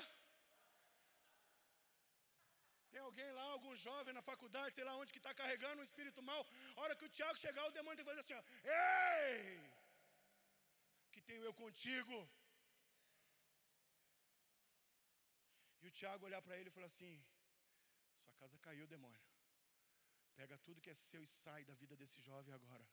Tem 2.91 3.01
alguém 3.09 3.31
lá, 3.39 3.47
algum 3.55 3.75
jovem 3.87 4.13
na 4.19 4.23
faculdade, 4.31 4.75
sei 4.75 4.85
lá 4.89 4.95
onde 5.01 5.13
que 5.15 5.23
está 5.23 5.33
carregando 5.41 5.81
um 5.81 5.89
espírito 5.89 6.23
mal. 6.31 6.43
A 6.77 6.81
hora 6.83 6.97
que 6.99 7.07
o 7.09 7.15
Tiago 7.17 7.43
chegar, 7.45 7.65
o 7.67 7.75
demônio 7.79 7.97
tem 7.97 8.05
que 8.05 8.13
fazer 8.13 8.25
assim: 8.25 8.39
ó, 8.41 8.43
Ei! 8.79 9.61
Que 11.13 11.23
tenho 11.29 11.45
eu 11.49 11.55
contigo. 11.63 12.17
E 15.83 15.89
o 15.89 15.97
Tiago 15.99 16.27
olhar 16.29 16.43
para 16.47 16.57
ele 16.59 16.71
e 16.71 16.77
falar 16.77 16.91
assim: 16.93 17.15
Sua 18.25 18.35
casa 18.43 18.59
caiu, 18.67 18.87
demônio. 18.95 19.23
Pega 20.39 20.57
tudo 20.67 20.83
que 20.85 20.91
é 20.95 20.95
seu 21.09 21.23
e 21.27 21.29
sai 21.43 21.65
da 21.65 21.75
vida 21.83 21.97
desse 22.01 22.21
jovem 22.29 22.55
agora. 22.55 22.87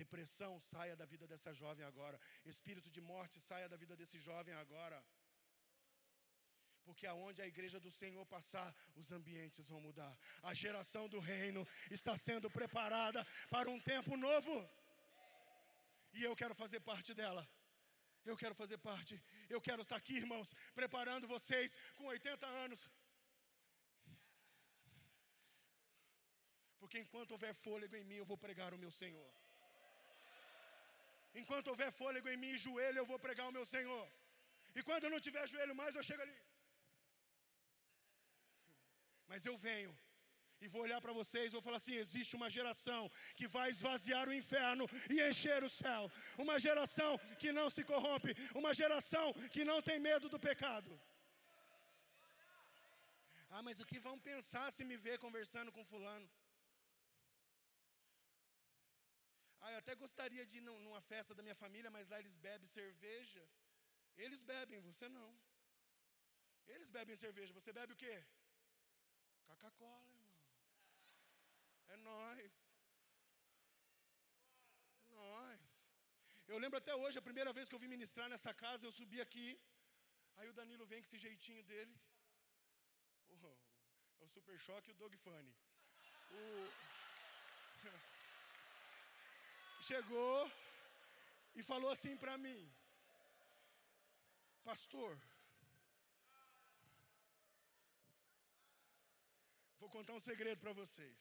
Depressão, 0.00 0.52
saia 0.60 0.94
da 1.00 1.06
vida 1.12 1.26
dessa 1.32 1.52
jovem 1.60 1.84
agora. 1.90 2.20
Espírito 2.52 2.90
de 2.90 3.00
morte, 3.00 3.40
saia 3.40 3.68
da 3.68 3.76
vida 3.82 3.94
desse 4.00 4.18
jovem 4.18 4.54
agora. 4.54 4.98
Porque 6.86 7.06
aonde 7.06 7.40
a 7.42 7.46
igreja 7.52 7.78
do 7.80 7.90
Senhor 7.90 8.24
passar, 8.26 8.68
os 9.00 9.10
ambientes 9.18 9.68
vão 9.72 9.80
mudar. 9.80 10.12
A 10.42 10.52
geração 10.62 11.04
do 11.08 11.18
reino 11.18 11.66
está 11.90 12.16
sendo 12.16 12.50
preparada 12.50 13.26
para 13.54 13.70
um 13.74 13.80
tempo 13.80 14.16
novo. 14.16 14.54
E 16.12 16.22
eu 16.22 16.34
quero 16.40 16.54
fazer 16.62 16.80
parte 16.80 17.12
dela. 17.20 17.44
Eu 18.30 18.36
quero 18.42 18.54
fazer 18.54 18.78
parte. 18.78 19.14
Eu 19.54 19.60
quero 19.60 19.82
estar 19.82 19.96
aqui, 19.96 20.14
irmãos, 20.24 20.54
preparando 20.74 21.32
vocês 21.36 21.76
com 21.96 22.04
80 22.06 22.46
anos. 22.64 22.82
Porque 26.80 26.98
enquanto 27.04 27.32
houver 27.32 27.54
fôlego 27.64 27.96
em 27.96 28.04
mim, 28.10 28.18
eu 28.22 28.28
vou 28.30 28.38
pregar 28.46 28.72
o 28.74 28.78
meu 28.84 28.90
Senhor. 29.02 29.30
Enquanto 31.40 31.68
houver 31.72 31.90
fôlego 32.00 32.28
em 32.28 32.36
mim 32.42 32.52
e 32.54 32.62
joelho, 32.64 32.98
eu 32.98 33.06
vou 33.12 33.18
pregar 33.26 33.46
o 33.48 33.54
meu 33.58 33.64
Senhor. 33.74 34.04
E 34.76 34.82
quando 34.88 35.04
eu 35.04 35.10
não 35.14 35.20
tiver 35.26 35.46
joelho 35.52 35.74
mais, 35.74 35.94
eu 35.96 36.02
chego 36.08 36.22
ali. 36.22 36.36
Mas 39.30 39.46
eu 39.46 39.56
venho 39.68 39.92
e 40.64 40.68
vou 40.74 40.82
olhar 40.86 41.00
para 41.04 41.16
vocês, 41.20 41.54
vou 41.56 41.64
falar 41.66 41.78
assim: 41.82 41.96
existe 42.04 42.34
uma 42.38 42.48
geração 42.56 43.02
que 43.38 43.46
vai 43.56 43.66
esvaziar 43.70 44.26
o 44.28 44.36
inferno 44.42 44.84
e 45.14 45.16
encher 45.28 45.62
o 45.68 45.72
céu, 45.80 46.02
uma 46.44 46.58
geração 46.66 47.10
que 47.42 47.50
não 47.58 47.68
se 47.76 47.82
corrompe, 47.90 48.32
uma 48.60 48.72
geração 48.82 49.26
que 49.54 49.64
não 49.70 49.80
tem 49.88 49.98
medo 50.10 50.28
do 50.34 50.40
pecado. 50.48 50.92
Ah, 53.50 53.62
mas 53.66 53.80
o 53.82 53.88
que 53.90 53.98
vão 54.06 54.16
pensar 54.30 54.66
se 54.76 54.84
me 54.90 54.96
ver 55.06 55.18
conversando 55.26 55.70
com 55.74 55.90
Fulano? 55.90 56.28
Ah, 59.60 59.70
eu 59.74 59.78
até 59.82 59.94
gostaria 60.04 60.44
de 60.48 60.56
ir 60.58 60.64
numa 60.68 61.02
festa 61.12 61.34
da 61.36 61.42
minha 61.46 61.58
família, 61.60 61.90
mas 61.96 62.08
lá 62.10 62.18
eles 62.22 62.34
bebem 62.48 62.68
cerveja. 62.78 63.42
Eles 64.24 64.42
bebem, 64.52 64.80
você 64.88 65.08
não. 65.18 65.30
Eles 66.72 66.90
bebem 66.96 67.16
cerveja, 67.24 67.52
você 67.58 67.72
bebe 67.78 67.92
o 67.94 68.00
quê? 68.02 68.16
Coca-Cola, 69.50 70.08
irmão. 70.14 70.34
É 71.88 71.96
nós. 71.96 72.52
Nós. 75.20 75.60
Eu 76.52 76.58
lembro 76.62 76.78
até 76.78 76.94
hoje, 77.02 77.18
a 77.18 77.28
primeira 77.28 77.52
vez 77.58 77.68
que 77.68 77.76
eu 77.76 77.82
vim 77.84 77.94
ministrar 77.96 78.28
nessa 78.28 78.52
casa, 78.64 78.86
eu 78.86 78.92
subi 78.98 79.20
aqui. 79.26 79.48
Aí 80.36 80.48
o 80.48 80.56
Danilo 80.60 80.88
vem 80.90 81.00
com 81.00 81.08
esse 81.08 81.24
jeitinho 81.26 81.62
dele. 81.70 81.94
Oh, 83.42 83.56
é 84.20 84.24
o 84.24 84.32
Super 84.36 84.58
Choque 84.66 84.90
e 84.90 84.94
o 84.94 85.00
Dog 85.02 85.16
Funny. 85.24 85.52
O... 86.40 86.42
Chegou 89.88 90.38
e 91.54 91.62
falou 91.62 91.90
assim 91.96 92.16
para 92.16 92.36
mim: 92.46 92.60
Pastor, 94.70 95.12
vou 99.84 99.90
contar 99.98 100.14
um 100.18 100.24
segredo 100.28 100.60
para 100.64 100.72
vocês. 100.82 101.16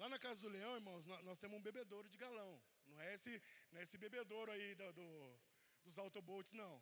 Lá 0.00 0.06
na 0.12 0.18
casa 0.24 0.40
do 0.44 0.50
leão, 0.56 0.74
irmãos, 0.80 1.04
nós, 1.28 1.38
temos 1.42 1.56
um 1.58 1.66
bebedouro 1.68 2.08
de 2.12 2.18
galão. 2.24 2.52
Não 2.90 2.98
é 3.06 3.08
esse, 3.14 3.32
não 3.70 3.78
é 3.80 3.82
esse 3.86 3.98
bebedouro 4.04 4.50
aí 4.54 4.68
do, 4.80 4.86
do, 4.98 5.08
dos 5.84 5.98
autoboats, 6.04 6.54
não. 6.62 6.74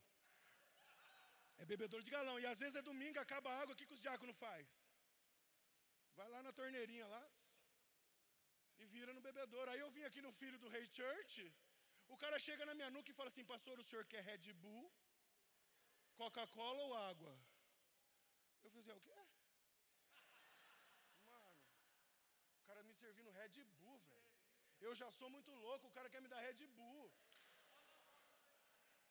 É 1.63 1.65
bebedouro 1.73 2.05
de 2.09 2.13
galão. 2.17 2.37
E 2.43 2.47
às 2.53 2.61
vezes 2.63 2.77
é 2.81 2.89
domingo, 2.91 3.19
acaba 3.19 3.51
a 3.51 3.59
água, 3.63 3.75
o 3.75 3.79
que, 3.79 3.89
que 3.89 3.97
os 3.99 4.05
diáconos 4.07 4.37
faz? 4.45 4.67
Vai 6.19 6.29
lá 6.35 6.43
na 6.47 6.53
torneirinha 6.61 7.07
lá 7.15 7.25
e 8.79 8.87
vira 8.95 9.13
no 9.17 9.25
bebedouro. 9.29 9.71
Aí 9.73 9.81
eu 9.85 9.91
vim 9.97 10.05
aqui 10.11 10.23
no 10.27 10.33
filho 10.41 10.61
do 10.65 10.73
Rei 10.77 10.87
Church. 10.99 11.37
O 12.15 12.19
cara 12.25 12.39
chega 12.49 12.65
na 12.69 12.75
minha 12.79 12.91
nuca 12.97 13.11
e 13.11 13.19
fala 13.21 13.31
assim: 13.33 13.51
Pastor, 13.55 13.77
o 13.79 13.89
senhor 13.89 14.05
quer 14.13 14.23
Red 14.31 14.53
Bull, 14.65 14.87
Coca-Cola 16.23 16.83
ou 16.87 16.95
água? 17.11 17.35
Eu 18.63 18.71
falei 18.71 18.83
assim: 18.83 18.95
é 18.97 19.01
o 19.01 19.05
quê? 19.09 19.17
cara 22.77 22.89
me 22.89 22.95
servindo 22.95 23.31
Red 23.47 23.65
Bull, 23.79 23.99
velho. 24.11 24.25
Eu 24.87 24.93
já 25.01 25.09
sou 25.19 25.29
muito 25.35 25.53
louco, 25.67 25.87
o 25.87 25.95
cara 25.97 26.11
quer 26.13 26.21
me 26.25 26.29
dar 26.33 26.41
Red 26.47 26.63
Bull. 26.79 27.05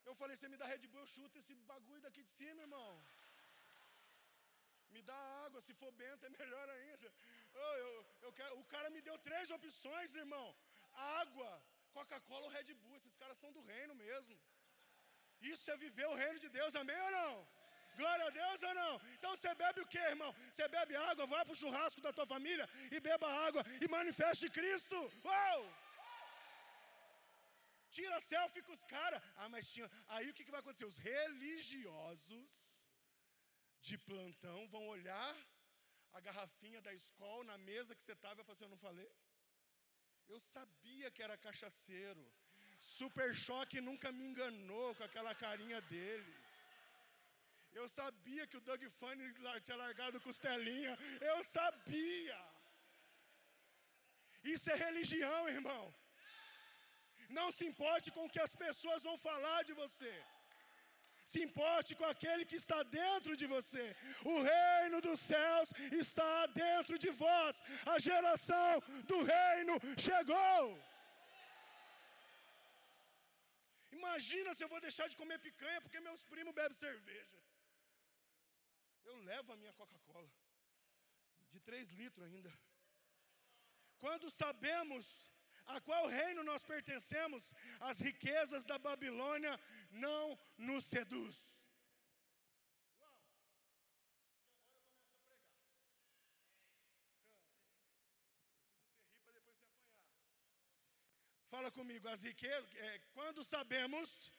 Eu 0.10 0.14
falei, 0.22 0.36
você 0.36 0.48
me 0.54 0.58
dá 0.62 0.66
Red 0.72 0.86
Bull, 0.88 1.04
eu 1.04 1.14
chuto 1.16 1.40
esse 1.40 1.54
bagulho 1.72 2.02
daqui 2.06 2.22
de 2.28 2.34
cima, 2.40 2.62
irmão. 2.68 2.92
Me 4.96 5.02
dá 5.10 5.18
água, 5.46 5.62
se 5.68 5.74
for 5.80 5.92
bento 6.02 6.26
é 6.26 6.30
melhor 6.40 6.68
ainda. 6.78 7.08
Eu, 7.54 7.72
eu, 7.86 7.94
eu 8.26 8.32
quero, 8.40 8.60
o 8.60 8.66
cara 8.74 8.90
me 8.96 9.02
deu 9.08 9.18
três 9.30 9.50
opções, 9.58 10.16
irmão: 10.24 10.48
água, 11.22 11.52
Coca-Cola 11.98 12.46
ou 12.46 12.56
Red 12.58 12.70
Bull. 12.82 12.98
Esses 12.98 13.16
caras 13.22 13.38
são 13.44 13.52
do 13.58 13.62
reino 13.72 13.96
mesmo. 14.06 14.38
Isso 15.54 15.70
é 15.72 15.84
viver 15.86 16.08
o 16.08 16.20
reino 16.24 16.40
de 16.46 16.50
Deus, 16.58 16.76
amém 16.76 17.02
ou 17.08 17.12
não? 17.20 17.34
Glória 18.02 18.26
a 18.28 18.34
Deus 18.42 18.64
ou 18.70 18.74
não? 18.82 18.94
Então 19.18 19.32
você 19.36 19.54
bebe 19.64 19.80
o 19.82 19.88
que, 19.94 20.02
irmão? 20.14 20.32
Você 20.52 20.68
bebe 20.68 20.96
água, 20.96 21.26
vai 21.34 21.44
para 21.46 21.56
o 21.56 21.62
churrasco 21.62 22.02
da 22.06 22.14
tua 22.18 22.28
família 22.34 22.68
e 22.92 23.00
beba 23.00 23.28
água 23.48 23.64
e 23.84 23.88
manifeste 23.98 24.50
Cristo. 24.50 25.00
Uau! 25.24 25.62
Tira 27.96 28.20
selfie 28.20 28.62
com 28.68 28.74
os 28.78 28.86
caras. 28.96 29.22
Ah, 29.42 29.50
mas 29.54 29.70
tinha. 29.74 29.90
Aí 30.16 30.30
o 30.30 30.34
que, 30.34 30.46
que 30.46 30.56
vai 30.56 30.62
acontecer? 30.62 30.88
Os 30.94 30.98
religiosos 30.98 32.50
de 33.88 33.98
plantão 34.08 34.60
vão 34.74 34.84
olhar 34.96 35.34
a 36.18 36.20
garrafinha 36.28 36.82
da 36.88 36.94
escola 37.02 37.44
na 37.52 37.58
mesa 37.70 37.96
que 37.96 38.04
você 38.04 38.16
estava 38.18 38.42
e 38.42 38.44
falar 38.44 38.56
assim: 38.56 38.66
Eu 38.66 38.76
não 38.76 38.86
falei? 38.90 39.10
Eu 40.28 40.40
sabia 40.40 41.12
que 41.12 41.24
era 41.28 41.44
cachaceiro. 41.46 42.26
Super 42.80 43.30
choque 43.34 43.80
nunca 43.90 44.12
me 44.12 44.26
enganou 44.30 44.88
com 44.96 45.04
aquela 45.04 45.34
carinha 45.34 45.80
dele. 45.94 46.34
Eu 47.80 47.88
sabia 48.00 48.48
que 48.50 48.58
o 48.60 48.66
Doug 48.68 48.84
Funny 49.00 49.26
tinha 49.66 49.78
largado 49.84 50.24
costelinha. 50.28 50.94
Eu 51.32 51.38
sabia. 51.56 52.38
Isso 54.54 54.70
é 54.74 54.76
religião, 54.88 55.42
irmão. 55.58 55.84
Não 57.38 57.48
se 57.58 57.66
importe 57.72 58.08
com 58.16 58.24
o 58.26 58.32
que 58.34 58.44
as 58.48 58.56
pessoas 58.64 59.04
vão 59.08 59.18
falar 59.28 59.60
de 59.70 59.74
você. 59.82 60.14
Se 61.32 61.40
importe 61.48 61.92
com 62.00 62.08
aquele 62.14 62.44
que 62.50 62.58
está 62.64 62.80
dentro 63.00 63.36
de 63.42 63.48
você. 63.56 63.86
O 64.34 64.36
reino 64.52 65.00
dos 65.08 65.20
céus 65.32 65.70
está 66.04 66.34
dentro 66.64 66.98
de 67.06 67.12
vós. 67.24 67.64
A 67.94 67.98
geração 68.10 68.72
do 69.12 69.20
reino 69.36 69.76
chegou. 70.08 70.64
Imagina 74.00 74.54
se 74.54 74.64
eu 74.64 74.72
vou 74.74 74.82
deixar 74.88 75.08
de 75.12 75.18
comer 75.22 75.40
picanha 75.48 75.82
porque 75.82 76.06
meus 76.08 76.24
primos 76.34 76.56
bebem 76.60 76.78
cerveja. 76.86 77.36
Eu 79.06 79.18
levo 79.20 79.54
a 79.54 79.58
minha 79.58 79.74
Coca-Cola, 79.74 80.30
de 81.52 81.60
3 81.60 81.90
litros 81.90 82.26
ainda. 82.26 82.52
Quando 83.98 84.30
sabemos 84.30 85.32
a 85.66 85.80
qual 85.82 86.08
reino 86.08 86.44
nós 86.44 86.64
pertencemos, 86.64 87.54
as 87.80 88.00
riquezas 88.00 88.66
da 88.66 88.78
Babilônia 88.78 89.60
não 89.90 90.38
nos 90.58 90.86
seduz. 90.86 91.36
Fala 101.50 101.72
comigo, 101.72 102.08
as 102.10 102.22
riquezas, 102.22 102.76
é, 102.76 103.00
quando 103.14 103.42
sabemos 103.42 104.30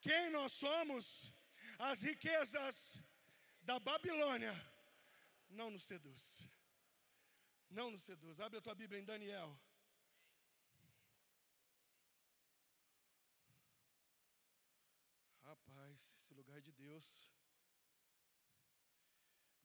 quem 0.00 0.28
nós 0.30 0.52
somos, 0.52 1.32
as 1.78 2.02
riquezas 2.02 3.00
da 3.68 3.80
Babilônia 3.80 4.54
não 5.48 5.70
nos 5.70 5.82
seduz. 5.82 6.22
Não 7.68 7.90
nos 7.90 8.02
seduz. 8.02 8.38
Abre 8.38 8.58
a 8.58 8.62
tua 8.62 8.76
Bíblia 8.76 9.00
em 9.00 9.04
Daniel. 9.04 9.58
Rapaz, 15.42 16.14
esse 16.20 16.32
lugar 16.32 16.58
é 16.58 16.60
de 16.60 16.72
Deus. 16.72 17.06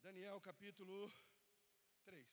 Daniel 0.01 0.41
capítulo 0.41 0.97
3. 2.03 2.27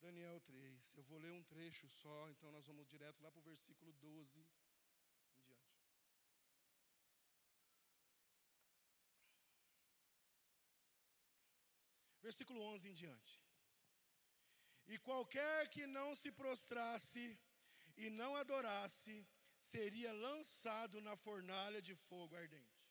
Daniel 0.00 0.40
3. 0.40 0.96
Eu 0.96 1.02
vou 1.04 1.18
ler 1.18 1.32
um 1.32 1.42
trecho 1.44 1.86
só, 1.88 2.30
então 2.30 2.50
nós 2.50 2.66
vamos 2.66 2.88
direto 2.88 3.22
lá 3.22 3.30
para 3.30 3.40
o 3.40 3.42
versículo 3.42 3.92
12 3.92 4.38
em 4.40 4.46
diante. 5.44 5.76
Versículo 12.28 12.60
11 12.74 12.88
em 12.90 12.94
diante. 13.02 13.34
E 14.92 14.98
qualquer 15.08 15.68
que 15.74 15.84
não 15.86 16.08
se 16.20 16.30
prostrasse 16.40 17.24
e 17.96 18.10
não 18.20 18.30
adorasse, 18.42 19.14
seria 19.58 20.12
lançado 20.12 21.00
na 21.00 21.14
fornalha 21.16 21.80
de 21.88 21.94
fogo 21.94 22.34
ardente. 22.36 22.82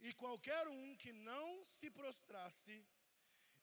E 0.00 0.12
qualquer 0.22 0.68
um 0.68 0.96
que 1.02 1.12
não 1.12 1.64
se 1.64 1.90
prostrasse 1.90 2.76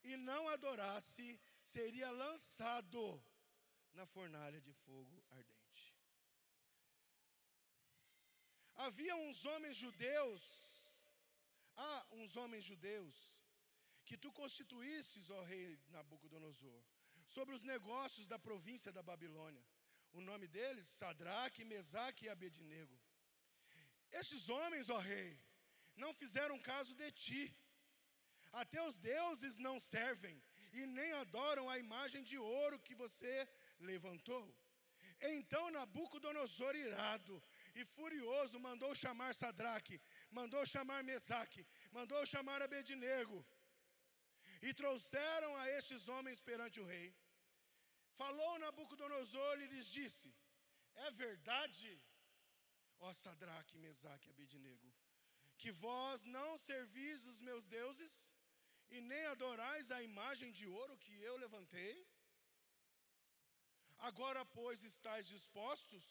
e 0.04 0.16
não 0.30 0.48
adorasse, 0.56 1.28
seria 1.62 2.10
lançado 2.10 3.04
na 3.94 4.06
fornalha 4.06 4.60
de 4.62 4.74
fogo 4.86 5.24
ardente. 5.30 5.96
Havia 8.76 9.16
uns 9.16 9.46
homens 9.46 9.76
judeus, 9.76 10.44
há 11.88 12.06
uns 12.20 12.32
homens 12.40 12.64
judeus, 12.72 13.18
que 14.08 14.18
tu 14.24 14.30
constituísses, 14.40 15.30
ó 15.38 15.42
rei 15.52 15.66
Nabucodonosor, 15.96 16.82
sobre 17.36 17.54
os 17.58 17.64
negócios 17.74 18.28
da 18.32 18.40
província 18.48 18.92
da 18.98 19.04
Babilônia. 19.12 19.66
O 20.18 20.22
nome 20.30 20.48
deles, 20.56 20.86
Sadraque, 21.00 21.70
Mesaque 21.74 22.26
e 22.26 22.30
Abednego. 22.36 22.96
Estes 24.20 24.50
homens, 24.56 24.90
ó 24.90 25.00
rei, 25.12 25.32
não 26.04 26.12
fizeram 26.22 26.58
caso 26.72 26.94
de 27.02 27.10
ti, 27.24 27.44
até 28.62 28.80
os 28.90 28.98
deuses 28.98 29.58
não 29.68 29.76
servem 29.80 30.36
e 30.74 30.86
nem 30.98 31.12
adoram 31.24 31.66
a 31.70 31.78
imagem 31.86 32.24
de 32.30 32.38
ouro 32.38 32.80
que 32.88 32.96
você 33.04 33.34
levantou. 33.80 34.44
Então 35.22 35.70
Nabucodonosor, 35.76 36.76
irado 36.76 37.36
e 37.76 37.84
furioso, 37.84 38.60
mandou 38.68 38.92
chamar 38.96 39.36
Sadraque, 39.36 40.02
mandou 40.38 40.64
chamar 40.74 41.02
Mesaque, 41.12 41.64
mandou 41.98 42.22
chamar 42.34 42.62
Abednego. 42.62 43.40
E 44.68 44.74
trouxeram 44.74 45.52
a 45.62 45.70
estes 45.78 46.08
homens 46.14 46.42
perante 46.50 46.80
o 46.82 46.88
rei. 46.94 47.08
Falou 48.22 48.60
Nabucodonosor 48.60 49.56
e 49.62 49.68
lhes 49.74 49.88
disse: 50.00 50.30
É 51.06 51.12
verdade, 51.12 51.92
ó 53.00 53.14
Sadraque, 53.14 53.78
Mesaque 53.78 54.28
e 54.30 54.34
Abednego, 54.34 54.90
que 55.62 55.72
vós 55.86 56.26
não 56.38 56.58
servis 56.58 57.26
os 57.32 57.40
meus 57.40 57.66
deuses? 57.68 58.14
e 58.96 59.00
nem 59.02 59.26
adorais 59.26 59.92
a 59.92 60.02
imagem 60.02 60.52
de 60.52 60.66
ouro 60.68 60.98
que 61.04 61.14
eu 61.22 61.36
levantei? 61.38 61.96
Agora, 64.10 64.44
pois, 64.46 64.84
estáis 64.84 65.28
dispostos, 65.28 66.06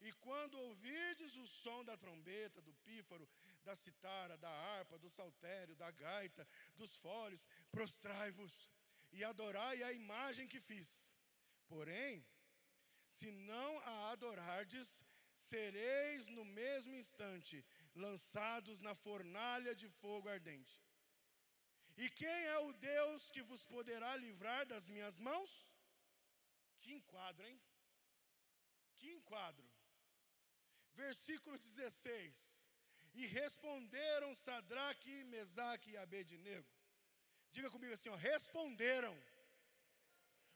e 0.00 0.12
quando 0.24 0.58
ouvirdes 0.66 1.36
o 1.36 1.46
som 1.46 1.84
da 1.84 1.96
trombeta, 1.96 2.60
do 2.60 2.74
pífaro, 2.86 3.28
da 3.64 3.74
citara, 3.74 4.36
da 4.36 4.50
harpa, 4.50 4.98
do 4.98 5.10
saltério, 5.10 5.76
da 5.76 5.90
gaita, 5.90 6.46
dos 6.76 6.96
foles, 6.96 7.46
prostrai-vos 7.70 8.68
e 9.12 9.24
adorai 9.24 9.82
a 9.82 9.92
imagem 9.92 10.46
que 10.46 10.60
fiz. 10.60 11.10
Porém, 11.66 12.26
se 13.08 13.30
não 13.30 13.78
a 13.80 14.10
adorardes, 14.12 15.04
sereis 15.36 16.28
no 16.28 16.44
mesmo 16.44 16.94
instante 16.94 17.64
lançados 17.94 18.80
na 18.80 18.94
fornalha 18.94 19.74
de 19.74 19.88
fogo 19.88 20.28
ardente. 20.28 20.82
E 21.96 22.08
quem 22.10 22.28
é 22.28 22.58
o 22.58 22.72
Deus 22.72 23.30
que 23.30 23.42
vos 23.42 23.64
poderá 23.64 24.16
livrar 24.16 24.64
das 24.66 24.88
minhas 24.88 25.18
mãos? 25.18 25.66
Que 26.80 26.92
enquadro, 26.92 27.44
hein? 27.46 27.60
Que 28.96 29.10
enquadro. 29.10 29.68
Versículo 30.94 31.58
16. 31.58 32.57
E 33.20 33.26
responderam 33.26 34.32
Sadraque, 34.46 35.24
Mesaque 35.34 35.90
e 35.90 35.96
Abednego. 35.96 36.70
Diga 37.54 37.68
comigo 37.74 37.92
assim, 37.94 38.10
ó, 38.10 38.16
responderam. 38.32 39.14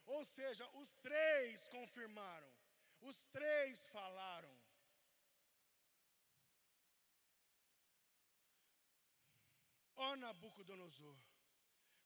Ou 0.07 0.25
seja, 0.25 0.65
os 0.83 0.91
três 1.07 1.69
confirmaram. 1.77 2.53
Os 3.01 3.25
três 3.37 3.89
falaram. 3.89 4.55
Ó 9.97 10.15
Nabucodonosor, 10.17 11.17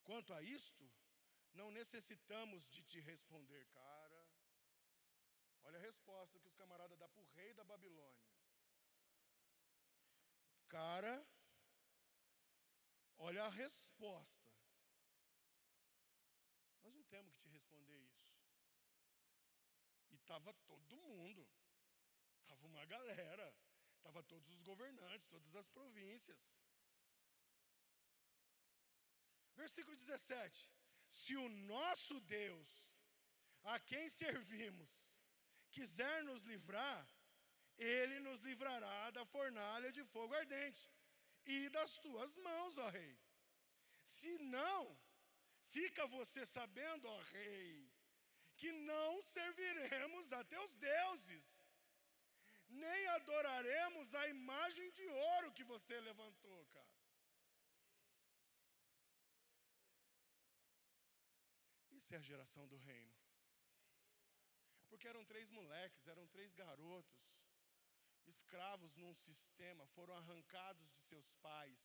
Quanto 0.05 0.33
a 0.33 0.41
isto, 0.41 0.85
não 1.53 1.71
necessitamos 1.71 2.71
de 2.71 2.83
te 2.85 3.01
responder, 3.01 3.67
cara. 3.67 4.21
Olha 5.65 5.79
a 5.79 5.83
resposta 5.83 6.39
que 6.39 6.49
os 6.49 6.55
camaradas 6.55 6.99
dão 6.99 7.11
para 7.11 7.23
o 7.23 7.31
rei 7.35 7.53
da 7.55 7.65
Babilônia. 7.65 8.36
Cara, 10.69 11.27
olha 13.19 13.45
a 13.45 13.49
resposta. 13.49 14.51
Nós 16.83 16.95
não 16.95 17.05
temos 17.05 17.35
que 17.35 17.43
te 17.43 17.49
responder 17.49 17.99
isso. 17.99 18.27
E 20.11 20.15
estava 20.15 20.53
todo 20.67 20.97
mundo, 20.97 21.49
estava 22.41 22.67
uma 22.67 22.85
galera, 22.85 23.55
estava 23.97 24.23
todos 24.23 24.49
os 24.51 24.61
governantes, 24.63 25.29
todas 25.29 25.55
as 25.55 25.69
províncias. 25.69 26.39
Versículo 29.55 29.97
17: 29.97 30.69
Se 31.09 31.37
o 31.37 31.49
nosso 31.49 32.21
Deus, 32.21 32.71
a 33.63 33.79
quem 33.81 34.09
servimos, 34.09 34.91
quiser 35.71 36.23
nos 36.25 36.45
livrar, 36.45 37.07
ele 37.79 38.21
nos 38.21 38.41
livrará 38.43 39.11
da 39.11 39.25
fornalha 39.27 39.93
de 39.93 40.05
fogo 40.05 40.35
ardente 40.35 40.91
e 41.45 41.69
das 41.71 41.97
tuas 41.99 42.37
mãos, 42.37 42.79
ó 42.79 42.89
rei. 42.89 43.19
Se 44.05 44.39
não, 44.39 44.99
fica 45.69 46.07
você 46.07 46.47
sabendo, 46.47 47.07
ó 47.09 47.21
rei, 47.33 47.91
que 48.57 48.73
não 48.73 49.21
serviremos 49.23 50.33
a 50.33 50.43
teus 50.45 50.77
deuses, 50.77 51.45
nem 52.69 53.07
adoraremos 53.09 54.15
a 54.15 54.29
imagem 54.29 54.91
de 54.91 55.07
ouro 55.07 55.53
que 55.53 55.65
você 55.65 56.01
levantou, 56.01 56.67
cara. 56.67 56.97
Isso 61.93 62.15
é 62.15 62.19
a 62.19 62.23
geração 62.23 62.67
do 62.67 62.77
reino. 62.79 63.15
Porque 64.89 65.09
eram 65.09 65.25
três 65.25 65.51
moleques, 65.51 66.07
eram 66.07 66.27
três 66.29 66.53
garotos, 66.55 67.27
escravos 68.29 68.97
num 68.97 69.15
sistema, 69.15 69.87
foram 69.97 70.15
arrancados 70.15 70.89
de 70.95 71.01
seus 71.11 71.35
pais, 71.47 71.79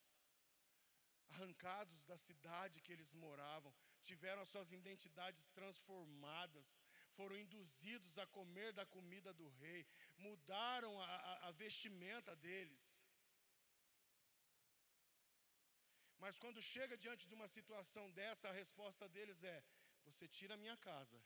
arrancados 1.30 2.04
da 2.04 2.18
cidade 2.18 2.82
que 2.82 2.92
eles 2.92 3.14
moravam, 3.14 3.74
tiveram 4.10 4.42
as 4.42 4.50
suas 4.50 4.72
identidades 4.72 5.48
transformadas, 5.58 6.68
foram 7.18 7.38
induzidos 7.38 8.18
a 8.18 8.26
comer 8.38 8.72
da 8.74 8.86
comida 8.86 9.32
do 9.34 9.48
rei, 9.64 9.86
mudaram 10.18 10.94
a, 11.02 11.06
a, 11.06 11.48
a 11.48 11.52
vestimenta 11.52 12.36
deles. 12.36 12.82
Mas 16.24 16.38
quando 16.38 16.62
chega 16.62 17.02
diante 17.04 17.28
de 17.28 17.34
uma 17.34 17.48
situação 17.48 18.12
dessa, 18.12 18.50
a 18.50 18.58
resposta 18.62 19.08
deles 19.10 19.44
é: 19.44 19.64
você 20.04 20.28
tira 20.28 20.54
a 20.56 20.64
minha 20.64 20.78
casa, 20.78 21.20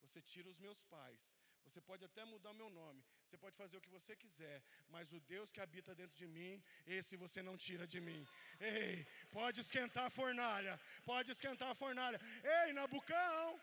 você 0.00 0.20
tira 0.20 0.48
os 0.48 0.58
meus 0.58 0.80
pais, 0.84 1.22
você 1.66 1.80
pode 1.80 2.04
até 2.04 2.22
mudar 2.24 2.50
o 2.50 2.60
meu 2.60 2.70
nome, 2.70 3.02
você 3.24 3.36
pode 3.44 3.56
fazer 3.56 3.76
o 3.76 3.80
que 3.84 3.94
você 3.96 4.14
quiser, 4.22 4.62
mas 4.94 5.12
o 5.12 5.20
Deus 5.32 5.52
que 5.52 5.60
habita 5.60 5.94
dentro 6.00 6.16
de 6.22 6.26
mim, 6.36 6.62
esse 6.86 7.16
você 7.24 7.42
não 7.48 7.56
tira 7.56 7.86
de 7.86 8.00
mim. 8.08 8.22
Ei, 8.60 9.06
pode 9.38 9.60
esquentar 9.60 10.06
a 10.06 10.14
fornalha, 10.20 10.74
pode 11.04 11.30
esquentar 11.30 11.70
a 11.70 11.74
fornalha. 11.82 12.20
Ei, 12.58 12.72
Nabucão! 12.72 13.60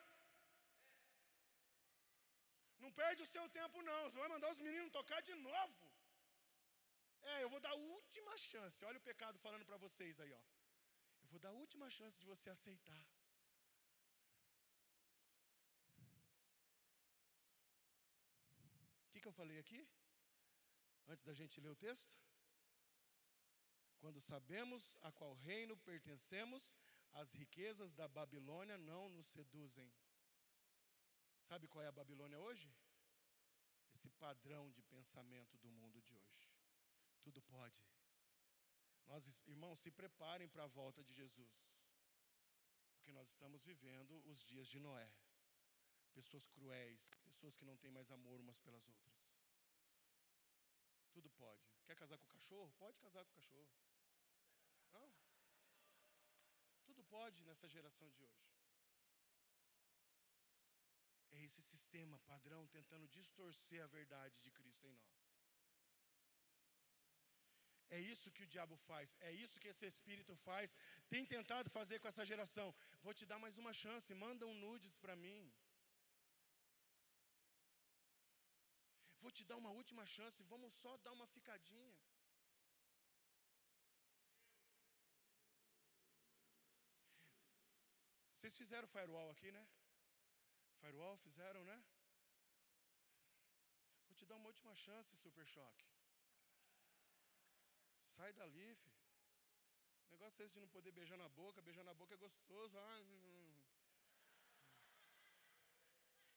Não 2.83 2.91
perde 2.99 3.21
o 3.23 3.31
seu 3.35 3.45
tempo, 3.59 3.81
não. 3.81 4.01
Você 4.05 4.17
vai 4.17 4.29
mandar 4.35 4.49
os 4.51 4.59
meninos 4.67 4.91
tocar 4.99 5.21
de 5.21 5.35
novo. 5.35 5.89
É, 7.33 7.43
eu 7.43 7.49
vou 7.49 7.59
dar 7.59 7.71
a 7.71 7.81
última 7.95 8.35
chance. 8.37 8.85
Olha 8.85 8.97
o 8.97 9.07
pecado 9.09 9.37
falando 9.45 9.65
para 9.65 9.77
vocês 9.77 10.19
aí, 10.19 10.31
ó. 10.31 10.43
Eu 11.23 11.29
vou 11.29 11.39
dar 11.39 11.49
a 11.49 11.59
última 11.63 11.89
chance 11.89 12.17
de 12.19 12.25
você 12.25 12.49
aceitar. 12.49 13.03
Que, 19.19 19.23
que 19.23 19.27
eu 19.27 19.39
falei 19.43 19.59
aqui? 19.59 19.81
Antes 21.11 21.23
da 21.25 21.33
gente 21.33 21.59
ler 21.59 21.69
o 21.69 21.75
texto? 21.75 22.17
Quando 24.01 24.21
sabemos 24.21 24.97
a 25.01 25.11
qual 25.11 25.33
reino 25.33 25.75
pertencemos, 25.75 26.73
as 27.11 27.33
riquezas 27.33 27.93
da 27.93 28.07
Babilônia 28.07 28.77
não 28.77 29.09
nos 29.09 29.27
seduzem. 29.27 29.91
Sabe 31.49 31.67
qual 31.67 31.83
é 31.83 31.87
a 31.87 31.99
Babilônia 31.99 32.39
hoje? 32.39 32.73
Esse 33.93 34.09
padrão 34.11 34.71
de 34.71 34.81
pensamento 34.83 35.57
do 35.57 35.69
mundo 35.69 36.01
de 36.01 36.15
hoje. 36.15 36.49
Tudo 37.21 37.41
pode. 37.41 37.83
Nós, 39.05 39.43
irmãos, 39.47 39.79
se 39.79 39.91
preparem 39.91 40.47
para 40.47 40.63
a 40.63 40.73
volta 40.79 41.03
de 41.03 41.13
Jesus. 41.13 41.53
Porque 42.93 43.11
nós 43.11 43.27
estamos 43.27 43.65
vivendo 43.65 44.21
os 44.25 44.39
dias 44.45 44.67
de 44.69 44.79
Noé. 44.79 45.11
Pessoas 46.13 46.47
cruéis, 46.47 47.05
pessoas 47.23 47.55
que 47.55 47.65
não 47.65 47.77
têm 47.77 47.91
mais 47.91 48.11
amor 48.11 48.39
umas 48.39 48.59
pelas 48.59 48.87
outras. 48.87 49.13
Tudo 51.11 51.29
pode. 51.31 51.67
Quer 51.85 51.95
casar 51.95 52.17
com 52.17 52.25
o 52.25 52.33
cachorro? 52.33 52.71
Pode 52.77 52.97
casar 52.99 53.23
com 53.25 53.31
o 53.31 53.35
cachorro. 53.35 53.69
Não. 54.91 55.13
Tudo 56.85 57.03
pode 57.05 57.43
nessa 57.45 57.67
geração 57.67 58.09
de 58.09 58.23
hoje. 58.23 58.49
É 61.31 61.43
esse 61.43 61.61
sistema 61.61 62.19
padrão 62.19 62.67
tentando 62.67 63.07
distorcer 63.07 63.81
a 63.83 63.87
verdade 63.87 64.39
de 64.41 64.51
Cristo 64.51 64.87
em 64.87 64.93
nós. 64.93 65.29
É 67.91 67.99
isso 67.99 68.31
que 68.31 68.43
o 68.43 68.47
diabo 68.47 68.75
faz, 68.77 69.15
é 69.19 69.31
isso 69.31 69.59
que 69.59 69.67
esse 69.67 69.85
espírito 69.85 70.35
faz, 70.35 70.77
tem 71.09 71.25
tentado 71.25 71.69
fazer 71.71 71.99
com 71.99 72.07
essa 72.07 72.23
geração. 72.23 72.67
Vou 73.01 73.13
te 73.15 73.25
dar 73.25 73.39
mais 73.39 73.57
uma 73.57 73.73
chance, 73.73 74.13
manda 74.13 74.45
um 74.45 74.53
nudes 74.53 74.95
para 74.97 75.15
mim. 75.15 75.51
Vou 79.21 79.31
te 79.31 79.43
dar 79.49 79.57
uma 79.57 79.71
última 79.79 80.05
chance, 80.05 80.43
vamos 80.43 80.73
só 80.81 80.95
dar 80.97 81.11
uma 81.11 81.27
ficadinha. 81.27 81.95
Vocês 88.35 88.57
fizeram 88.57 88.87
firewall 88.87 89.29
aqui, 89.31 89.51
né? 89.51 89.63
Firewall 90.81 91.17
fizeram, 91.17 91.63
né? 91.65 91.77
Vou 94.07 94.15
te 94.15 94.25
dar 94.25 94.37
uma 94.37 94.47
última 94.47 94.73
chance, 94.75 95.17
Super 95.17 95.45
Choque. 95.45 95.85
Sai 98.15 98.31
dali, 98.33 98.75
filho. 98.75 98.99
Negócio 100.11 100.41
é 100.41 100.45
esse 100.45 100.55
de 100.55 100.61
não 100.61 100.69
poder 100.69 100.91
beijar 100.91 101.17
na 101.17 101.29
boca. 101.29 101.61
Beijar 101.61 101.83
na 101.83 101.93
boca 101.93 102.13
é 102.13 102.17
gostoso. 102.17 102.77
Ah. 102.77 102.99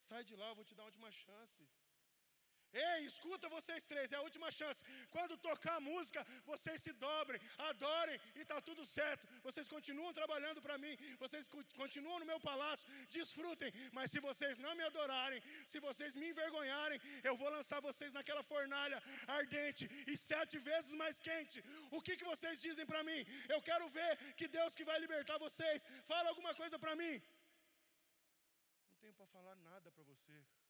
Sai 0.08 0.22
de 0.24 0.36
lá, 0.36 0.48
eu 0.48 0.54
vou 0.56 0.64
te 0.64 0.74
dar 0.74 0.82
uma 0.82 0.90
última 0.90 1.10
chance. 1.10 1.68
Ei, 2.72 3.04
escuta 3.04 3.48
vocês 3.54 3.86
três, 3.86 4.12
é 4.12 4.16
a 4.16 4.22
última 4.22 4.50
chance. 4.50 4.82
Quando 5.10 5.36
tocar 5.36 5.74
a 5.76 5.80
música, 5.80 6.20
vocês 6.46 6.80
se 6.82 6.92
dobrem, 6.92 7.40
adorem 7.70 8.18
e 8.34 8.40
está 8.40 8.60
tudo 8.68 8.84
certo. 8.86 9.28
Vocês 9.42 9.68
continuam 9.68 10.12
trabalhando 10.20 10.62
para 10.62 10.78
mim, 10.78 10.94
vocês 11.18 11.50
continuam 11.76 12.18
no 12.20 12.24
meu 12.24 12.40
palácio, 12.40 12.88
desfrutem. 13.10 13.72
Mas 13.92 14.10
se 14.10 14.20
vocês 14.20 14.56
não 14.64 14.74
me 14.74 14.84
adorarem, 14.84 15.42
se 15.66 15.80
vocês 15.80 16.16
me 16.16 16.30
envergonharem, 16.30 17.00
eu 17.22 17.36
vou 17.36 17.50
lançar 17.50 17.80
vocês 17.80 18.14
naquela 18.14 18.42
fornalha 18.42 19.02
ardente 19.26 19.84
e 20.06 20.16
sete 20.16 20.58
vezes 20.70 20.94
mais 20.94 21.20
quente. 21.20 21.62
O 21.90 22.00
que, 22.00 22.16
que 22.16 22.30
vocês 22.32 22.58
dizem 22.58 22.86
para 22.86 23.04
mim? 23.04 23.20
Eu 23.54 23.60
quero 23.60 23.86
ver 23.90 24.12
que 24.34 24.48
Deus 24.48 24.74
que 24.74 24.88
vai 24.92 24.98
libertar 24.98 25.38
vocês. 25.46 25.86
Fala 26.06 26.30
alguma 26.30 26.54
coisa 26.54 26.78
para 26.78 26.96
mim. 26.96 27.14
Não 28.88 28.96
tenho 29.02 29.14
para 29.14 29.26
falar 29.26 29.56
nada 29.56 29.90
para 29.90 30.04
você 30.04 30.61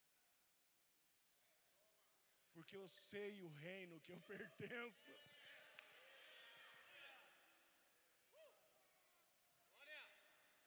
porque 2.63 2.77
eu 2.77 2.89
sei 2.89 3.43
o 3.43 3.49
reino 3.67 4.01
que 4.05 4.13
eu 4.13 4.21
pertenço. 4.33 5.11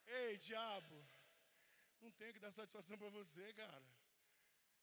Ei, 0.05 0.37
diabo, 0.37 0.97
não 2.01 2.11
tenho 2.11 2.33
que 2.33 2.43
dar 2.45 2.51
satisfação 2.51 2.97
para 2.97 3.09
você, 3.09 3.45
cara. 3.53 3.87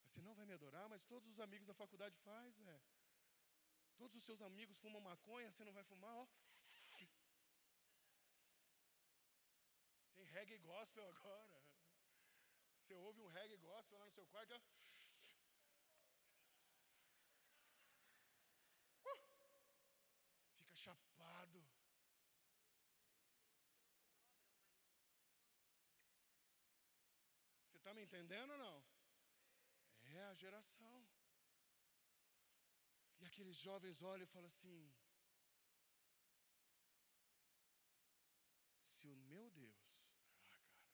Você 0.06 0.22
não 0.22 0.34
vai 0.34 0.46
me 0.46 0.54
adorar, 0.54 0.88
mas 0.88 1.04
todos 1.04 1.28
os 1.32 1.40
amigos 1.40 1.66
da 1.66 1.74
faculdade 1.74 2.16
faz, 2.28 2.58
velho. 2.58 2.82
Todos 3.96 4.16
os 4.16 4.24
seus 4.24 4.40
amigos 4.42 4.78
fumam 4.78 5.00
maconha, 5.00 5.50
você 5.50 5.64
não 5.64 5.72
vai 5.72 5.84
fumar, 5.84 6.16
ó. 6.16 6.26
Tem 10.14 10.24
reggae 10.24 10.58
gospel 10.58 11.06
agora. 11.08 11.62
Você 12.80 12.94
ouve 12.94 13.20
um 13.20 13.28
reggae 13.28 13.56
gospel 13.58 13.98
lá 13.98 14.06
no 14.06 14.12
seu 14.12 14.26
quarto, 14.26 14.54
ó. 14.54 14.60
fica 20.62 20.76
chapado. 20.76 21.64
Você 27.66 27.76
está 27.76 27.91
me 28.02 28.06
entendendo 28.06 28.50
ou 28.50 28.58
não? 28.58 28.84
É 30.02 30.24
a 30.24 30.34
geração. 30.34 31.08
E 33.20 33.24
aqueles 33.24 33.56
jovens 33.56 34.02
olham 34.02 34.24
e 34.24 34.32
falam 34.34 34.48
assim: 34.48 34.92
se 38.94 39.06
o 39.08 39.16
meu 39.16 39.48
Deus, 39.50 39.80
ah, 40.50 40.58
cara, 40.58 40.90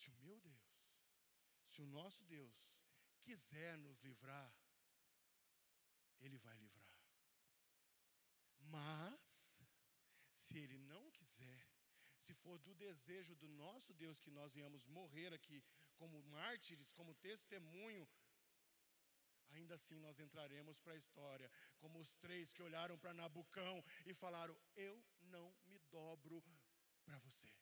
se 0.00 0.10
o 0.10 0.14
meu 0.24 0.40
Deus, 0.40 0.72
se 1.68 1.82
o 1.82 1.86
nosso 1.86 2.24
Deus 2.24 2.56
quiser 3.20 3.76
nos 3.76 4.00
livrar, 4.00 4.50
ele 6.20 6.38
vai 6.38 6.56
livrar. 6.56 6.98
Mas, 8.60 9.54
se 10.32 10.58
Ele 10.58 10.78
não 10.78 11.10
quiser, 11.10 11.71
se 12.32 12.40
for 12.40 12.58
do 12.66 12.74
desejo 12.74 13.34
do 13.36 13.48
nosso 13.48 13.92
Deus 13.92 14.18
que 14.18 14.30
nós 14.30 14.52
viemos 14.54 14.86
morrer 14.86 15.32
aqui 15.34 15.62
como 15.96 16.22
mártires, 16.36 16.92
como 16.92 17.14
testemunho, 17.14 18.08
ainda 19.50 19.74
assim 19.74 19.98
nós 20.06 20.18
entraremos 20.18 20.78
para 20.80 20.94
a 20.94 20.96
história, 20.96 21.50
como 21.78 21.98
os 22.00 22.14
três 22.16 22.54
que 22.54 22.62
olharam 22.62 22.96
para 22.98 23.12
Nabucão 23.12 23.84
e 24.06 24.14
falaram: 24.14 24.56
Eu 24.74 24.94
não 25.34 25.54
me 25.66 25.78
dobro 25.96 26.42
para 27.04 27.18
você. 27.18 27.52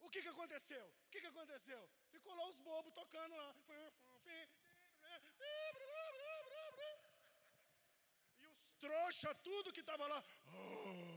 O 0.00 0.08
que, 0.08 0.22
que 0.22 0.28
aconteceu? 0.28 0.86
O 1.06 1.08
que, 1.10 1.20
que 1.20 1.26
aconteceu? 1.26 1.90
Ficou 2.10 2.34
lá 2.34 2.46
os 2.48 2.60
bobos 2.60 2.92
tocando 2.92 3.34
lá. 3.34 3.50
E 8.40 8.46
os 8.46 8.72
trouxa, 8.74 9.34
tudo 9.36 9.72
que 9.72 9.80
estava 9.80 10.06
lá. 10.06 10.22
Oh. 10.46 11.13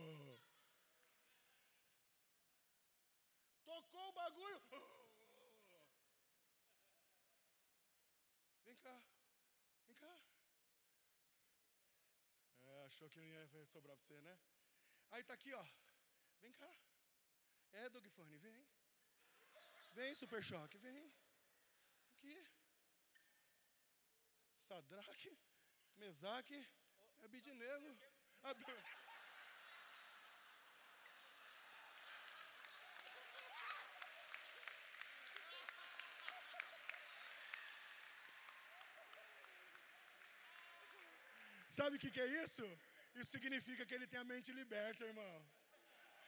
Tocou 3.78 4.10
o 4.10 4.12
bagulho. 4.12 4.60
Vem 8.66 8.76
cá. 8.78 8.96
Vem 9.86 9.96
cá. 9.96 10.14
É, 12.62 12.86
achou 12.86 13.08
que 13.12 13.20
não 13.20 13.28
ia 13.28 13.66
sobrar 13.68 13.96
para 13.96 14.06
você, 14.08 14.20
né? 14.22 14.40
Aí 15.12 15.24
tá 15.24 15.34
aqui, 15.36 15.54
ó. 15.54 15.64
Vem 16.42 16.52
cá. 16.54 16.72
É, 17.74 17.88
Doug 17.90 18.08
Funny, 18.16 18.38
vem. 18.38 18.68
Vem, 19.92 20.16
Super 20.16 20.44
Choque, 20.44 20.80
vem. 20.80 21.14
Aqui. 22.14 22.36
Sadraque, 24.68 25.38
Mesaque 25.98 26.66
Abidinego. 27.24 27.96
Ab... 28.42 28.60
Sabe 41.78 41.94
o 41.96 42.02
que, 42.02 42.10
que 42.16 42.22
é 42.26 42.30
isso? 42.44 42.66
Isso 43.20 43.32
significa 43.36 43.86
que 43.86 43.96
ele 43.98 44.08
tem 44.12 44.20
a 44.22 44.30
mente 44.32 44.52
liberta, 44.60 45.10
irmão. 45.12 45.36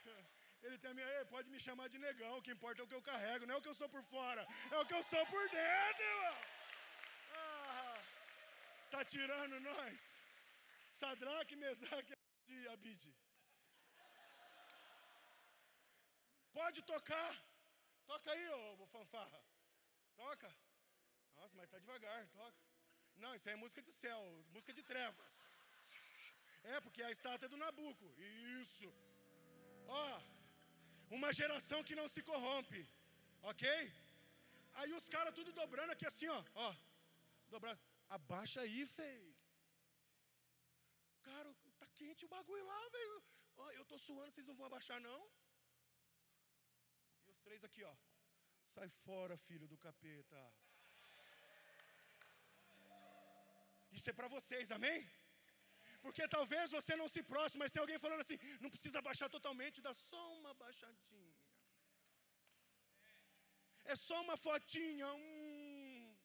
Ele 0.65 0.77
tem 0.81 0.91
a 0.91 0.93
minha, 0.93 1.25
pode 1.33 1.49
me 1.53 1.59
chamar 1.65 1.87
de 1.93 1.97
negão, 2.05 2.31
o 2.37 2.41
que 2.45 2.51
importa 2.55 2.81
é 2.81 2.83
o 2.83 2.87
que 2.89 2.97
eu 2.97 3.07
carrego, 3.09 3.45
não 3.45 3.55
é 3.55 3.57
o 3.57 3.61
que 3.65 3.69
eu 3.71 3.77
sou 3.81 3.87
por 3.93 4.03
fora, 4.13 4.41
é 4.75 4.77
o 4.79 4.85
que 4.85 4.95
eu 4.97 5.03
sou 5.11 5.23
por 5.33 5.43
dentro, 5.49 6.03
irmão. 6.13 6.37
Está 8.85 9.01
tirando 9.13 9.59
nós. 9.61 9.99
Sadraque, 10.99 11.55
Mesaque 11.55 12.13
e 12.55 12.67
Abide. 12.73 13.11
Pode 16.59 16.81
tocar. 16.93 17.33
Toca 18.05 18.31
aí, 18.33 18.49
ô 18.49 18.87
fanfarra. 18.87 19.41
Toca. 20.17 20.51
Nossa, 21.37 21.55
mas 21.55 21.69
tá 21.69 21.79
devagar, 21.79 22.27
toca. 22.41 22.68
Não, 23.23 23.31
isso 23.35 23.47
aí 23.47 23.55
é 23.55 23.63
música 23.63 23.81
de 23.87 23.93
céu, 24.03 24.19
música 24.55 24.73
de 24.77 24.83
trevas. 24.91 25.27
É, 26.71 26.75
porque 26.85 27.01
a 27.03 27.11
estátua 27.15 27.45
é 27.47 27.53
do 27.53 27.61
Nabuco. 27.63 28.07
Isso. 28.61 28.89
Ó, 29.87 30.21
uma 31.17 31.31
geração 31.39 31.83
que 31.87 31.99
não 31.99 32.07
se 32.13 32.21
corrompe. 32.29 32.81
Ok? 33.51 33.67
Aí 34.79 34.91
os 34.99 35.07
caras 35.15 35.33
tudo 35.39 35.51
dobrando 35.61 35.91
aqui 35.93 36.05
assim, 36.11 36.29
ó. 36.37 36.43
Ó. 36.67 36.69
Dobrando. 37.49 37.79
Abaixa 38.17 38.61
aí, 38.61 38.85
feio. 38.85 39.29
Cara, 41.29 41.49
tá 41.79 41.87
quente 41.99 42.25
o 42.25 42.33
bagulho 42.35 42.65
lá, 42.65 42.81
velho. 42.97 43.23
Ó, 43.57 43.71
eu 43.71 43.85
tô 43.85 43.97
suando, 43.97 44.31
vocês 44.31 44.47
não 44.47 44.55
vão 44.55 44.67
abaixar, 44.67 44.99
não? 45.01 45.19
E 47.25 47.31
os 47.31 47.39
três 47.41 47.63
aqui, 47.63 47.83
ó. 47.83 47.93
Sai 48.75 48.89
fora, 49.05 49.37
filho 49.37 49.67
do 49.67 49.77
capeta. 49.77 50.39
Isso 53.97 54.09
é 54.09 54.13
para 54.19 54.29
vocês, 54.35 54.71
amém? 54.77 54.99
Porque 56.03 56.27
talvez 56.35 56.71
você 56.77 56.95
não 57.01 57.07
se 57.13 57.21
próximo, 57.31 57.59
mas 57.61 57.71
tem 57.73 57.81
alguém 57.81 57.99
falando 58.05 58.21
assim: 58.25 58.39
não 58.61 58.69
precisa 58.75 59.01
baixar 59.09 59.29
totalmente, 59.29 59.85
dá 59.87 59.93
só 59.93 60.23
uma 60.39 60.53
baixadinha. 60.53 61.35
É 63.93 63.95
só 63.95 64.21
uma 64.25 64.37
fotinha. 64.37 65.07
Hum. 65.13 66.15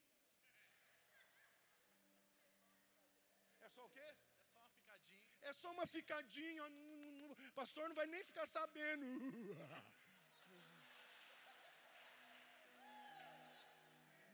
É 3.66 3.68
só 3.76 3.82
o 3.86 3.88
quê? 3.88 4.08
É 4.10 4.14
só 4.52 4.60
uma 4.60 4.66
ficadinha. 4.76 5.22
É 5.50 5.52
só 5.52 5.68
uma 5.76 5.86
ficadinha. 5.86 6.62
Pastor 7.60 7.88
não 7.88 7.96
vai 8.00 8.06
nem 8.06 8.22
ficar 8.30 8.46
sabendo. 8.46 9.06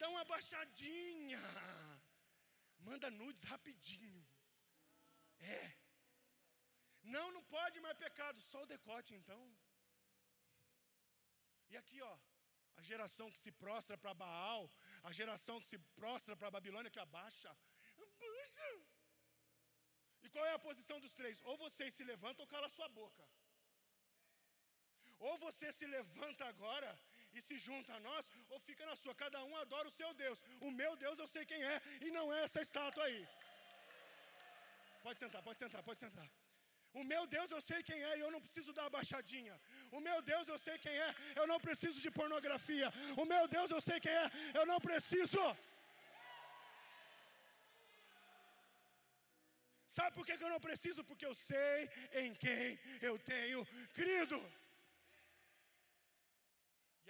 Dá 0.01 0.09
uma 0.09 0.25
baixadinha. 0.25 1.41
Manda 2.89 3.11
nudes 3.11 3.43
rapidinho. 3.53 4.23
É. 5.41 5.65
Não, 7.03 7.27
não 7.37 7.43
pode 7.45 7.81
mais 7.81 7.97
pecado, 8.05 8.41
só 8.51 8.63
o 8.63 8.71
decote 8.75 9.15
então. 9.15 9.43
E 11.71 11.77
aqui, 11.81 12.01
ó, 12.03 12.15
a 12.81 12.83
geração 12.83 13.31
que 13.33 13.39
se 13.45 13.53
prostra 13.63 13.97
para 13.97 14.15
Baal, 14.23 14.63
a 15.09 15.13
geração 15.13 15.61
que 15.61 15.69
se 15.73 15.79
prostra 16.01 16.37
para 16.37 16.55
Babilônia 16.57 16.91
que 16.95 17.03
abaixa. 17.07 17.51
Abaixa. 18.07 18.69
E 20.23 20.29
qual 20.29 20.47
é 20.47 20.53
a 20.55 20.65
posição 20.69 20.99
dos 21.05 21.15
três? 21.21 21.41
Ou 21.43 21.57
vocês 21.57 21.95
se 21.95 22.05
levantam 22.13 22.45
ou 22.45 22.51
cala 22.55 22.67
a 22.67 22.77
sua 22.79 22.89
boca. 22.89 23.25
Ou 25.19 25.37
você 25.39 25.73
se 25.79 25.87
levanta 25.87 26.45
agora 26.47 26.91
e 27.35 27.41
se 27.41 27.57
junta 27.67 27.95
a 27.95 28.01
nós, 28.01 28.31
ou 28.49 28.59
fica 28.69 28.85
na 28.91 28.97
sua. 28.97 29.15
Cada 29.15 29.43
um 29.45 29.57
adora 29.57 29.89
o 29.89 29.97
seu 30.01 30.13
Deus. 30.15 30.39
O 30.61 30.71
meu 30.71 30.93
Deus 30.97 31.19
eu 31.19 31.29
sei 31.35 31.45
quem 31.45 31.63
é, 31.63 31.81
e 32.01 32.11
não 32.11 32.27
é 32.35 32.45
essa 32.45 32.61
estátua 32.61 33.05
aí. 33.05 33.23
Pode 35.03 35.19
sentar, 35.19 35.43
pode 35.43 35.59
sentar, 35.59 35.83
pode 35.83 36.01
sentar. 36.01 36.29
O 36.93 37.05
meu 37.05 37.25
Deus 37.35 37.51
eu 37.51 37.61
sei 37.61 37.81
quem 37.89 37.99
é 38.03 38.19
e 38.19 38.21
eu 38.21 38.31
não 38.35 38.41
preciso 38.41 38.73
dar 38.73 38.89
baixadinha. 38.91 39.57
O 39.93 40.01
meu 40.01 40.21
Deus 40.31 40.49
eu 40.49 40.59
sei 40.59 40.77
quem 40.79 40.93
é, 40.93 41.15
eu 41.37 41.47
não 41.47 41.59
preciso 41.67 42.01
de 42.01 42.11
pornografia. 42.11 42.93
O 43.17 43.25
meu 43.25 43.47
Deus 43.47 43.71
eu 43.71 43.81
sei 43.81 44.01
quem 44.01 44.13
é, 44.13 44.31
eu 44.55 44.67
não 44.67 44.81
preciso. 44.81 45.41
Sabe 49.97 50.15
por 50.17 50.25
que 50.25 50.33
eu 50.33 50.49
não 50.55 50.61
preciso? 50.61 51.03
Porque 51.05 51.27
eu 51.27 51.35
sei 51.35 51.91
em 52.23 52.35
quem 52.35 52.79
eu 53.03 53.19
tenho 53.19 53.67
crido. 53.93 54.37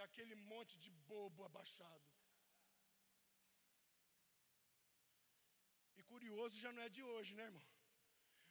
Aquele 0.09 0.35
monte 0.51 0.75
de 0.85 0.91
bobo 1.11 1.45
abaixado. 1.45 2.07
E 5.99 6.03
curioso 6.13 6.55
já 6.65 6.73
não 6.73 6.83
é 6.87 6.91
de 6.97 7.03
hoje, 7.13 7.35
né, 7.39 7.45
irmão? 7.51 7.67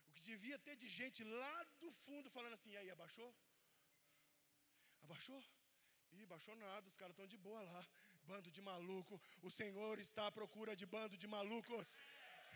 O 0.08 0.12
que 0.14 0.22
devia 0.32 0.58
ter 0.66 0.76
de 0.84 0.88
gente 1.00 1.24
lá 1.42 1.56
do 1.82 1.92
fundo 2.04 2.30
falando 2.38 2.56
assim: 2.58 2.72
e 2.76 2.78
aí, 2.82 2.90
abaixou? 2.98 3.30
Abaixou? 5.06 5.42
Ih, 6.18 6.26
baixou 6.34 6.56
nada, 6.56 6.88
os 6.92 6.96
caras 7.02 7.14
estão 7.14 7.28
de 7.34 7.38
boa 7.38 7.62
lá. 7.72 7.82
Bando 8.30 8.52
de 8.56 8.62
maluco. 8.62 9.16
O 9.42 9.50
Senhor 9.60 9.96
está 10.00 10.28
à 10.28 10.32
procura 10.40 10.76
de 10.82 10.86
bando 10.86 11.18
de 11.18 11.28
malucos. 11.28 11.90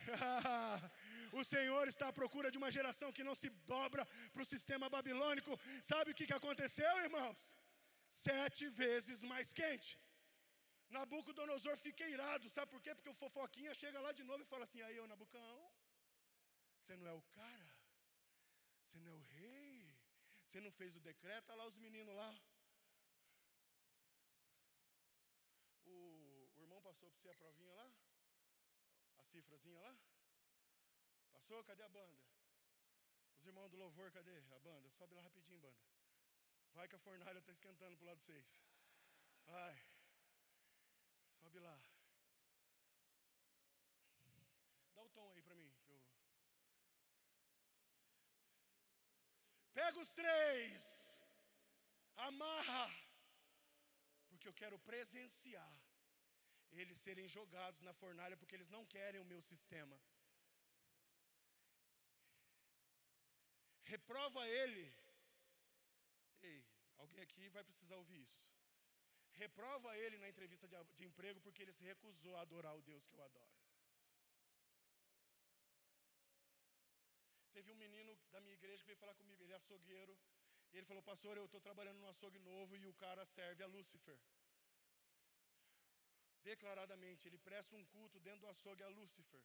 o 1.39 1.44
Senhor 1.44 1.88
está 1.88 2.08
à 2.10 2.14
procura 2.14 2.52
de 2.52 2.58
uma 2.62 2.72
geração 2.78 3.12
que 3.12 3.24
não 3.24 3.36
se 3.41 3.50
dobra 3.74 4.06
para 4.32 4.41
o 4.41 4.50
sistema 4.54 4.89
babilônico. 4.89 5.60
Sabe 5.82 6.12
o 6.12 6.16
que, 6.16 6.28
que 6.28 6.39
aconteceu, 6.41 6.91
irmãos? 7.08 7.62
Sete 8.14 8.64
vezes 8.70 9.24
mais 9.34 9.51
quente. 9.59 9.91
Nabucodonosor 10.95 11.76
fica 11.86 12.07
irado, 12.16 12.49
sabe 12.55 12.72
por 12.72 12.82
quê? 12.82 12.93
Porque 12.93 13.09
o 13.09 13.20
fofoquinha 13.22 13.74
chega 13.74 13.99
lá 14.05 14.11
de 14.11 14.24
novo 14.24 14.43
e 14.43 14.51
fala 14.53 14.64
assim: 14.66 14.82
aí, 14.84 14.99
ô 14.99 15.07
Nabucão, 15.07 15.55
você 16.80 16.95
não 16.95 17.07
é 17.07 17.14
o 17.14 17.24
cara? 17.39 17.76
Você 18.86 18.99
não 18.99 19.11
é 19.14 19.16
o 19.16 19.24
rei? 19.38 19.97
Você 20.45 20.59
não 20.61 20.72
fez 20.72 20.95
o 20.95 20.99
decreto? 20.99 21.49
Olha 21.49 21.64
lá 21.64 21.66
os 21.66 21.78
meninos 21.78 22.16
lá. 22.16 22.32
O, 25.86 25.95
o 26.55 26.61
irmão 26.61 26.82
passou 26.82 27.09
para 27.09 27.20
você 27.20 27.30
a 27.30 27.36
provinha 27.36 27.74
lá? 27.74 27.91
A 29.18 29.24
cifrazinha 29.26 29.80
lá? 29.80 29.97
Passou? 31.32 31.64
Cadê 31.64 31.82
a 31.84 31.89
banda? 31.89 32.20
Os 33.39 33.47
irmãos 33.47 33.72
do 33.72 33.78
louvor, 33.78 34.11
cadê 34.11 34.38
a 34.38 34.59
banda? 34.59 34.91
Sobe 34.91 35.16
lá 35.16 35.24
rapidinho, 35.24 35.59
banda. 35.59 36.03
Vai 36.74 36.88
que 36.88 36.95
a 36.95 36.99
fornalha 36.99 37.39
está 37.39 37.51
esquentando 37.51 37.95
para 37.97 38.03
o 38.03 38.07
lado 38.07 38.19
de 38.19 38.26
vocês. 38.26 38.47
Vai. 39.45 39.76
Sobe 41.39 41.59
lá. 41.59 41.78
Dá 44.95 45.03
o 45.03 45.09
tom 45.09 45.32
aí 45.32 45.41
para 45.41 45.55
mim. 45.55 45.71
Eu... 45.88 46.01
Pega 49.74 49.99
os 49.99 50.13
três, 50.13 51.15
amarra, 52.15 52.84
porque 54.30 54.47
eu 54.47 54.53
quero 54.53 54.78
presenciar 54.80 55.71
eles 56.82 56.97
serem 56.97 57.28
jogados 57.28 57.82
na 57.82 57.93
fornalha, 57.93 58.38
porque 58.38 58.55
eles 58.55 58.69
não 58.69 58.86
querem 58.86 59.21
o 59.21 59.26
meu 59.26 59.41
sistema. 59.41 59.99
Reprova 63.84 64.47
ele. 64.47 64.91
Alguém 67.04 67.22
aqui 67.28 67.49
vai 67.56 67.64
precisar 67.70 67.97
ouvir 68.01 68.20
isso. 68.28 68.41
Reprova 69.43 69.89
ele 70.04 70.18
na 70.24 70.30
entrevista 70.32 70.68
de, 70.72 70.78
de 70.97 71.04
emprego 71.10 71.39
porque 71.45 71.62
ele 71.64 71.74
se 71.78 71.84
recusou 71.91 72.36
a 72.36 72.41
adorar 72.41 72.74
o 72.76 72.86
Deus 72.89 73.06
que 73.08 73.16
eu 73.18 73.24
adoro. 73.30 73.56
Teve 77.56 77.72
um 77.72 77.80
menino 77.86 78.12
da 78.34 78.39
minha 78.41 78.56
igreja 78.60 78.82
que 78.82 78.89
veio 78.91 79.01
falar 79.04 79.16
comigo, 79.16 79.43
ele 79.43 79.54
é 79.54 79.56
açougueiro. 79.58 80.16
E 80.72 80.78
ele 80.78 80.88
falou, 80.91 81.04
pastor, 81.04 81.36
eu 81.38 81.45
estou 81.45 81.62
trabalhando 81.68 81.99
num 81.99 82.08
açougue 82.14 82.39
novo 82.39 82.76
e 82.76 82.88
o 82.88 82.93
cara 82.93 83.26
serve 83.26 83.62
a 83.64 83.68
Lúcifer. 83.68 84.20
Declaradamente, 86.41 87.28
ele 87.28 87.38
presta 87.38 87.76
um 87.76 87.86
culto 87.86 88.20
dentro 88.20 88.41
do 88.41 88.47
açougue 88.47 88.84
a 88.84 88.88
Lúcifer. 88.88 89.43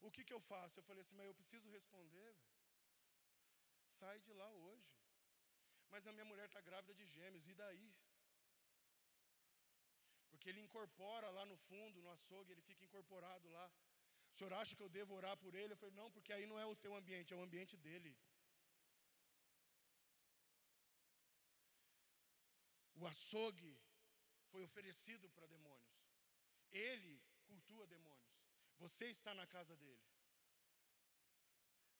O 0.00 0.10
que, 0.10 0.24
que 0.24 0.34
eu 0.34 0.40
faço? 0.40 0.78
Eu 0.78 0.84
falei 0.90 1.02
assim, 1.02 1.14
mas 1.14 1.26
eu 1.26 1.34
preciso 1.34 1.70
responder. 1.70 2.30
Véio. 2.32 2.36
Sai 3.98 4.18
de 4.26 4.32
lá 4.32 4.50
hoje. 4.52 5.05
Mas 5.90 6.06
a 6.06 6.12
minha 6.12 6.28
mulher 6.30 6.46
está 6.46 6.60
grávida 6.60 6.94
de 6.94 7.06
gêmeos, 7.06 7.46
e 7.48 7.54
daí? 7.54 7.88
Porque 10.30 10.48
ele 10.50 10.60
incorpora 10.60 11.28
lá 11.30 11.44
no 11.52 11.56
fundo, 11.68 12.02
no 12.02 12.10
açougue, 12.10 12.52
ele 12.52 12.68
fica 12.70 12.84
incorporado 12.84 13.48
lá. 13.56 13.66
O 14.30 14.34
senhor 14.36 14.52
acha 14.52 14.76
que 14.76 14.82
eu 14.82 14.88
devo 14.88 15.14
orar 15.14 15.36
por 15.36 15.54
ele? 15.54 15.72
Eu 15.72 15.76
falei, 15.82 15.94
não, 15.94 16.10
porque 16.10 16.32
aí 16.32 16.46
não 16.46 16.58
é 16.58 16.66
o 16.66 16.76
teu 16.76 16.94
ambiente, 16.94 17.32
é 17.32 17.36
o 17.36 17.42
ambiente 17.42 17.76
dele. 17.76 18.12
O 23.00 23.06
açougue 23.06 23.72
foi 24.50 24.62
oferecido 24.64 25.28
para 25.30 25.46
demônios. 25.46 25.96
Ele 26.70 27.22
cultua 27.44 27.86
demônios. 27.86 28.36
Você 28.78 29.06
está 29.06 29.34
na 29.34 29.46
casa 29.46 29.74
dele. 29.76 30.04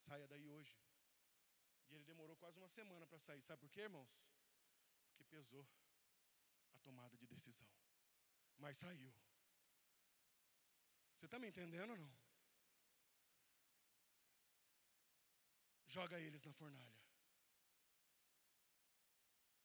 Saia 0.05 0.27
daí 0.27 0.47
hoje. 0.47 0.75
E 1.89 1.95
ele 1.95 2.03
demorou 2.03 2.35
quase 2.35 2.57
uma 2.57 2.67
semana 2.67 3.05
para 3.07 3.19
sair. 3.19 3.41
Sabe 3.41 3.61
por 3.61 3.69
quê, 3.69 3.81
irmãos? 3.81 4.09
Porque 5.07 5.23
pesou 5.23 5.65
a 6.75 6.79
tomada 6.79 7.17
de 7.17 7.27
decisão. 7.27 7.67
Mas 8.57 8.77
saiu. 8.77 9.13
Você 11.15 11.25
está 11.25 11.39
me 11.39 11.47
entendendo 11.47 11.91
ou 11.91 11.97
não? 11.97 12.27
joga 15.97 16.19
eles 16.25 16.43
na 16.47 16.53
fornalha. 16.61 17.01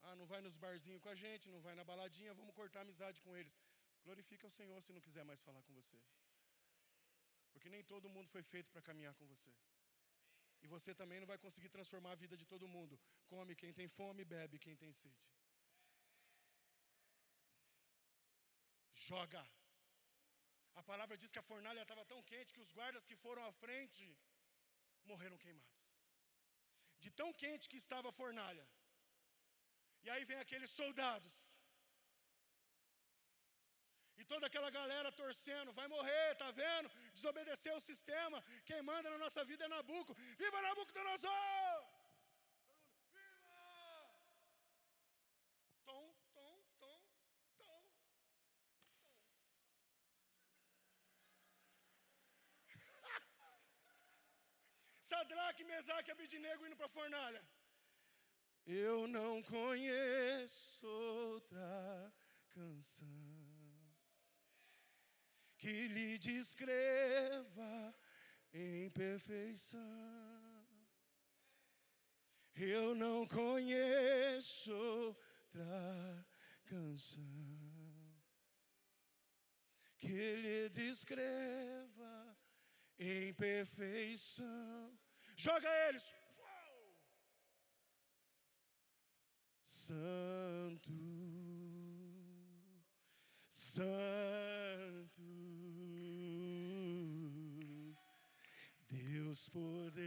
Ah, 0.05 0.15
não 0.21 0.27
vai 0.33 0.41
nos 0.47 0.57
barzinhos 0.65 1.03
com 1.03 1.11
a 1.15 1.19
gente, 1.25 1.51
não 1.55 1.61
vai 1.67 1.75
na 1.81 1.85
baladinha, 1.91 2.39
vamos 2.41 2.55
cortar 2.61 2.81
amizade 2.83 3.21
com 3.25 3.37
eles. 3.41 3.57
Glorifica 4.07 4.47
o 4.47 4.55
Senhor 4.59 4.79
se 4.83 4.93
não 4.93 5.01
quiser 5.07 5.25
mais 5.31 5.41
falar 5.47 5.63
com 5.67 5.75
você. 5.81 5.99
Porque 7.53 7.69
nem 7.75 7.85
todo 7.93 8.13
mundo 8.15 8.29
foi 8.35 8.43
feito 8.43 8.71
para 8.73 8.87
caminhar 8.89 9.15
com 9.19 9.27
você. 9.35 9.53
E 10.63 10.69
você 10.75 10.95
também 10.95 11.19
não 11.21 11.27
vai 11.27 11.39
conseguir 11.39 11.69
transformar 11.77 12.13
a 12.13 12.21
vida 12.25 12.37
de 12.37 12.47
todo 12.53 12.69
mundo. 12.69 12.99
Come 13.27 13.55
quem 13.63 13.73
tem 13.73 13.89
fome, 13.89 14.25
bebe 14.25 14.59
quem 14.59 14.77
tem 14.77 14.93
sede. 14.93 15.29
Joga. 18.95 19.45
A 20.75 20.83
palavra 20.83 21.17
diz 21.17 21.31
que 21.33 21.39
a 21.39 21.49
fornalha 21.51 21.83
estava 21.83 22.05
tão 22.05 22.23
quente 22.23 22.55
que 22.55 22.61
os 22.61 22.73
guardas 22.73 23.07
que 23.07 23.17
foram 23.17 23.45
à 23.45 23.53
frente 23.53 24.05
morreram 25.05 25.39
queimados. 25.39 25.81
de 27.05 27.11
tão 27.11 27.33
quente 27.33 27.69
que 27.69 27.77
estava 27.77 28.09
a 28.09 28.13
fornalha. 28.13 28.65
E 30.05 30.11
aí 30.11 30.25
vem 30.25 30.39
aqueles 30.39 30.71
soldados. 30.71 31.52
E 34.23 34.25
toda 34.33 34.47
aquela 34.49 34.71
galera 34.71 35.11
torcendo, 35.21 35.71
vai 35.79 35.87
morrer, 35.95 36.29
tá 36.43 36.49
vendo? 36.59 36.89
Desobedeceu 37.17 37.75
o 37.77 37.85
sistema. 37.89 38.37
Quem 38.69 38.81
manda 38.91 39.11
na 39.15 39.19
nossa 39.23 39.43
vida 39.51 39.65
é 39.65 39.69
Nabuco. 39.73 40.15
Viva 40.43 40.59
Nabucodonosor! 40.67 41.33
Sadraque, 55.11 55.65
Mesaque 55.65 56.11
e 56.11 56.13
Abidinego 56.13 56.65
indo 56.69 56.77
para 56.77 56.87
a 56.87 56.97
fornalha. 56.99 57.43
Eu 58.65 59.09
não 59.09 59.43
conheço 59.43 60.87
outra 60.87 62.13
canção 62.55 63.62
que 65.63 65.87
lhe 65.87 66.19
descreva 66.19 67.95
em 68.53 68.91
perfeição. 68.91 69.79
Eu 72.53 72.97
não 72.97 73.29
conheço 73.29 74.73
outra 74.73 76.27
canção 76.65 77.23
que 79.99 80.35
lhe 80.43 80.69
descreva 80.69 82.37
em 82.99 83.33
perfeição. 83.33 84.99
Joga 85.37 85.69
eles. 85.89 86.03
Santo, 89.65 90.91
Santo, 93.53 95.22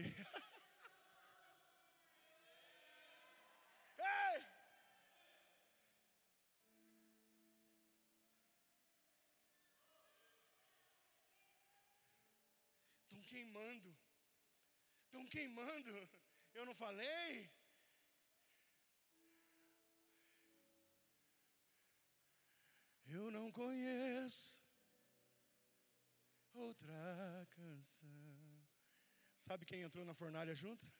Ei! 3.98 4.44
Estão 13.06 13.22
queimando. 13.24 13.96
Estão 15.06 15.26
queimando. 15.26 16.10
Eu 16.54 16.66
não 16.68 16.76
falei? 16.76 17.50
Eu 23.08 23.32
não 23.32 23.52
conheço 23.52 24.56
outra 26.54 27.48
canção. 27.50 28.55
Sabe 29.48 29.64
quem 29.64 29.84
entrou 29.84 30.04
na 30.04 30.16
fornalha 30.16 30.56
junto? 30.56 30.92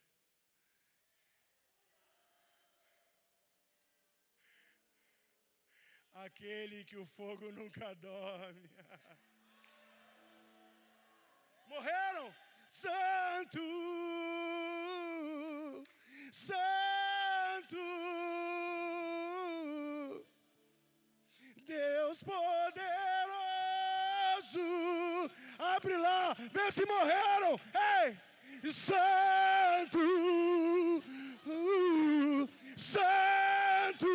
Aquele 6.14 6.86
que 6.86 6.96
o 6.96 7.08
fogo 7.08 7.52
nunca 7.52 7.96
dorme. 7.96 8.70
Morreram? 11.68 12.32
Santo, 12.68 13.60
Santo, 16.32 17.76
Deus 21.66 22.24
poderoso. 22.24 22.46
Abre 25.58 25.98
lá, 25.98 26.36
vê 26.52 26.72
se 26.72 26.86
morreram. 26.86 27.60
Ei, 28.04 28.25
Santo, 28.72 30.00
Santo, 32.76 34.08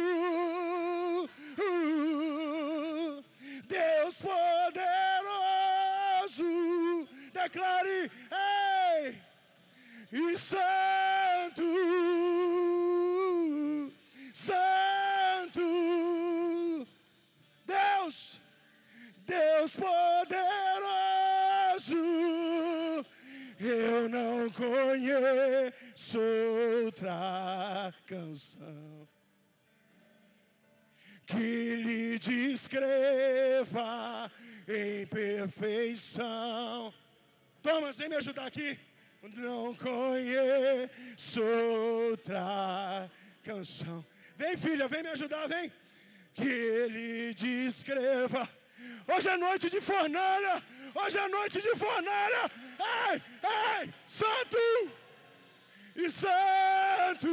Deus 3.68 4.16
poderoso. 4.20 4.90
Declare 7.32 8.10
e 10.12 10.36
santo, 10.36 10.89
conheço 25.00 26.20
outra 26.84 27.94
canção 28.06 29.08
que 31.26 31.76
lhe 31.76 32.18
descreva 32.18 33.80
em 34.68 35.06
perfeição. 35.06 36.92
Thomas, 37.62 37.96
vem 37.96 38.08
me 38.08 38.16
ajudar 38.16 38.46
aqui 38.46 38.78
não 39.28 39.74
conheço 39.74 41.42
outra 41.42 43.10
canção. 43.44 44.04
Vem, 44.36 44.56
filha, 44.56 44.88
vem 44.88 45.02
me 45.02 45.10
ajudar, 45.10 45.46
vem. 45.46 45.70
Que 46.34 46.48
ele 46.48 47.34
descreva. 47.34 48.48
Hoje 49.06 49.28
é 49.28 49.36
noite 49.36 49.68
de 49.68 49.80
fornalha. 49.80 50.62
Hoje 50.94 51.18
é 51.18 51.28
noite 51.28 51.60
de 51.60 51.76
fornalha. 51.76 52.50
Ei, 53.10 53.22
ei, 53.44 53.94
santo 54.08 54.58
e 55.94 56.10
santo, 56.10 57.28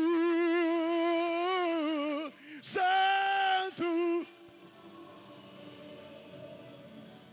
santo, 2.61 4.27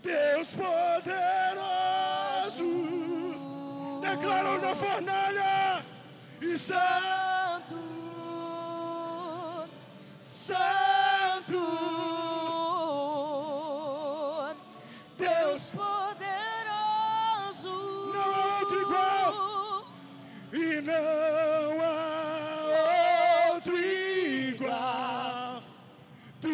Deus 0.03 0.49
poderoso 0.51 1.65
declarou 4.01 4.61
na 4.61 4.77
fornalha. 4.77 5.85
E 6.41 6.59
santo, 6.59 7.77
santo, 10.21 10.94
não 20.85 21.83
há 21.83 23.53
outro 23.55 23.77
igual. 23.77 25.63
Tu 26.41 26.49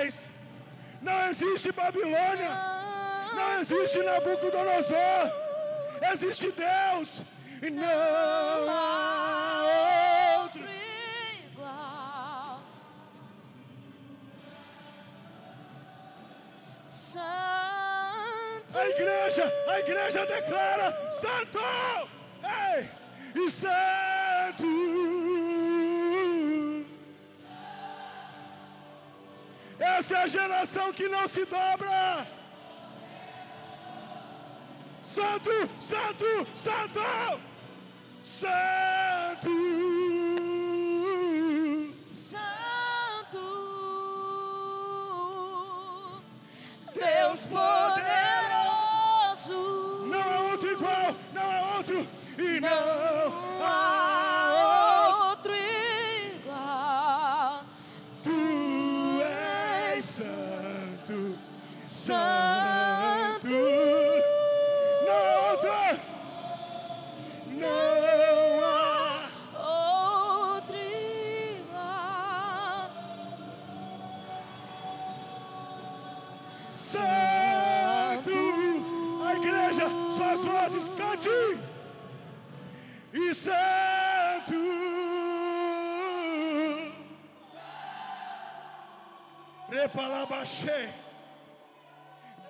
és, 0.00 0.18
não 1.02 1.28
existe 1.30 1.72
Babilônia, 1.72 2.50
não 3.34 3.60
existe 3.60 4.02
Nabucodonosor 4.02 5.44
existe 6.12 6.52
Deus 6.52 7.22
e 7.62 7.70
não 7.70 8.70
há 8.70 9.64
outro 10.42 10.62
igual. 11.42 12.60
Santo. 16.86 17.24
A 18.76 18.88
igreja, 18.88 19.52
a 19.68 19.80
igreja 19.80 20.26
declara: 20.26 21.12
Santo, 21.12 21.58
ei, 22.44 22.88
e 23.34 23.50
Santo. 23.50 24.64
Essa 29.78 30.14
é 30.14 30.22
a 30.22 30.26
geração 30.26 30.92
que 30.92 31.08
não 31.08 31.26
se 31.28 31.44
dobra. 31.44 32.26
Santo, 35.02 35.50
Santo, 35.80 36.46
Santo, 36.54 37.00
Santo. 38.24 39.50
Santo, 42.04 43.44
Deus 46.94 47.46
poderoso. 47.46 47.83
E 52.64 53.13
Repalabaxê. 90.24 90.90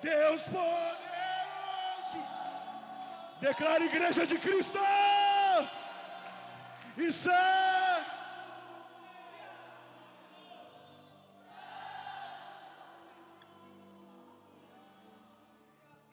Deus 0.01 0.43
poderoso. 0.43 2.19
Declara 3.41 3.83
igreja 3.83 4.25
de 4.25 4.37
Cristo. 4.37 4.79
E 6.97 7.11
santo. 7.11 7.35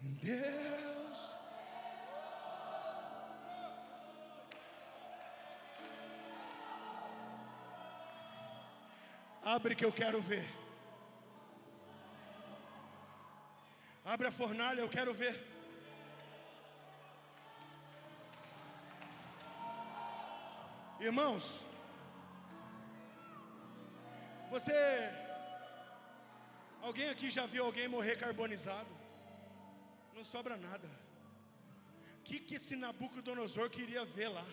Deus. 0.01 1.37
Abre 9.45 9.77
que 9.77 9.85
eu 9.85 9.93
quero 9.93 10.21
ver. 10.21 10.62
Abre 14.15 14.27
a 14.29 14.33
fornalha, 14.41 14.81
eu 14.83 14.89
quero 14.95 15.13
ver. 15.21 15.35
Irmãos, 21.01 21.45
você. 24.51 24.79
Alguém 26.83 27.09
aqui 27.09 27.31
já 27.31 27.47
viu 27.47 27.65
alguém 27.65 27.89
morrer 27.89 28.17
carbonizado? 28.25 28.93
não 30.15 30.25
sobra 30.25 30.57
nada. 30.57 30.89
O 32.19 32.23
que, 32.23 32.39
que 32.39 32.57
esse 32.57 32.77
Nabucodonosor 32.77 33.71
queria 33.71 34.05
ver 34.05 34.29
lá? 34.29 34.45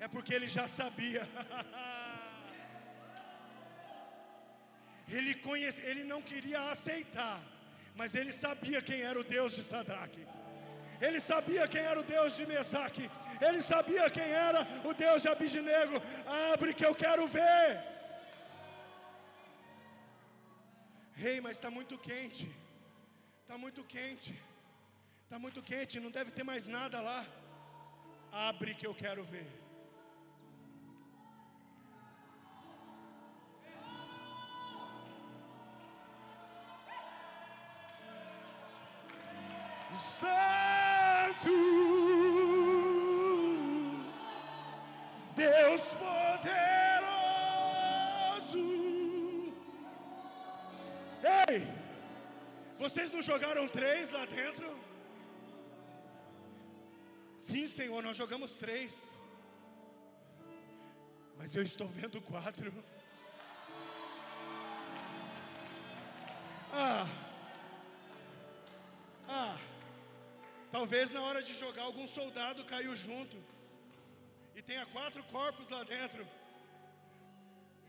É 0.00 0.08
porque 0.08 0.34
ele 0.34 0.48
já 0.48 0.66
sabia. 0.66 1.22
ele, 5.08 5.34
conhece, 5.34 5.80
ele 5.82 6.04
não 6.04 6.20
queria 6.22 6.70
aceitar, 6.70 7.40
mas 7.94 8.14
ele 8.14 8.32
sabia 8.32 8.80
quem 8.80 9.00
era 9.00 9.18
o 9.18 9.24
Deus 9.24 9.54
de 9.54 9.62
Sadraque. 9.62 10.26
Ele 11.00 11.20
sabia 11.20 11.66
quem 11.68 11.82
era 11.82 12.00
o 12.00 12.04
Deus 12.04 12.36
de 12.36 12.46
Mesaque. 12.46 13.10
Ele 13.40 13.60
sabia 13.62 14.08
quem 14.08 14.28
era 14.48 14.60
o 14.84 14.94
Deus 14.94 15.22
de 15.22 15.28
Abidinego. 15.28 16.00
Abre 16.52 16.72
que 16.72 16.86
eu 16.86 16.94
quero 16.94 17.26
ver. 17.26 17.82
Rei, 21.12 21.34
hey, 21.34 21.40
mas 21.40 21.56
está 21.56 21.70
muito 21.70 21.96
quente. 21.98 22.50
Está 23.42 23.58
muito 23.58 23.84
quente. 23.84 24.34
Está 25.24 25.38
muito 25.38 25.62
quente, 25.62 26.00
não 26.00 26.10
deve 26.10 26.30
ter 26.30 26.44
mais 26.44 26.66
nada 26.66 27.00
lá. 27.00 27.26
Abre 28.32 28.74
que 28.74 28.86
eu 28.86 28.94
quero 28.94 29.24
ver. 29.24 29.63
Santo 39.96 41.54
Deus 45.34 45.82
Ei, 51.48 51.66
vocês 52.78 53.10
não 53.12 53.22
jogaram 53.22 53.66
três 53.66 54.10
lá 54.10 54.24
dentro? 54.26 54.76
Sim, 57.38 57.66
Senhor, 57.66 58.02
nós 58.02 58.16
jogamos 58.16 58.56
três. 58.56 59.16
Mas 61.38 61.54
eu 61.54 61.62
estou 61.62 61.86
vendo 61.88 62.20
quatro. 62.20 62.72
Ah, 66.72 67.06
talvez 70.84 71.10
na 71.16 71.22
hora 71.26 71.40
de 71.42 71.52
jogar 71.60 71.84
algum 71.84 72.06
soldado 72.06 72.62
caiu 72.72 72.94
junto 72.94 73.36
e 74.54 74.60
tenha 74.60 74.84
quatro 74.94 75.22
corpos 75.34 75.70
lá 75.74 75.82
dentro. 75.82 76.22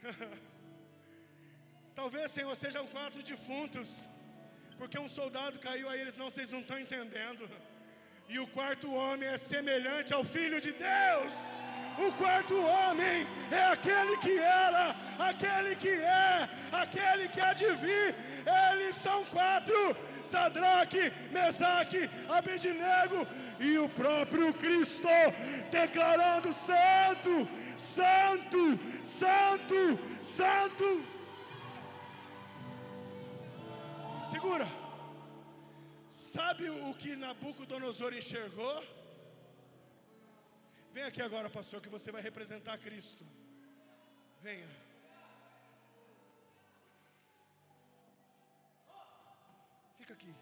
Talvez, 1.99 2.31
Senhor, 2.31 2.55
sejam 2.55 2.83
quatro 2.87 3.21
defuntos, 3.31 3.89
porque 4.77 4.97
um 5.05 5.09
soldado 5.09 5.59
caiu 5.59 5.89
aí, 5.89 5.99
eles 5.99 6.15
não, 6.21 6.29
vocês 6.29 6.51
não 6.55 6.61
estão 6.61 6.79
entendendo. 6.79 7.43
E 8.29 8.39
o 8.39 8.47
quarto 8.55 8.87
homem 8.93 9.27
é 9.27 9.37
semelhante 9.37 10.13
ao 10.13 10.23
Filho 10.23 10.61
de 10.61 10.71
Deus. 10.71 11.33
O 11.97 12.11
quarto 12.13 12.55
homem 12.59 13.25
é 13.49 13.63
aquele 13.71 14.17
que 14.17 14.37
era, 14.37 14.95
aquele 15.17 15.75
que 15.75 15.89
é, 15.89 16.49
aquele 16.71 17.29
que 17.29 17.39
há 17.39 17.53
de 17.53 17.71
vir. 17.75 18.15
Eles 18.71 18.95
são 18.95 19.23
quatro: 19.25 19.95
Sadraque, 20.23 21.11
Mesaque, 21.31 22.09
Abednego 22.27 23.25
e 23.59 23.77
o 23.77 23.87
próprio 23.87 24.53
Cristo, 24.53 25.07
declarando: 25.71 26.53
Santo, 26.53 27.47
Santo, 27.77 28.79
Santo, 29.03 29.99
Santo. 30.21 31.07
Segura. 34.29 34.67
Sabe 36.09 36.69
o 36.69 36.93
que 36.93 37.15
Nabucodonosor 37.15 38.13
enxergou? 38.13 38.83
Vem 40.95 41.03
aqui 41.03 41.21
agora, 41.21 41.49
pastor, 41.55 41.79
que 41.85 41.89
você 41.95 42.09
vai 42.15 42.21
representar 42.21 42.75
Cristo. 42.83 43.23
Venha. 44.45 44.69
Fica 49.97 50.13
aqui. 50.13 50.33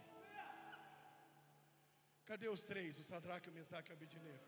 Cadê 2.28 2.48
os 2.50 2.64
três? 2.72 3.00
O 3.00 3.04
Sadraque, 3.04 3.50
o 3.50 3.56
Mesaque 3.58 3.90
e 3.90 3.94
o 3.94 3.98
Abidinego. 3.98 4.46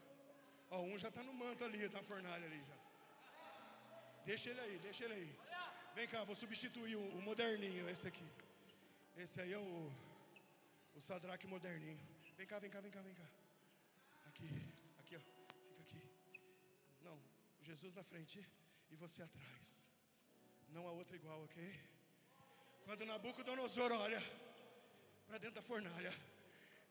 Ó, 0.69 0.81
um 0.83 0.95
já 0.95 1.09
está 1.09 1.23
no 1.23 1.33
manto 1.33 1.63
ali, 1.63 1.81
está 1.81 1.97
na 1.97 2.03
fornalha 2.11 2.45
ali 2.45 2.61
já. 2.69 2.77
Deixa 4.29 4.51
ele 4.51 4.61
aí, 4.65 4.77
deixa 4.87 5.05
ele 5.05 5.15
aí. 5.15 5.35
Vem 5.95 6.07
cá, 6.07 6.23
vou 6.23 6.35
substituir 6.35 6.97
o, 6.97 7.05
o 7.17 7.21
moderninho, 7.29 7.89
esse 7.89 8.07
aqui. 8.07 8.27
Esse 9.17 9.41
aí 9.41 9.53
é 9.53 9.57
o, 9.57 9.91
o 10.93 11.01
Sadraque 11.01 11.47
moderninho. 11.47 12.07
Vem 12.37 12.45
cá, 12.45 12.59
vem 12.59 12.69
cá, 12.69 12.79
vem 12.79 12.91
cá, 12.91 13.01
vem 13.01 13.15
cá. 13.15 13.27
Aqui, 14.27 14.49
Jesus 17.69 17.93
na 17.99 18.03
frente 18.03 18.37
e 18.91 18.95
você 19.03 19.21
atrás. 19.23 19.63
Não 20.75 20.87
há 20.87 20.91
outra 20.91 21.15
igual, 21.15 21.43
ok? 21.43 21.57
Quando 22.85 23.05
Nabucodonosor 23.05 23.91
olha 23.91 24.21
para 25.25 25.39
dentro 25.39 25.55
da 25.55 25.61
fornalha, 25.61 26.13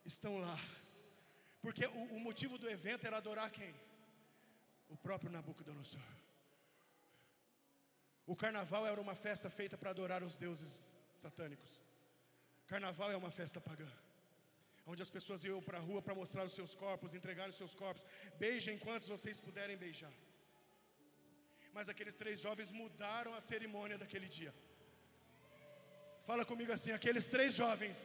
estão 0.05 0.33
lá. 0.39 0.57
Porque 1.63 1.87
o, 1.87 2.03
o 2.17 2.21
motivo 2.29 2.59
do 2.59 2.69
evento 2.69 3.07
era 3.07 3.19
adorar 3.19 3.51
quem? 3.51 3.73
O 4.89 4.97
próprio 4.97 5.31
Nabucodonosor. 5.31 6.03
O 8.27 8.35
carnaval 8.35 8.85
era 8.87 9.01
uma 9.01 9.15
festa 9.15 9.49
feita 9.49 9.79
para 9.79 9.91
adorar 9.91 10.23
os 10.23 10.37
deuses 10.37 10.85
satânicos. 11.15 11.73
Carnaval 12.67 13.11
é 13.13 13.17
uma 13.17 13.31
festa 13.31 13.61
pagã. 13.61 13.91
Onde 14.87 15.03
as 15.03 15.11
pessoas 15.17 15.45
iam 15.45 15.63
para 15.63 15.79
a 15.79 15.87
rua 15.89 16.03
para 16.03 16.15
mostrar 16.15 16.45
os 16.45 16.53
seus 16.53 16.75
corpos, 16.75 17.15
entregar 17.15 17.49
os 17.49 17.55
seus 17.55 17.75
corpos. 17.75 18.05
Beijem 18.39 18.79
quantos 18.79 19.09
vocês 19.09 19.39
puderem 19.41 19.77
beijar. 19.77 20.13
Mas 21.77 21.89
aqueles 21.93 22.17
três 22.23 22.37
jovens 22.47 22.71
mudaram 22.81 23.33
a 23.35 23.41
cerimônia 23.51 23.99
daquele 24.03 24.29
dia. 24.37 24.53
Fala 26.29 26.45
comigo 26.51 26.73
assim: 26.77 26.93
aqueles 26.93 27.27
três 27.35 27.53
jovens. 27.63 27.99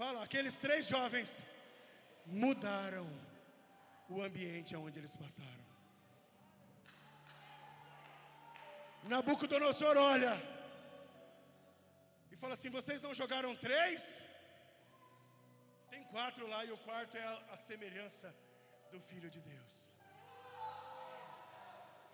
Fala, 0.00 0.18
aqueles 0.26 0.58
três 0.64 0.82
jovens 0.94 1.30
mudaram 2.26 3.06
o 4.14 4.20
ambiente 4.28 4.74
aonde 4.74 4.98
eles 4.98 5.16
passaram. 5.16 5.64
Nabucodonosor 9.04 9.96
olha 9.96 10.34
e 12.32 12.36
fala 12.36 12.54
assim: 12.54 12.76
vocês 12.78 13.00
não 13.00 13.14
jogaram 13.14 13.54
três? 13.54 14.24
Tem 15.88 16.02
quatro 16.04 16.46
lá 16.46 16.64
e 16.64 16.72
o 16.72 16.78
quarto 16.78 17.16
é 17.16 17.24
a, 17.24 17.36
a 17.54 17.56
semelhança 17.56 18.34
do 18.90 19.00
Filho 19.00 19.30
de 19.30 19.40
Deus. 19.40 19.85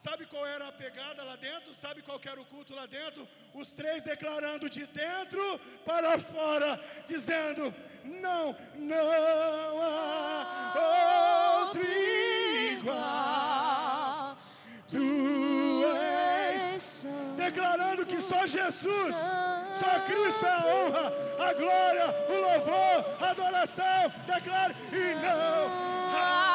Sabe 0.02 0.26
qual 0.26 0.44
era 0.44 0.66
a 0.66 0.72
pegada 0.72 1.22
lá 1.22 1.36
dentro? 1.36 1.72
Sabe 1.72 2.02
qual 2.02 2.20
era 2.24 2.40
o 2.40 2.44
culto 2.44 2.74
lá 2.74 2.86
dentro? 2.86 3.28
Os 3.54 3.72
três 3.72 4.02
declarando 4.02 4.68
de 4.68 4.84
dentro 4.84 5.60
para 5.84 6.18
fora, 6.18 6.80
dizendo: 7.06 7.72
Não, 8.02 8.56
não 8.74 9.80
há 9.80 10.74
outro 11.66 11.80
igual. 12.72 14.36
Tu 14.90 15.84
és. 16.74 17.06
Declarando 17.36 18.04
que 18.04 18.20
só 18.20 18.44
Jesus, 18.44 19.14
só 19.14 20.00
Cristo 20.00 20.44
é 20.44 20.50
a 20.50 20.66
honra, 20.66 21.12
a 21.48 21.54
glória, 21.54 22.06
o 22.28 22.40
louvor, 22.40 23.06
a 23.20 23.30
adoração. 23.30 24.12
Declare 24.26 24.74
e 24.90 25.14
não 25.14 25.92
há 26.12 26.51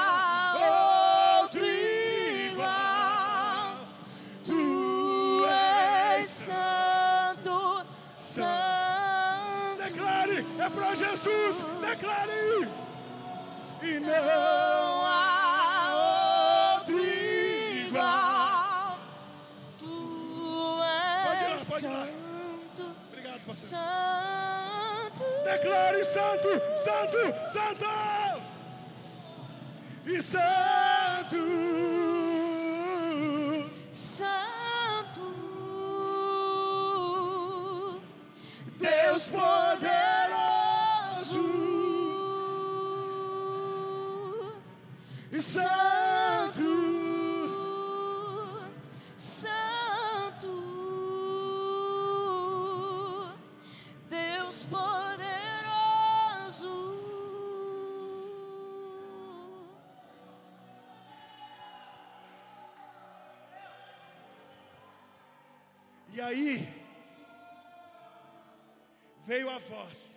é 10.67 10.69
para 10.69 10.95
Jesus, 10.95 11.63
declare. 11.81 12.67
E 13.81 13.99
não 13.99 15.05
há 15.05 16.79
outro 16.79 16.99
igual. 17.85 18.99
Tu 19.79 19.85
Pode 21.25 21.43
ir 21.43 21.47
lá, 21.47 21.53
és 21.53 21.63
pode 21.69 21.85
ir 21.85 21.89
lá. 21.89 22.05
santo, 22.05 22.95
Obrigado, 23.09 23.39
pastor. 23.45 23.69
santo. 23.69 25.23
Declare 25.45 26.03
santo, 26.03 26.49
santo, 26.83 27.19
santo. 27.53 27.85
E 30.05 30.21
santo. 30.21 31.37
Santo, 33.91 35.21
Deus 38.79 39.23
poderoso. 39.27 39.56
Santo. 45.47 46.61
Santo, 49.17 50.51
Deus 54.09 54.65
poderoso. 54.65 55.37
E 66.13 66.21
aí 66.21 66.67
veio 69.25 69.49
a 69.49 69.57
voz. 69.59 70.16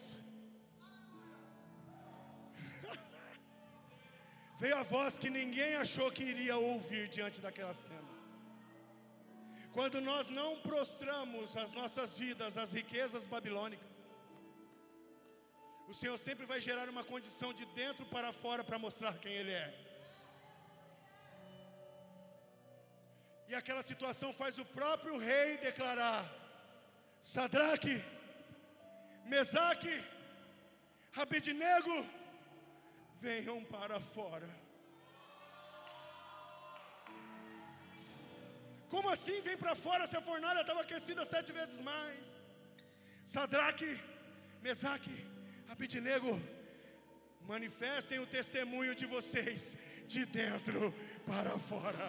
Veio 4.61 4.77
a 4.77 4.83
voz 4.95 5.19
que 5.23 5.31
ninguém 5.41 5.73
achou 5.85 6.09
que 6.17 6.25
iria 6.33 6.57
ouvir 6.71 7.05
diante 7.17 7.39
daquela 7.45 7.75
cena. 7.85 8.11
Quando 9.77 9.99
nós 10.09 10.29
não 10.39 10.51
prostramos 10.69 11.57
as 11.63 11.73
nossas 11.79 12.19
vidas 12.23 12.59
às 12.63 12.73
riquezas 12.79 13.27
babilônicas, 13.35 13.89
o 15.91 15.95
Senhor 16.01 16.19
sempre 16.27 16.45
vai 16.53 16.61
gerar 16.67 16.89
uma 16.95 17.05
condição 17.13 17.51
de 17.59 17.65
dentro 17.81 18.05
para 18.15 18.33
fora 18.43 18.63
para 18.63 18.83
mostrar 18.87 19.15
quem 19.23 19.33
Ele 19.41 19.55
é. 19.65 19.69
E 23.51 23.55
aquela 23.61 23.83
situação 23.91 24.31
faz 24.41 24.59
o 24.59 24.67
próprio 24.79 25.17
rei 25.29 25.57
declarar: 25.69 26.23
Sadraque, 27.35 27.97
Mesaque, 29.25 29.97
Abednego, 31.23 31.97
venham 33.21 33.59
para 33.65 33.99
fora. 34.15 34.49
Como 38.93 39.09
assim 39.09 39.41
vem 39.47 39.57
para 39.57 39.75
fora 39.87 40.07
se 40.07 40.17
a 40.17 40.27
fornalha 40.29 40.63
estava 40.63 40.81
aquecida 40.81 41.25
sete 41.25 41.53
vezes 41.59 41.81
mais? 41.81 42.25
Sadraque, 43.35 43.91
Mesaque, 44.63 45.17
Abednego, 45.73 46.33
manifestem 47.53 48.19
o 48.19 48.27
testemunho 48.27 48.95
de 49.01 49.07
vocês 49.15 49.77
de 50.13 50.25
dentro 50.25 50.93
para 51.31 51.53
fora. 51.71 52.09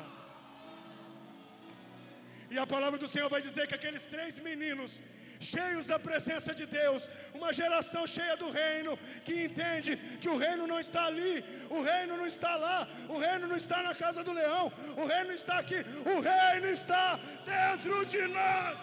E 2.50 2.58
a 2.58 2.66
palavra 2.66 3.00
do 3.04 3.08
Senhor 3.08 3.30
vai 3.30 3.42
dizer 3.42 3.68
que 3.68 3.76
aqueles 3.76 4.06
três 4.14 4.40
meninos, 4.40 5.02
cheios 5.42 5.88
da 5.88 5.98
presença 6.00 6.54
de 6.54 6.66
Deus, 6.66 7.10
uma 7.34 7.52
geração 7.52 8.06
cheia 8.06 8.38
do 8.38 8.50
reino, 8.52 8.98
que 9.26 9.46
entende 9.46 9.98
que 10.22 10.30
o 10.30 10.38
reino 10.38 10.68
não 10.68 10.80
está 10.80 11.06
ali, 11.06 11.44
o 11.70 11.82
reino 11.82 12.16
não 12.16 12.28
está 12.28 12.56
lá, 12.56 12.88
o 13.10 13.18
reino 13.18 13.48
não 13.48 13.58
está 13.58 13.82
na 13.82 13.96
casa 13.96 14.24
do 14.24 14.34
leão, 14.34 14.72
o 14.96 15.06
reino 15.06 15.34
está 15.34 15.60
aqui, 15.60 15.84
o 16.06 16.22
reino 16.22 16.68
está 16.68 17.20
dentro 17.46 18.06
de 18.06 18.28
nós. 18.28 18.78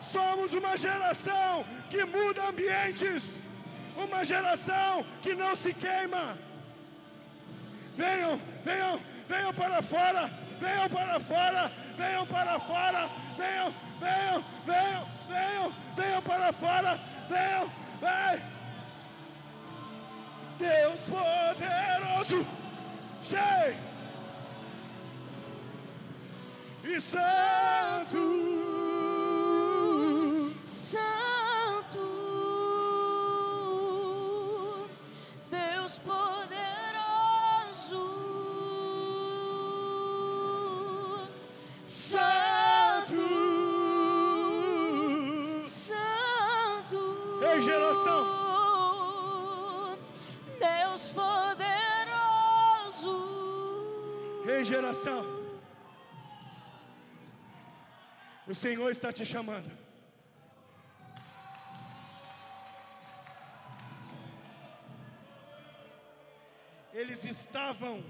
Somos 0.00 0.52
uma 0.52 0.76
geração 0.76 1.64
que 1.90 2.04
muda 2.04 2.48
ambientes, 2.48 3.36
uma 3.96 4.24
geração 4.24 5.04
que 5.22 5.34
não 5.34 5.56
se 5.56 5.74
queima. 5.74 6.38
Venham, 7.94 8.40
venham, 8.64 9.00
venham 9.28 9.52
para 9.52 9.82
fora, 9.82 10.30
venham 10.60 10.88
para 10.88 11.18
fora, 11.20 11.72
venham 11.98 12.26
para 12.26 12.60
fora, 12.60 13.10
venham, 13.36 13.74
venham, 14.00 14.44
venham, 14.64 15.06
venham, 15.28 15.74
venham 15.96 16.22
para 16.22 16.52
fora, 16.52 17.00
venham, 17.28 17.70
vem. 18.00 18.58
Deus 20.58 21.00
poderoso, 21.02 22.46
cheio 23.22 23.76
e 26.84 27.00
santo. 27.00 28.16
Santo, 30.62 31.98
Deus 35.50 35.98
poderoso. 35.98 36.27
Ei, 47.58 47.62
geração. 47.62 48.24
Deus 50.60 51.10
poderoso. 51.10 51.66
Ei, 54.46 54.64
geração. 54.64 55.24
O 58.46 58.54
Senhor 58.54 58.88
está 58.92 59.12
te 59.12 59.26
chamando. 59.26 59.76
Eles 66.92 67.24
estavam 67.24 68.04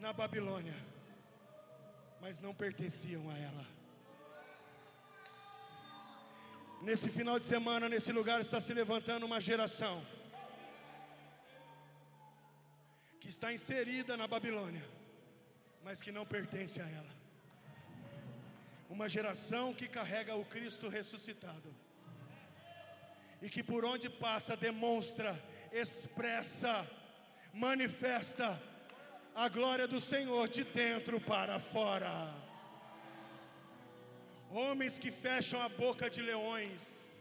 na 0.00 0.12
Babilônia, 0.12 0.74
mas 2.20 2.40
não 2.40 2.52
pertenciam 2.52 3.30
a 3.30 3.38
ela. 3.38 3.75
Nesse 6.82 7.08
final 7.10 7.38
de 7.38 7.44
semana, 7.44 7.88
nesse 7.88 8.12
lugar, 8.12 8.40
está 8.40 8.60
se 8.60 8.72
levantando 8.74 9.26
uma 9.26 9.40
geração 9.40 10.04
que 13.18 13.28
está 13.28 13.52
inserida 13.52 14.16
na 14.16 14.28
Babilônia, 14.28 14.84
mas 15.82 16.00
que 16.00 16.12
não 16.12 16.24
pertence 16.24 16.80
a 16.80 16.88
ela. 16.88 17.16
Uma 18.88 19.08
geração 19.08 19.74
que 19.74 19.88
carrega 19.88 20.36
o 20.36 20.44
Cristo 20.44 20.88
ressuscitado 20.88 21.74
e 23.42 23.48
que 23.48 23.62
por 23.62 23.84
onde 23.84 24.08
passa 24.08 24.56
demonstra, 24.56 25.42
expressa, 25.72 26.88
manifesta 27.52 28.60
a 29.34 29.48
glória 29.48 29.88
do 29.88 30.00
Senhor 30.00 30.48
de 30.48 30.64
dentro 30.64 31.20
para 31.20 31.58
fora. 31.58 32.45
Homens 34.50 34.98
que 34.98 35.10
fecham 35.10 35.60
a 35.60 35.68
boca 35.68 36.08
de 36.08 36.22
leões, 36.22 37.20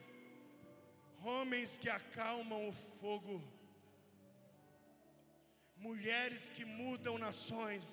homens 1.23 1.77
que 1.77 1.89
acalmam 1.89 2.69
o 2.69 2.71
fogo, 2.71 3.41
mulheres 5.75 6.49
que 6.49 6.63
mudam 6.63 7.17
nações, 7.17 7.85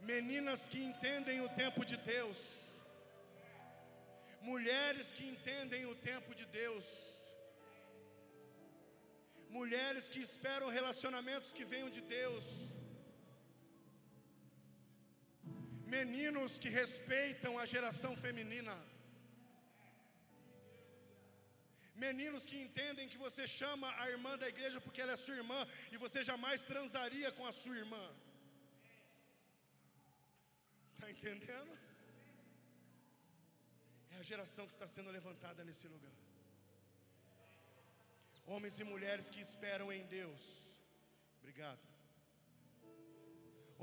meninas 0.00 0.68
que 0.68 0.80
entendem 0.82 1.40
o 1.40 1.48
tempo 1.62 1.84
de 1.84 1.96
Deus, 1.96 2.40
mulheres 4.40 5.12
que 5.12 5.24
entendem 5.24 5.86
o 5.86 5.94
tempo 5.94 6.34
de 6.34 6.46
Deus, 6.46 6.86
mulheres 9.48 10.08
que 10.08 10.20
esperam 10.20 10.68
relacionamentos 10.68 11.52
que 11.52 11.64
venham 11.64 11.90
de 11.90 12.00
Deus, 12.00 12.46
meninos 15.96 16.52
que 16.62 16.70
respeitam 16.80 17.52
a 17.62 17.64
geração 17.74 18.12
feminina, 18.24 18.74
meninos 22.06 22.44
que 22.50 22.56
entendem 22.64 23.10
que 23.12 23.22
você 23.26 23.44
chama 23.60 23.88
a 24.02 24.06
irmã 24.14 24.32
da 24.42 24.48
igreja 24.54 24.80
porque 24.84 25.02
ela 25.04 25.14
é 25.16 25.24
sua 25.24 25.38
irmã 25.42 25.60
e 25.92 25.98
você 26.04 26.20
jamais 26.30 26.62
transaria 26.72 27.30
com 27.38 27.46
a 27.50 27.54
sua 27.60 27.76
irmã. 27.82 28.04
Está 30.94 31.08
entendendo? 31.14 31.72
É 34.14 34.18
a 34.22 34.28
geração 34.32 34.66
que 34.66 34.74
está 34.76 34.88
sendo 34.96 35.14
levantada 35.18 35.62
nesse 35.68 35.86
lugar. 35.94 36.16
Homens 38.52 38.76
e 38.82 38.84
mulheres 38.92 39.28
que 39.34 39.40
esperam 39.48 39.88
em 39.96 40.04
Deus. 40.18 40.44
Obrigado. 41.40 41.91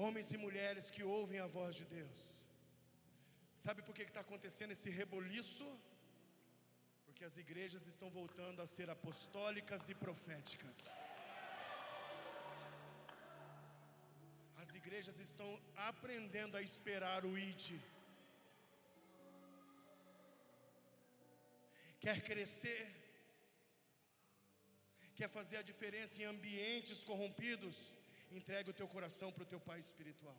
Homens 0.03 0.27
e 0.35 0.37
mulheres 0.43 0.85
que 0.95 1.03
ouvem 1.17 1.39
a 1.41 1.47
voz 1.55 1.73
de 1.79 1.85
Deus. 1.97 2.19
Sabe 3.63 3.79
por 3.85 3.93
que 3.95 4.03
está 4.03 4.21
acontecendo 4.25 4.73
esse 4.75 4.89
reboliço? 4.99 5.67
Porque 7.05 7.25
as 7.29 7.35
igrejas 7.43 7.85
estão 7.93 8.09
voltando 8.19 8.61
a 8.61 8.67
ser 8.75 8.87
apostólicas 8.95 9.89
e 9.93 9.95
proféticas. 10.05 10.77
As 14.63 14.71
igrejas 14.81 15.19
estão 15.27 15.49
aprendendo 15.91 16.55
a 16.55 16.65
esperar 16.69 17.21
o 17.25 17.37
ID. 17.49 17.67
Quer 22.05 22.19
crescer? 22.31 22.83
Quer 25.19 25.31
fazer 25.37 25.57
a 25.59 25.69
diferença 25.71 26.21
em 26.21 26.29
ambientes 26.35 27.03
corrompidos? 27.11 27.77
Entregue 28.31 28.69
o 28.69 28.77
teu 28.79 28.87
coração 28.87 29.31
para 29.31 29.43
o 29.43 29.51
teu 29.53 29.59
pai 29.59 29.79
espiritual. 29.79 30.37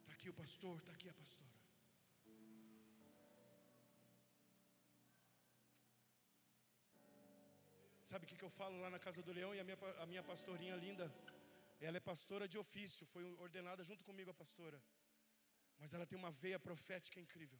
Está 0.00 0.12
aqui 0.12 0.28
o 0.30 0.34
pastor, 0.42 0.78
está 0.78 0.92
aqui 0.92 1.08
a 1.08 1.14
pastora. 1.22 1.48
Sabe 8.10 8.24
o 8.24 8.28
que, 8.28 8.36
que 8.40 8.46
eu 8.48 8.52
falo 8.60 8.76
lá 8.82 8.88
na 8.94 8.98
casa 9.06 9.22
do 9.22 9.32
leão 9.38 9.54
e 9.54 9.60
a 9.60 9.64
minha, 9.64 9.78
a 10.02 10.06
minha 10.06 10.22
pastorinha 10.22 10.76
linda? 10.76 11.06
Ela 11.80 11.98
é 11.98 12.00
pastora 12.00 12.46
de 12.52 12.56
ofício, 12.56 13.04
foi 13.14 13.24
ordenada 13.46 13.84
junto 13.84 14.02
comigo 14.04 14.30
a 14.30 14.34
pastora. 14.42 14.78
Mas 15.78 15.92
ela 15.94 16.06
tem 16.06 16.18
uma 16.18 16.30
veia 16.30 16.58
profética 16.58 17.20
incrível. 17.20 17.58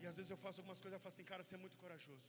E 0.00 0.06
às 0.06 0.16
vezes 0.16 0.30
eu 0.30 0.38
faço 0.44 0.60
algumas 0.60 0.80
coisas 0.80 0.98
e 0.98 1.02
falo 1.02 1.12
assim, 1.14 1.24
cara, 1.24 1.42
você 1.44 1.54
é 1.56 1.58
muito 1.58 1.76
corajoso. 1.76 2.26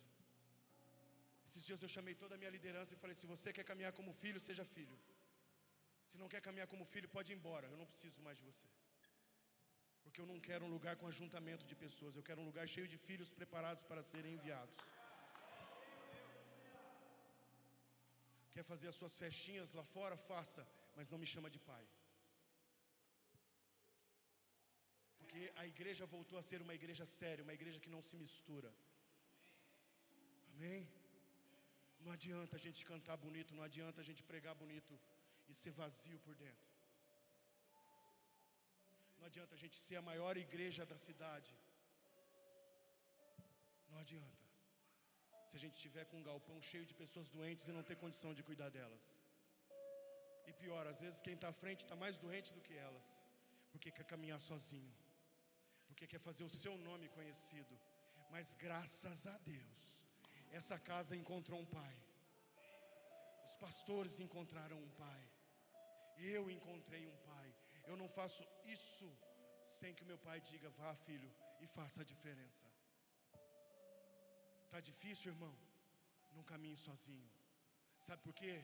Esses 1.50 1.64
dias 1.68 1.82
eu 1.86 1.90
chamei 1.96 2.14
toda 2.22 2.34
a 2.36 2.40
minha 2.42 2.52
liderança 2.56 2.92
e 2.94 3.02
falei: 3.04 3.16
se 3.22 3.28
você 3.34 3.50
quer 3.58 3.66
caminhar 3.70 3.92
como 4.00 4.12
filho, 4.24 4.40
seja 4.48 4.64
filho. 4.76 4.98
Se 6.10 6.18
não 6.22 6.28
quer 6.34 6.42
caminhar 6.48 6.68
como 6.74 6.86
filho, 6.94 7.08
pode 7.16 7.30
ir 7.32 7.38
embora. 7.40 7.66
Eu 7.74 7.78
não 7.82 7.88
preciso 7.92 8.20
mais 8.28 8.38
de 8.40 8.44
você. 8.50 8.68
Porque 10.04 10.22
eu 10.22 10.28
não 10.32 10.38
quero 10.48 10.64
um 10.68 10.72
lugar 10.76 10.94
com 11.00 11.08
ajuntamento 11.12 11.66
de 11.72 11.76
pessoas. 11.84 12.16
Eu 12.16 12.26
quero 12.28 12.42
um 12.44 12.48
lugar 12.50 12.66
cheio 12.74 12.88
de 12.94 12.98
filhos 13.08 13.32
preparados 13.40 13.84
para 13.90 14.04
serem 14.12 14.34
enviados. 14.36 14.76
Quer 18.54 18.64
fazer 18.72 18.88
as 18.92 19.00
suas 19.02 19.16
festinhas 19.24 19.74
lá 19.80 19.86
fora? 19.96 20.16
Faça, 20.32 20.64
mas 20.98 21.12
não 21.14 21.20
me 21.24 21.32
chama 21.34 21.50
de 21.56 21.60
pai. 21.72 21.86
Porque 25.20 25.44
a 25.64 25.66
igreja 25.74 26.12
voltou 26.16 26.38
a 26.40 26.48
ser 26.52 26.62
uma 26.68 26.78
igreja 26.80 27.08
séria, 27.20 27.46
uma 27.48 27.58
igreja 27.60 27.84
que 27.84 27.96
não 27.98 28.04
se 28.10 28.16
mistura. 28.24 28.72
Amém? 30.56 30.82
Não 32.06 32.12
adianta 32.18 32.56
a 32.60 32.64
gente 32.66 32.86
cantar 32.92 33.18
bonito, 33.26 33.56
não 33.58 33.64
adianta 33.70 34.00
a 34.02 34.08
gente 34.10 34.22
pregar 34.32 34.56
bonito 34.64 34.94
e 35.50 35.54
ser 35.62 35.72
vazio 35.72 36.20
por 36.26 36.36
dentro. 36.44 36.68
Não 39.20 39.26
adianta 39.30 39.54
a 39.56 39.62
gente 39.64 39.78
ser 39.86 39.98
a 39.98 40.08
maior 40.10 40.34
igreja 40.46 40.86
da 40.92 40.98
cidade. 41.08 41.52
Não 43.92 44.00
adianta. 44.04 44.46
Se 45.50 45.56
a 45.58 45.62
gente 45.64 45.78
tiver 45.86 46.06
com 46.10 46.18
um 46.20 46.28
galpão 46.30 46.58
cheio 46.70 46.86
de 46.90 46.94
pessoas 47.02 47.28
doentes 47.36 47.68
e 47.68 47.76
não 47.78 47.84
ter 47.90 47.98
condição 48.04 48.34
de 48.38 48.44
cuidar 48.50 48.70
delas. 48.78 49.06
E 50.50 50.54
pior, 50.62 50.84
às 50.92 51.00
vezes 51.04 51.22
quem 51.26 51.36
está 51.38 51.50
à 51.50 51.58
frente 51.62 51.82
está 51.84 51.96
mais 52.04 52.16
doente 52.18 52.54
do 52.56 52.62
que 52.68 52.76
elas, 52.88 53.08
porque 53.72 53.92
quer 53.98 54.06
caminhar 54.14 54.40
sozinho, 54.40 54.94
porque 55.88 56.08
quer 56.12 56.22
fazer 56.28 56.44
o 56.44 56.56
seu 56.64 56.76
nome 56.90 57.08
conhecido. 57.18 57.76
Mas 58.34 58.54
graças 58.66 59.28
a 59.34 59.38
Deus, 59.54 59.84
essa 60.52 60.78
casa 60.80 61.16
encontrou 61.16 61.60
um 61.60 61.66
pai. 61.66 61.96
Os 63.48 63.56
pastores 63.56 64.20
encontraram 64.20 64.78
um 64.78 64.92
pai. 65.04 65.24
Eu 66.18 66.50
encontrei 66.50 67.04
um 67.08 67.18
pai. 67.32 67.50
Eu 67.90 67.96
não 68.02 68.10
faço 68.18 68.44
isso 68.66 69.10
sem 69.80 69.94
que 69.94 70.04
o 70.04 70.10
meu 70.12 70.20
pai 70.28 70.40
diga: 70.42 70.70
vá, 70.80 70.96
filho, 71.08 71.32
e 71.62 71.68
faça 71.68 72.02
a 72.02 72.10
diferença. 72.14 72.68
Está 74.66 74.80
difícil, 74.80 75.32
irmão? 75.34 75.56
Não 76.36 76.44
caminhe 76.52 76.78
sozinho. 76.88 77.30
Sabe 78.08 78.22
por 78.26 78.34
quê? 78.34 78.56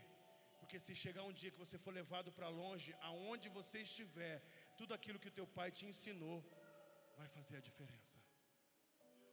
Porque 0.60 0.80
se 0.80 0.94
chegar 1.04 1.24
um 1.24 1.34
dia 1.40 1.52
que 1.52 1.64
você 1.64 1.78
for 1.78 1.94
levado 1.94 2.32
para 2.32 2.48
longe, 2.48 2.96
aonde 3.10 3.50
você 3.50 3.80
estiver, 3.88 4.36
tudo 4.78 4.94
aquilo 4.94 5.20
que 5.20 5.32
o 5.32 5.38
teu 5.40 5.48
pai 5.58 5.70
te 5.72 5.86
ensinou 5.92 6.38
vai 7.18 7.28
fazer 7.28 7.58
a 7.58 7.66
diferença. 7.70 8.25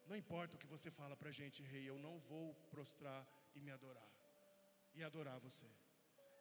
Não 0.09 0.17
importa 0.23 0.57
o 0.57 0.61
que 0.63 0.73
você 0.75 0.91
fala 1.01 1.17
para 1.21 1.31
a 1.33 1.37
gente, 1.41 1.69
rei, 1.73 1.85
eu 1.93 1.99
não 2.07 2.15
vou 2.31 2.47
prostrar 2.75 3.21
e 3.57 3.61
me 3.67 3.73
adorar. 3.77 4.11
E 4.97 5.03
adorar 5.09 5.39
você. 5.49 5.69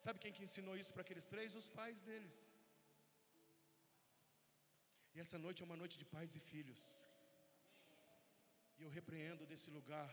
Sabe 0.06 0.20
quem 0.24 0.34
que 0.36 0.46
ensinou 0.48 0.76
isso 0.82 0.94
para 0.94 1.04
aqueles 1.06 1.28
três? 1.34 1.56
Os 1.62 1.70
pais 1.80 2.00
deles. 2.08 2.36
E 5.14 5.20
essa 5.24 5.38
noite 5.46 5.62
é 5.62 5.66
uma 5.70 5.80
noite 5.82 5.98
de 6.02 6.08
pais 6.16 6.36
e 6.40 6.42
filhos. 6.52 6.82
E 8.78 8.84
eu 8.86 8.90
repreendo 9.00 9.46
desse 9.52 9.70
lugar. 9.78 10.12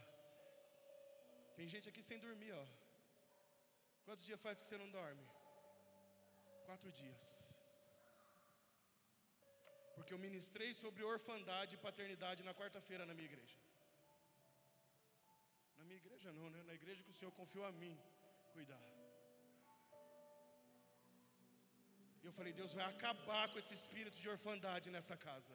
Tem 1.56 1.66
gente 1.74 1.88
aqui 1.90 2.02
sem 2.08 2.18
dormir, 2.26 2.52
ó. 2.62 2.66
Quantos 4.04 4.24
dias 4.28 4.40
faz 4.46 4.60
que 4.60 4.66
você 4.66 4.78
não 4.82 4.90
dorme? 4.98 5.24
Quatro 6.66 6.90
dias. 7.00 7.20
Porque 9.98 10.14
eu 10.14 10.24
ministrei 10.26 10.70
sobre 10.82 11.02
orfandade 11.14 11.72
e 11.74 11.84
paternidade 11.86 12.46
na 12.48 12.54
quarta-feira 12.58 13.04
na 13.08 13.14
minha 13.18 13.30
igreja. 13.30 13.58
Na 15.78 15.84
minha 15.88 16.00
igreja 16.02 16.28
não, 16.38 16.48
né? 16.54 16.60
Na 16.70 16.74
igreja 16.80 17.04
que 17.06 17.14
o 17.14 17.18
Senhor 17.18 17.32
confiou 17.40 17.66
a 17.70 17.72
mim 17.80 17.94
cuidar. 18.54 18.84
E 22.22 22.26
eu 22.28 22.32
falei, 22.38 22.52
Deus 22.60 22.72
vai 22.78 22.86
acabar 22.94 23.44
com 23.50 23.58
esse 23.62 23.74
espírito 23.80 24.16
de 24.22 24.28
orfandade 24.36 24.88
nessa 24.96 25.16
casa. 25.28 25.54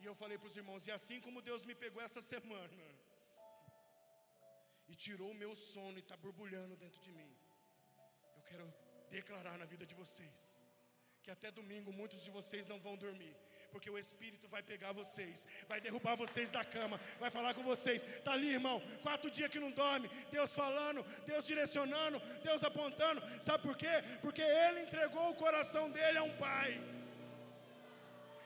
E 0.00 0.04
eu 0.10 0.14
falei 0.22 0.36
para 0.38 0.50
os 0.50 0.56
irmãos, 0.62 0.86
e 0.88 0.92
assim 0.98 1.20
como 1.26 1.46
Deus 1.50 1.62
me 1.68 1.74
pegou 1.84 2.02
essa 2.08 2.22
semana 2.32 2.88
e 4.90 4.94
tirou 5.04 5.30
o 5.32 5.40
meu 5.42 5.52
sono 5.70 5.96
e 5.98 6.04
está 6.06 6.16
borbulhando 6.24 6.76
dentro 6.82 7.00
de 7.06 7.12
mim, 7.20 7.32
eu 8.38 8.42
quero 8.50 8.66
declarar 9.18 9.56
na 9.62 9.68
vida 9.72 9.86
de 9.90 9.96
vocês 10.02 10.42
que 11.24 11.30
até 11.30 11.50
domingo 11.50 11.90
muitos 11.90 12.22
de 12.22 12.30
vocês 12.30 12.68
não 12.68 12.78
vão 12.78 12.94
dormir, 13.04 13.34
porque 13.72 13.88
o 13.88 13.98
Espírito 13.98 14.46
vai 14.54 14.62
pegar 14.62 14.92
vocês, 14.92 15.46
vai 15.70 15.80
derrubar 15.80 16.14
vocês 16.16 16.50
da 16.56 16.62
cama, 16.62 17.00
vai 17.18 17.30
falar 17.36 17.54
com 17.54 17.62
vocês. 17.62 18.02
Está 18.02 18.32
ali, 18.34 18.50
irmão, 18.58 18.76
quatro 19.02 19.30
dias 19.30 19.50
que 19.50 19.58
não 19.64 19.70
dorme, 19.70 20.10
Deus 20.30 20.54
falando, 20.54 21.02
Deus 21.26 21.46
direcionando, 21.46 22.20
Deus 22.42 22.62
apontando. 22.62 23.22
Sabe 23.40 23.62
por 23.62 23.74
quê? 23.74 23.94
Porque 24.20 24.42
Ele 24.42 24.82
entregou 24.82 25.30
o 25.30 25.40
coração 25.44 25.90
dele 25.90 26.18
a 26.18 26.24
um 26.24 26.36
pai. 26.36 26.78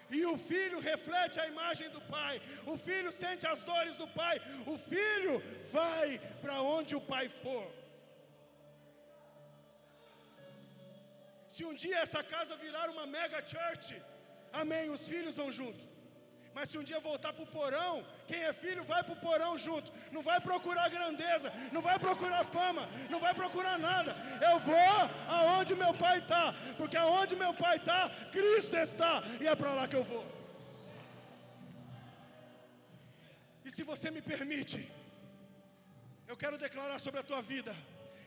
E 0.08 0.24
o 0.24 0.38
filho 0.38 0.78
reflete 0.78 1.38
a 1.40 1.48
imagem 1.48 1.90
do 1.90 2.00
pai. 2.02 2.40
O 2.64 2.78
filho 2.78 3.10
sente 3.10 3.46
as 3.46 3.62
dores 3.62 3.96
do 3.96 4.06
pai. 4.06 4.40
O 4.66 4.78
filho 4.78 5.34
vai 5.72 6.18
para 6.40 6.62
onde 6.62 6.94
o 6.94 7.00
pai 7.00 7.28
for. 7.28 7.66
Se 11.58 11.64
um 11.68 11.74
dia 11.82 11.98
essa 12.06 12.20
casa 12.32 12.54
virar 12.64 12.88
uma 12.88 13.04
mega 13.14 13.38
church, 13.52 13.86
amém, 14.60 14.90
os 14.96 15.04
filhos 15.12 15.38
vão 15.40 15.50
junto. 15.56 15.80
Mas 16.56 16.70
se 16.70 16.76
um 16.78 16.84
dia 16.90 17.00
voltar 17.06 17.32
para 17.32 17.46
o 17.46 17.52
porão, 17.54 17.94
quem 18.28 18.40
é 18.44 18.52
filho 18.52 18.84
vai 18.90 19.00
para 19.02 19.14
o 19.14 19.22
porão 19.24 19.58
junto. 19.64 19.90
Não 20.12 20.22
vai 20.28 20.38
procurar 20.40 20.86
grandeza, 20.88 21.48
não 21.72 21.82
vai 21.88 21.96
procurar 21.98 22.44
fama, 22.44 22.84
não 23.10 23.18
vai 23.24 23.34
procurar 23.40 23.76
nada. 23.76 24.14
Eu 24.50 24.56
vou 24.68 25.00
aonde 25.36 25.74
meu 25.82 25.92
pai 26.04 26.18
está, 26.20 26.44
porque 26.76 26.96
aonde 26.96 27.34
meu 27.42 27.52
pai 27.64 27.76
está, 27.78 28.08
Cristo 28.36 28.76
está, 28.76 29.12
e 29.40 29.48
é 29.48 29.56
para 29.56 29.74
lá 29.74 29.88
que 29.88 29.96
eu 29.96 30.04
vou. 30.04 30.24
E 33.64 33.70
se 33.76 33.82
você 33.82 34.12
me 34.12 34.22
permite, 34.22 34.80
eu 36.28 36.36
quero 36.36 36.56
declarar 36.66 37.00
sobre 37.00 37.18
a 37.18 37.28
tua 37.30 37.42
vida 37.42 37.74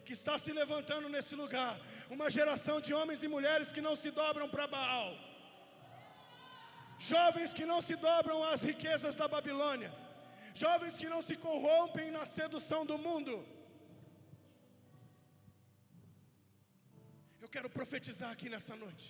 que 0.06 0.14
está 0.14 0.38
se 0.38 0.52
levantando 0.52 1.08
nesse 1.16 1.36
lugar 1.36 1.74
uma 2.10 2.30
geração 2.38 2.80
de 2.86 2.94
homens 2.94 3.24
e 3.24 3.28
mulheres 3.28 3.72
que 3.72 3.82
não 3.82 3.96
se 3.96 4.12
dobram 4.12 4.50
para 4.50 4.68
Baal 4.68 5.12
jovens 7.10 7.54
que 7.58 7.66
não 7.72 7.80
se 7.88 7.96
dobram 8.08 8.38
às 8.52 8.62
riquezas 8.70 9.16
da 9.22 9.28
Babilônia, 9.36 9.92
jovens 10.64 10.98
que 11.02 11.10
não 11.14 11.22
se 11.28 11.36
corrompem 11.46 12.08
na 12.18 12.26
sedução 12.38 12.82
do 12.92 12.98
mundo. 13.08 13.34
Eu 17.44 17.50
quero 17.56 17.70
profetizar 17.78 18.32
aqui 18.32 18.50
nessa 18.56 18.76
noite. 18.84 19.08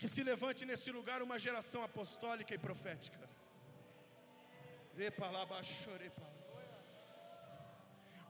Que 0.00 0.08
se 0.14 0.22
levante 0.30 0.64
nesse 0.70 0.90
lugar 0.98 1.20
uma 1.26 1.38
geração 1.46 1.82
apostólica 1.88 2.54
e 2.54 2.64
profética. 2.66 3.22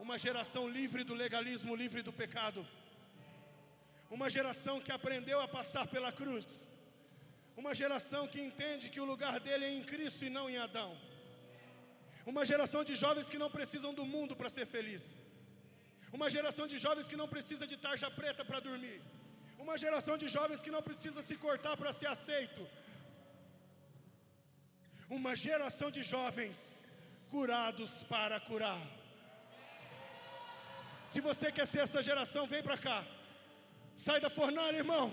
Uma 0.04 0.16
geração 0.24 0.62
livre 0.78 1.02
do 1.08 1.14
legalismo, 1.14 1.74
livre 1.82 2.02
do 2.08 2.12
pecado 2.22 2.60
Uma 4.16 4.28
geração 4.36 4.80
que 4.84 4.92
aprendeu 4.92 5.38
a 5.40 5.48
passar 5.48 5.86
pela 5.94 6.10
cruz. 6.20 6.46
Uma 7.60 7.74
geração 7.80 8.22
que 8.32 8.40
entende 8.48 8.90
que 8.92 9.00
o 9.00 9.08
lugar 9.12 9.34
dele 9.46 9.64
é 9.68 9.70
em 9.76 9.84
Cristo 9.92 10.24
e 10.26 10.30
não 10.36 10.48
em 10.50 10.58
Adão. 10.66 10.90
Uma 12.32 12.44
geração 12.50 12.82
de 12.88 12.94
jovens 13.04 13.28
que 13.32 13.42
não 13.42 13.50
precisam 13.56 13.92
do 13.98 14.04
mundo 14.14 14.34
para 14.38 14.50
ser 14.56 14.66
feliz. 14.74 15.04
Uma 16.16 16.28
geração 16.36 16.66
de 16.72 16.76
jovens 16.84 17.08
que 17.10 17.20
não 17.20 17.28
precisa 17.34 17.66
de 17.70 17.76
tarja 17.84 18.10
preta 18.18 18.44
para 18.48 18.60
dormir. 18.68 18.98
Uma 19.64 19.76
geração 19.84 20.16
de 20.22 20.28
jovens 20.36 20.62
que 20.64 20.74
não 20.76 20.82
precisa 20.88 21.22
se 21.28 21.36
cortar 21.46 21.74
para 21.80 21.92
ser 22.00 22.08
aceito. 22.16 22.62
Uma 25.18 25.34
geração 25.46 25.90
de 25.96 26.02
jovens 26.14 26.58
curados 27.34 27.92
para 28.14 28.38
curar. 28.48 28.82
Se 31.06 31.20
você 31.20 31.52
quer 31.52 31.66
ser 31.66 31.80
essa 31.80 32.02
geração, 32.02 32.46
vem 32.46 32.62
para 32.62 32.78
cá. 32.78 33.04
Sai 33.96 34.20
da 34.20 34.28
fornalha, 34.28 34.76
irmão. 34.76 35.12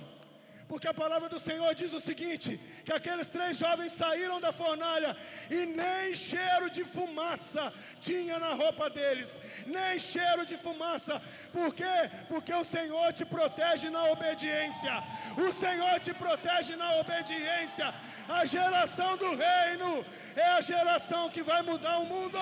Porque 0.67 0.87
a 0.87 0.93
palavra 0.93 1.27
do 1.29 1.39
Senhor 1.39 1.73
diz 1.75 1.93
o 1.93 1.99
seguinte: 1.99 2.59
que 2.85 2.93
aqueles 2.93 3.29
três 3.29 3.57
jovens 3.57 3.91
saíram 3.91 4.39
da 4.39 4.51
fornalha 4.51 5.15
e 5.49 5.65
nem 5.65 6.15
cheiro 6.15 6.69
de 6.69 6.83
fumaça 6.83 7.71
tinha 7.99 8.39
na 8.39 8.53
roupa 8.53 8.89
deles, 8.89 9.39
nem 9.65 9.99
cheiro 9.99 10.45
de 10.45 10.57
fumaça. 10.57 11.21
Por 11.51 11.73
quê? 11.73 11.95
Porque 12.27 12.53
o 12.53 12.65
Senhor 12.65 13.11
te 13.13 13.25
protege 13.25 13.89
na 13.89 14.05
obediência. 14.05 15.03
O 15.37 15.51
Senhor 15.51 15.99
te 15.99 16.13
protege 16.13 16.75
na 16.75 16.95
obediência. 16.95 17.93
A 18.27 18.45
geração 18.45 19.17
do 19.17 19.29
reino 19.35 20.05
é 20.35 20.47
a 20.57 20.61
geração 20.61 21.29
que 21.29 21.43
vai 21.43 21.61
mudar 21.61 21.99
o 21.99 22.05
mundo. 22.05 22.39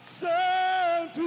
Santo. 0.00 1.22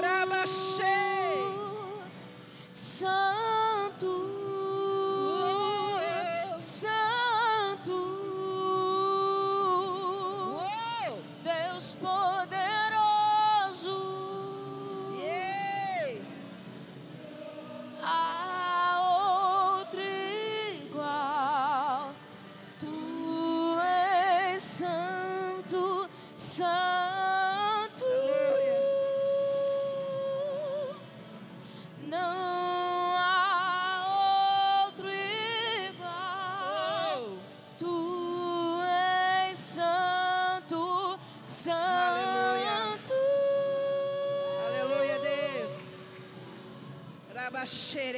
Rabachei. 0.00 1.42
Santo, 2.72 3.57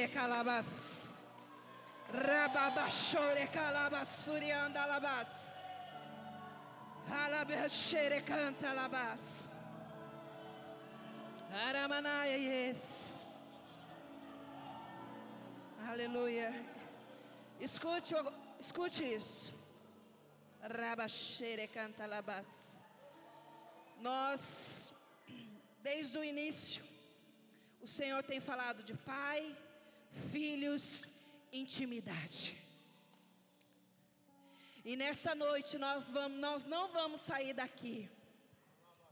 Rabachere 0.01 0.07
calabas. 0.07 1.19
Rababachore 2.11 3.47
calabassuri 3.51 4.51
andalabas. 4.51 5.55
Alabachere 7.09 8.21
canta 8.25 8.73
labas. 8.73 9.51
Aramanaya, 11.53 12.37
yes. 12.37 13.23
Aleluia. 15.87 16.53
Escute, 17.59 18.15
escute 18.59 19.03
isso. 19.03 19.53
Rabachere 20.63 21.67
canta 21.67 22.05
labas. 22.07 22.81
Nós, 23.99 24.93
desde 25.83 26.17
o 26.17 26.23
início, 26.23 26.83
o 27.81 27.87
Senhor 27.87 28.23
tem 28.23 28.39
falado 28.39 28.83
de 28.83 28.93
pai, 28.93 29.55
filhos, 30.31 31.09
intimidade. 31.51 32.57
E 34.83 34.95
nessa 34.95 35.35
noite 35.35 35.77
nós, 35.77 36.09
vamos, 36.09 36.39
nós 36.39 36.65
não 36.65 36.91
vamos 36.91 37.21
sair 37.21 37.53
daqui 37.53 38.09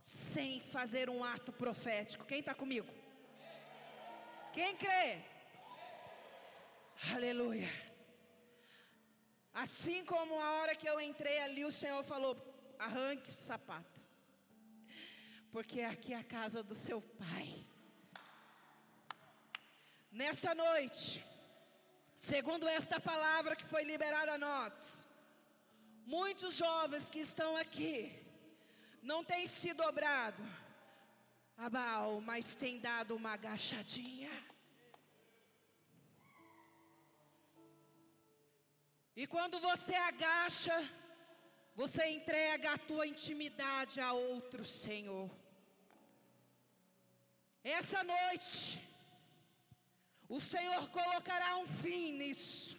sem 0.00 0.60
fazer 0.60 1.08
um 1.08 1.22
ato 1.22 1.52
profético. 1.52 2.24
Quem 2.24 2.40
está 2.40 2.54
comigo? 2.54 2.92
Quem 4.52 4.76
crê? 4.76 5.18
Aleluia. 7.14 7.70
Assim 9.54 10.04
como 10.04 10.40
a 10.40 10.52
hora 10.52 10.74
que 10.74 10.88
eu 10.88 11.00
entrei 11.00 11.38
ali, 11.40 11.64
o 11.64 11.72
Senhor 11.72 12.02
falou: 12.02 12.36
arranque 12.78 13.30
o 13.30 13.32
sapato 13.32 14.00
porque 15.52 15.80
aqui 15.80 16.12
é 16.12 16.18
a 16.18 16.24
casa 16.24 16.62
do 16.62 16.74
seu 16.74 17.00
pai. 17.00 17.66
Nessa 20.10 20.54
noite, 20.54 21.24
segundo 22.16 22.68
esta 22.68 22.98
palavra 22.98 23.54
que 23.54 23.64
foi 23.64 23.84
liberada 23.84 24.32
a 24.34 24.38
nós, 24.38 25.04
muitos 26.04 26.56
jovens 26.56 27.08
que 27.08 27.20
estão 27.20 27.56
aqui 27.56 28.12
não 29.02 29.22
têm 29.22 29.46
se 29.46 29.72
dobrado 29.72 30.42
a 31.56 31.70
Baal, 31.70 32.20
mas 32.20 32.56
têm 32.56 32.80
dado 32.80 33.14
uma 33.14 33.34
agachadinha. 33.34 34.32
E 39.14 39.26
quando 39.28 39.60
você 39.60 39.94
agacha, 39.94 40.76
você 41.76 42.08
entrega 42.08 42.72
a 42.72 42.78
tua 42.78 43.06
intimidade 43.06 44.00
a 44.00 44.12
outro 44.12 44.64
Senhor. 44.64 45.30
Essa 47.62 48.02
noite, 48.02 48.89
o 50.36 50.40
Senhor 50.40 50.82
colocará 50.96 51.56
um 51.56 51.66
fim 51.66 52.12
nisso. 52.20 52.76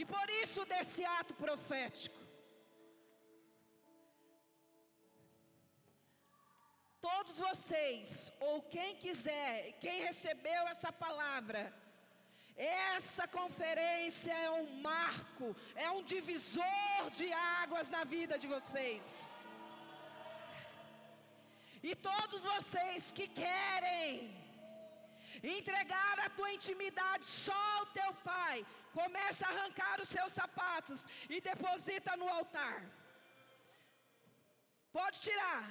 E 0.00 0.04
por 0.12 0.28
isso 0.42 0.64
desse 0.64 1.02
ato 1.18 1.34
profético. 1.34 2.20
Todos 7.08 7.38
vocês, 7.38 8.32
ou 8.40 8.62
quem 8.74 8.96
quiser, 8.96 9.72
quem 9.84 9.98
recebeu 10.08 10.62
essa 10.68 10.90
palavra, 10.90 11.62
essa 12.56 13.28
conferência 13.28 14.32
é 14.32 14.50
um 14.50 14.80
marco, 14.80 15.54
é 15.74 15.90
um 15.90 16.02
divisor 16.02 17.02
de 17.18 17.30
águas 17.60 17.90
na 17.90 18.04
vida 18.04 18.38
de 18.38 18.46
vocês. 18.46 19.30
E 21.82 21.94
todos 21.94 22.42
vocês 22.54 23.12
que 23.12 23.28
querem 23.28 24.43
entregar 25.48 26.18
a 26.20 26.30
tua 26.30 26.52
intimidade 26.52 27.26
só 27.26 27.78
ao 27.78 27.86
teu 27.86 28.12
pai, 28.14 28.64
começa 28.92 29.46
a 29.46 29.50
arrancar 29.50 30.00
os 30.00 30.08
seus 30.08 30.32
sapatos 30.32 31.06
e 31.28 31.40
deposita 31.40 32.16
no 32.16 32.28
altar. 32.28 32.82
Pode 34.92 35.20
tirar. 35.20 35.64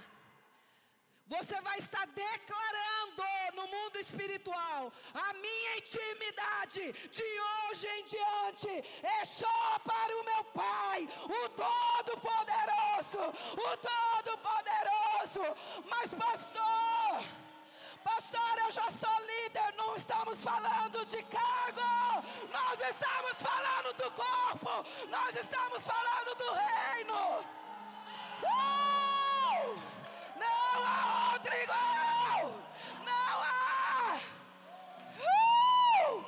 Você 1.27 1.59
vai 1.61 1.77
estar 1.77 2.05
declarando 2.07 3.23
no 3.55 3.67
mundo 3.67 3.97
espiritual: 3.97 4.91
a 5.13 5.33
minha 5.33 5.77
intimidade 5.77 6.91
de 7.09 7.23
hoje 7.23 7.87
em 7.87 8.05
diante 8.05 8.69
é 9.01 9.25
só 9.25 9.79
para 9.79 10.17
o 10.19 10.25
meu 10.25 10.43
Pai, 10.45 11.07
o 11.23 11.49
Todo-Poderoso, 11.49 13.19
o 13.53 13.77
Todo-Poderoso. 13.89 15.41
Mas, 15.89 16.13
pastor, 16.13 17.42
pastor, 18.03 18.57
eu 18.65 18.71
já 18.71 18.89
sou 18.91 19.09
líder, 19.21 19.73
não 19.75 19.95
estamos 19.95 20.41
falando 20.43 21.05
de 21.05 21.23
cargo, 21.23 22.27
nós 22.51 22.81
estamos 22.81 23.41
falando 23.41 23.93
do 23.95 24.11
corpo, 24.11 24.85
nós 25.09 25.35
estamos 25.35 25.85
falando 25.85 26.35
do 26.35 26.51
reino. 26.53 27.45
Uh! 28.43 29.80
Não 30.35 30.85
há 30.85 31.34
outro 31.34 31.53
igual! 31.55 32.51
Não 33.05 33.43
há! 33.43 34.19
Uh! 36.09 36.25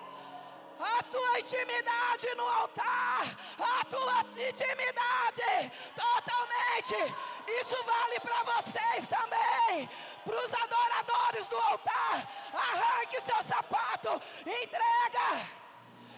A 0.79 1.03
tua 1.03 1.39
intimidade 1.39 2.35
no 2.35 2.47
altar, 2.47 3.37
a 3.59 3.85
tua 3.85 4.21
intimidade 4.49 5.71
totalmente. 5.95 7.13
Isso 7.47 7.75
vale 7.83 8.19
para 8.19 8.43
vocês 8.43 9.07
também, 9.07 9.89
para 10.25 10.45
os 10.45 10.53
adoradores 10.53 11.47
do 11.47 11.57
altar. 11.57 12.27
Arranque 12.53 13.21
seu 13.21 13.43
sapato, 13.43 14.21
entrega, 14.39 15.47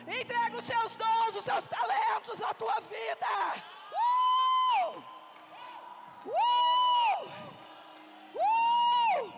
Entrega 0.07 0.57
os 0.57 0.63
seus 0.63 0.95
dons, 0.95 1.35
os 1.35 1.43
seus 1.43 1.67
talentos, 1.67 2.41
a 2.41 2.53
tua 2.53 2.79
vida. 2.79 3.27
Uh! 3.91 5.03
Uh! 6.25 7.29
Uh! 8.35 9.34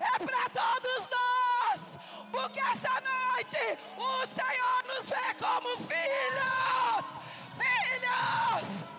É 0.00 0.18
para 0.18 0.48
todos 0.48 1.08
nós, 1.10 1.98
porque 2.32 2.60
essa 2.60 2.98
noite 3.00 3.58
o 3.98 4.26
Senhor 4.26 4.84
nos 4.86 5.06
vê 5.06 5.34
como 5.38 5.76
filhos. 5.76 7.20
Filhos! 7.58 8.95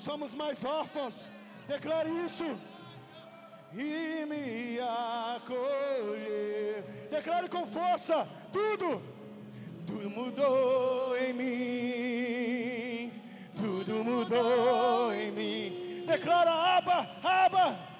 Somos 0.00 0.34
mais 0.34 0.64
órfãos. 0.64 1.20
Declare 1.68 2.10
isso. 2.24 2.58
E 3.72 4.24
me 4.26 4.80
acolher. 5.36 6.82
Declare 7.10 7.48
com 7.48 7.66
força. 7.66 8.26
Tudo. 8.52 9.00
Tudo 9.86 10.10
mudou 10.10 11.16
em 11.16 11.32
mim. 11.32 13.12
Tudo 13.56 14.04
mudou 14.04 15.12
em 15.12 15.30
mim. 15.30 16.04
Declara, 16.06 16.50
aba, 16.50 17.08
aba. 17.22 17.90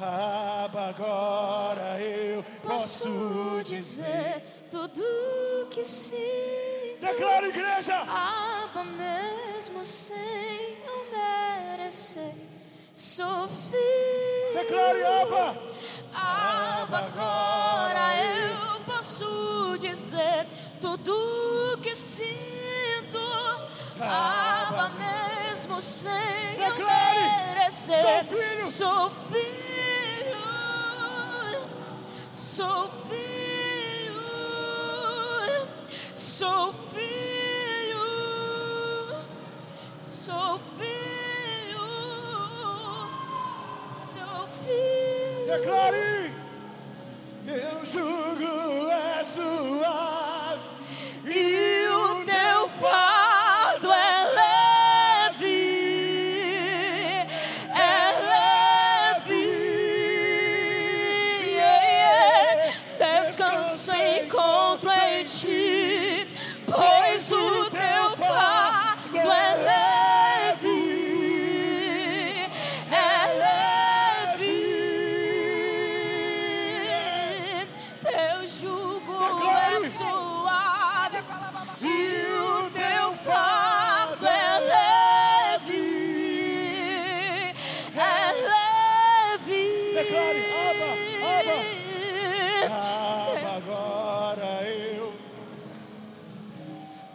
Aba, 0.00 0.88
agora 0.88 2.00
eu 2.00 2.42
posso 2.62 3.60
dizer. 3.64 4.42
tudo 4.70 5.68
que 5.70 5.84
sinto. 5.84 7.00
Declara, 7.00 7.46
igreja. 7.46 7.96
Aba 7.98 8.82
mesmo 8.84 9.84
sem 9.84 10.71
eu 11.92 12.22
merecer. 12.22 12.34
Sou 12.94 13.48
filho. 13.48 14.54
Declare, 14.54 15.04
aba. 15.04 15.56
Aba, 16.14 16.98
agora 16.98 18.16
eu 18.16 18.80
posso 18.84 19.76
dizer 19.78 20.46
tudo 20.80 21.78
que 21.82 21.94
sinto. 21.94 23.18
Aba 24.00 24.90
mesmo 24.90 25.80
sem 25.80 26.10
eu 26.58 26.70
Declare, 26.72 27.54
merecer. 27.54 28.02
sou 28.02 28.24
filho. 28.24 28.62
Sou 28.62 29.10
filho. 29.10 30.42
Sou 32.32 32.88
filho. 33.08 34.22
Sou 36.14 36.72
filho. 36.72 36.81
Declare. 45.52 46.32
Teu 47.44 47.84
jugo 47.84 48.88
é 48.90 49.22
suave. 49.22 49.91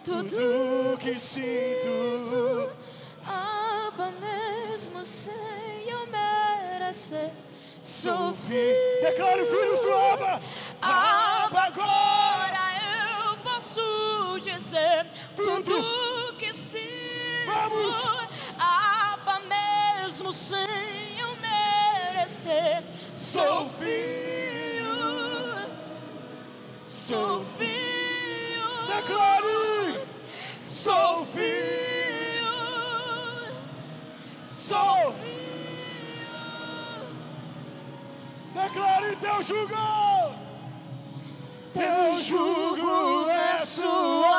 Tudo 0.07 0.97
que 0.99 1.13
sinto. 1.13 2.69
Aba 3.27 4.09
mesmo 4.21 5.03
sem 5.03 5.33
eu 5.85 6.07
merecer. 6.07 7.29
Sou 7.83 8.33
filho. 8.33 9.01
Declare, 9.01 9.45
filhos 9.45 9.81
do 9.81 9.93
Aba. 9.93 10.41
Aba, 10.81 11.61
agora 11.63 12.63
eu 13.27 13.37
posso 13.43 14.39
dizer 14.39 15.07
tudo 15.35 16.35
que 16.39 16.53
sinto. 16.53 16.87
Vamos. 17.45 17.95
Aba 18.57 19.41
mesmo 19.41 20.31
sem 20.31 21.19
eu 21.19 21.35
merecer. 21.35 22.81
Sou 23.13 23.69
filho. 23.71 24.87
Sou 26.87 27.43
filho. 27.57 27.87
Declare, 28.87 29.46
teu 39.27 39.43
jugo. 39.43 39.75
Teu 41.73 42.21
jugo 42.21 43.29
é 43.29 43.57
suave. 43.57 44.36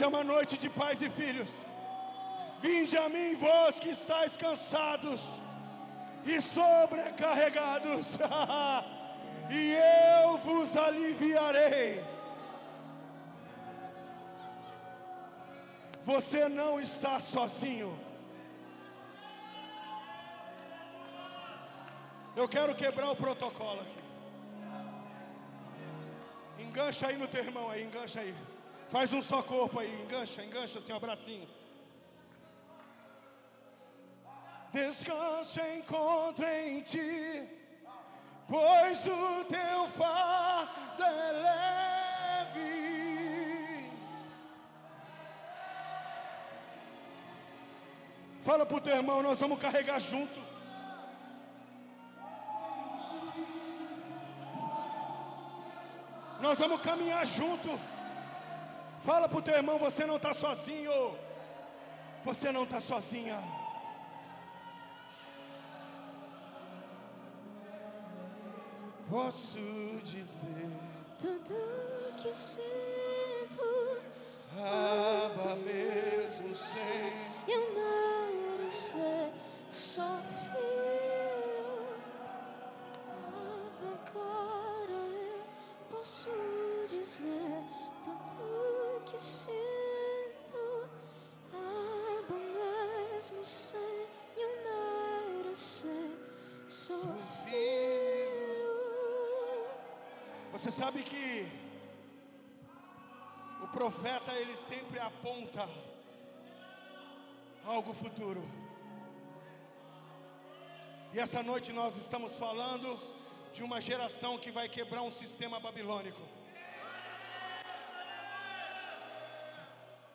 Essa 0.00 0.06
é 0.06 0.16
uma 0.16 0.24
noite 0.24 0.56
de 0.56 0.70
pais 0.70 1.02
e 1.02 1.10
filhos. 1.10 1.50
Vinde 2.58 2.96
a 2.96 3.06
mim, 3.10 3.34
vós 3.34 3.78
que 3.78 3.90
estáis 3.90 4.34
cansados 4.34 5.20
e 6.24 6.40
sobrecarregados, 6.40 8.16
e 9.50 9.74
eu 10.22 10.38
vos 10.38 10.74
aliviarei. 10.74 12.02
Você 16.02 16.48
não 16.48 16.80
está 16.80 17.20
sozinho. 17.20 17.94
Eu 22.34 22.48
quero 22.48 22.74
quebrar 22.74 23.10
o 23.10 23.16
protocolo 23.16 23.82
aqui. 23.82 24.02
Engancha 26.58 27.08
aí 27.08 27.18
no 27.18 27.28
teu 27.28 27.44
irmão 27.44 27.68
aí, 27.68 27.84
engancha 27.84 28.20
aí. 28.20 28.34
Faz 28.90 29.12
um 29.12 29.22
só 29.22 29.40
corpo 29.40 29.78
aí, 29.78 30.02
engancha, 30.02 30.42
engancha 30.42 30.80
assim, 30.80 30.92
um 30.92 30.96
abracinho. 30.96 31.48
Descanso 34.72 35.60
encontro 35.76 36.44
em 36.44 36.80
ti, 36.82 37.48
pois 38.48 39.06
o 39.06 39.44
teu 39.44 39.86
fardo 39.88 41.04
é 41.04 41.32
leve. 41.32 42.60
Fala 48.42 48.66
pro 48.66 48.80
teu 48.80 48.96
irmão, 48.96 49.22
nós 49.22 49.38
vamos 49.38 49.60
carregar 49.60 50.00
junto. 50.00 50.40
Nós 56.40 56.58
vamos 56.58 56.80
caminhar 56.80 57.24
junto. 57.24 57.78
Fala 59.00 59.28
pro 59.28 59.42
teu 59.42 59.54
irmão, 59.54 59.78
você 59.78 60.04
não 60.06 60.16
está 60.16 60.32
sozinho. 60.34 61.16
Você 62.24 62.52
não 62.52 62.64
está 62.64 62.80
sozinha. 62.80 63.38
Posso 69.08 69.58
dizer, 70.04 70.70
Tudo 71.18 71.54
que 72.22 72.32
sinto, 72.32 73.98
aba 74.56 75.56
mesmo 75.56 76.54
sem. 76.54 77.12
eu 77.48 77.74
merecer, 77.74 79.32
sou 79.70 80.04
filho. 80.28 81.88
Agora 83.82 84.92
eu 84.92 85.42
posso 85.90 86.28
dizer 86.88 87.62
tudo 88.04 88.79
que 89.10 89.18
sinto, 89.18 90.88
aba 91.52 92.38
mesmo 92.58 93.44
sem 93.44 94.06
merecer, 94.36 96.10
sou 96.68 97.16
filho. 97.44 98.70
Você 100.52 100.70
sabe 100.70 101.02
que 101.02 101.48
o 103.62 103.68
profeta 103.68 104.32
ele 104.34 104.56
sempre 104.56 105.00
aponta 105.00 105.68
algo 107.64 107.92
futuro. 107.92 108.42
E 111.12 111.18
essa 111.18 111.42
noite 111.42 111.72
nós 111.72 111.96
estamos 111.96 112.38
falando 112.38 113.00
de 113.52 113.64
uma 113.64 113.80
geração 113.80 114.38
que 114.38 114.52
vai 114.52 114.68
quebrar 114.68 115.02
um 115.02 115.10
sistema 115.10 115.58
babilônico. 115.58 116.39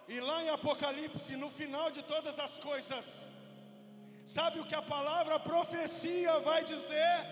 E 0.08 0.20
lá 0.20 0.44
em 0.44 0.50
Apocalipse, 0.50 1.36
no 1.36 1.50
final 1.50 1.90
de 1.90 2.04
todas 2.04 2.38
as 2.38 2.60
coisas, 2.60 3.26
sabe 4.26 4.60
o 4.60 4.66
que 4.66 4.76
a 4.76 4.82
palavra 4.82 5.40
profecia 5.40 6.40
vai 6.42 6.64
dizer? 6.64 7.26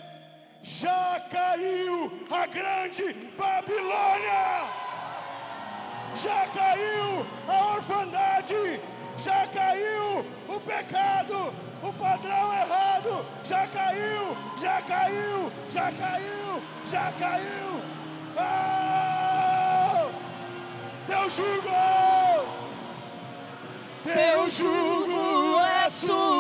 Já 0.64 1.20
caiu 1.30 2.12
a 2.32 2.48
grande 2.48 3.14
Babilônia! 3.38 4.44
Já 6.16 6.48
caiu 6.48 7.26
a 7.48 7.76
orfandade! 7.76 8.82
Já 9.20 9.48
caiu 9.48 10.26
o 10.48 10.60
pecado! 10.60 11.54
O 11.84 11.94
padrão 11.94 12.54
errado! 12.54 13.26
Já 13.44 13.68
caiu! 13.68 14.36
Já 14.60 14.82
caiu! 14.82 15.52
Já 15.70 15.91
caiu! 15.91 16.64
Já 16.88 17.12
caiu! 17.12 17.84
Ah! 18.36 20.10
Teu 21.06 21.30
jugo! 21.30 22.02
Teu 24.03 24.49
jugo 24.49 25.59
é 25.59 25.89
suave 25.89 26.32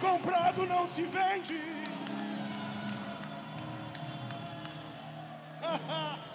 comprado 0.00 0.66
não 0.66 0.88
se 0.88 1.02
vende. 1.02 1.60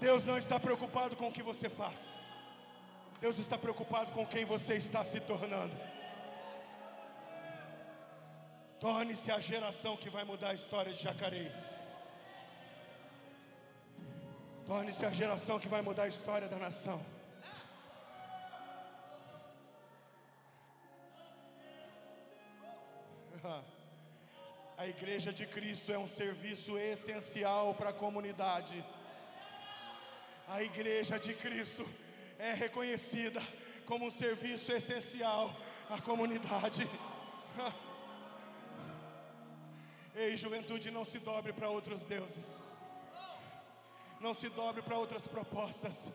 Deus 0.00 0.24
não 0.26 0.38
está 0.38 0.58
preocupado 0.58 1.14
com 1.16 1.28
o 1.28 1.32
que 1.32 1.42
você 1.42 1.68
faz. 1.68 2.00
Deus 3.20 3.38
está 3.38 3.56
preocupado 3.56 4.10
com 4.12 4.26
quem 4.26 4.44
você 4.44 4.74
está 4.74 5.04
se 5.04 5.20
tornando. 5.20 5.76
Torne-se 8.80 9.30
a 9.30 9.38
geração 9.38 9.96
que 9.96 10.10
vai 10.10 10.24
mudar 10.24 10.50
a 10.50 10.54
história 10.54 10.92
de 10.92 11.00
Jacareí. 11.00 11.52
Torne-se 14.66 15.04
a 15.06 15.10
geração 15.10 15.60
que 15.60 15.68
vai 15.68 15.82
mudar 15.82 16.04
a 16.04 16.08
história 16.08 16.48
da 16.48 16.56
nação. 16.56 17.00
A 24.76 24.86
igreja 24.86 25.32
de 25.32 25.44
Cristo 25.46 25.90
é 25.90 25.98
um 25.98 26.06
serviço 26.06 26.78
essencial 26.78 27.74
para 27.74 27.90
a 27.90 27.92
comunidade. 27.92 28.84
A 30.46 30.62
igreja 30.62 31.18
de 31.18 31.34
Cristo 31.34 31.84
é 32.38 32.54
reconhecida 32.54 33.42
como 33.84 34.06
um 34.06 34.10
serviço 34.10 34.70
essencial 34.70 35.52
à 35.90 36.00
comunidade. 36.00 36.88
Ei, 40.14 40.36
juventude, 40.36 40.92
não 40.92 41.04
se 41.04 41.18
dobre 41.18 41.52
para 41.52 41.68
outros 41.68 42.06
deuses. 42.06 42.46
Não 44.20 44.34
se 44.34 44.48
dobre 44.50 44.82
para 44.82 44.96
outras 44.96 45.26
propostas. 45.26 46.12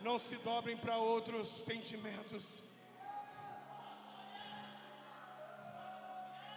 Não 0.00 0.18
se 0.18 0.36
dobrem 0.36 0.78
para 0.78 0.96
outros 0.96 1.48
sentimentos. 1.48 2.62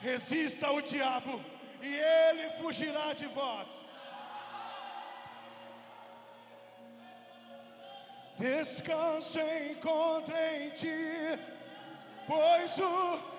Resista 0.01 0.67
ao 0.67 0.81
diabo 0.81 1.39
e 1.81 1.95
ele 1.95 2.49
fugirá 2.59 3.13
de 3.13 3.27
vós. 3.27 3.91
Descanso 8.37 9.39
encontro 9.69 10.35
em 10.35 10.71
ti, 10.71 10.87
pois 12.27 12.79
o 12.79 13.31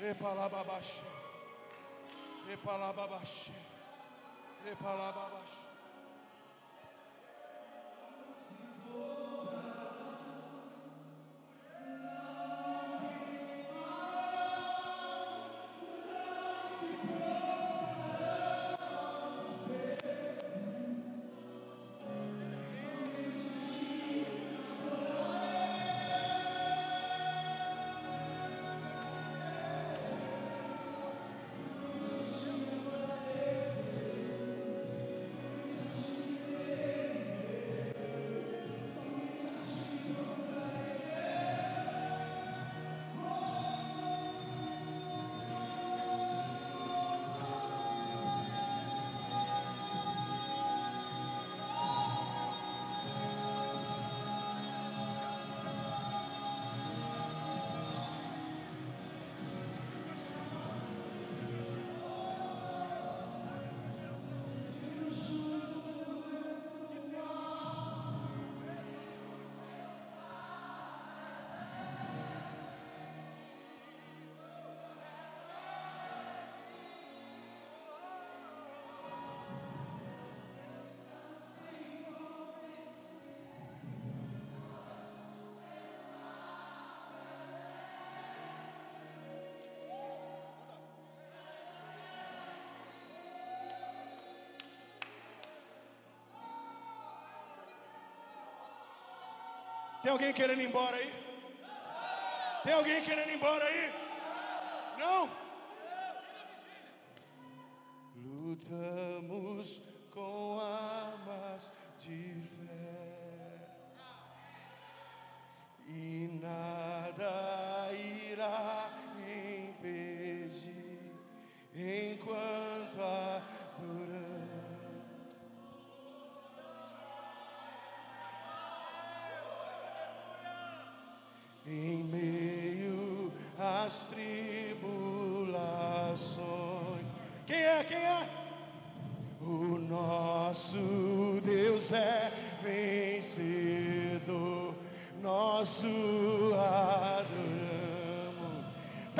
Epalababashi. 0.00 1.02
Epalababashi. 2.50 3.52
Epalababashi. 4.66 5.73
Tem 100.04 100.12
alguém 100.12 100.34
querendo 100.34 100.60
ir 100.60 100.66
embora 100.66 100.96
aí? 100.98 101.10
Tem 102.62 102.74
alguém 102.74 103.02
querendo 103.02 103.30
ir 103.30 103.36
embora 103.36 103.64
aí? 103.64 103.94
Não? 104.98 105.30
Lutamos 108.14 109.80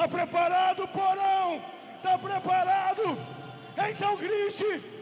Está 0.04 0.18
preparado, 0.18 0.88
porão? 0.88 1.62
Está 1.96 2.18
preparado? 2.18 3.18
Então 3.88 4.16
grite. 4.18 4.93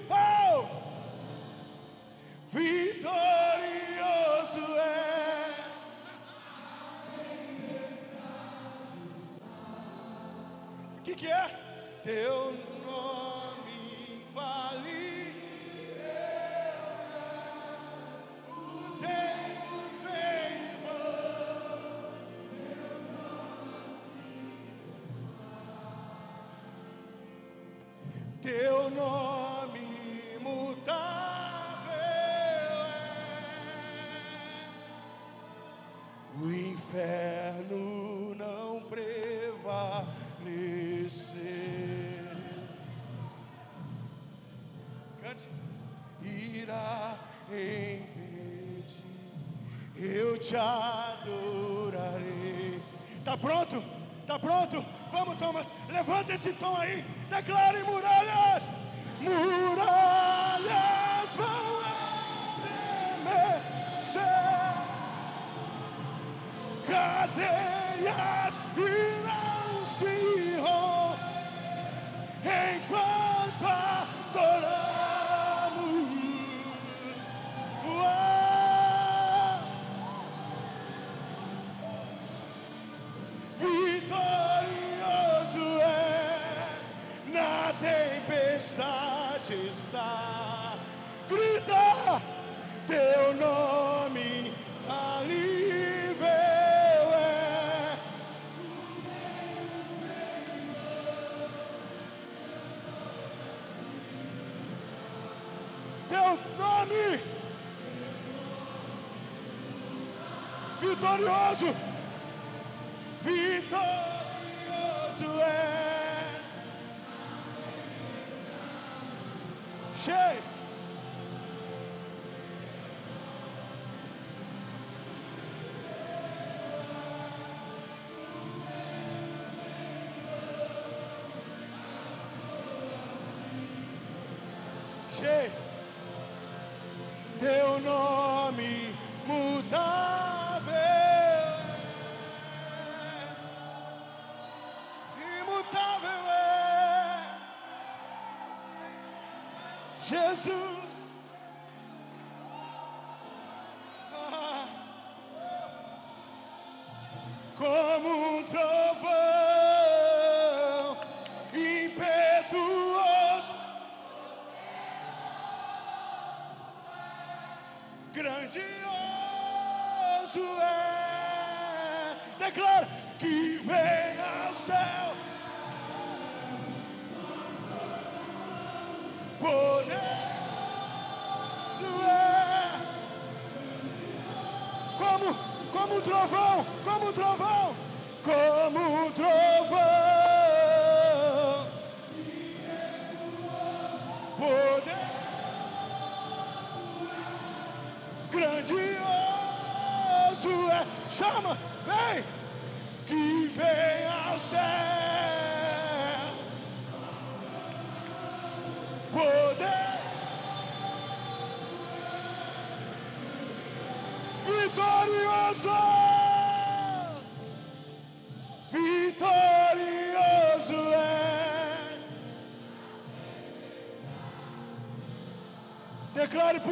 Che. 135.22 135.61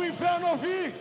o 0.00 0.04
inferno 0.04 0.48
ouvir. 0.48 0.94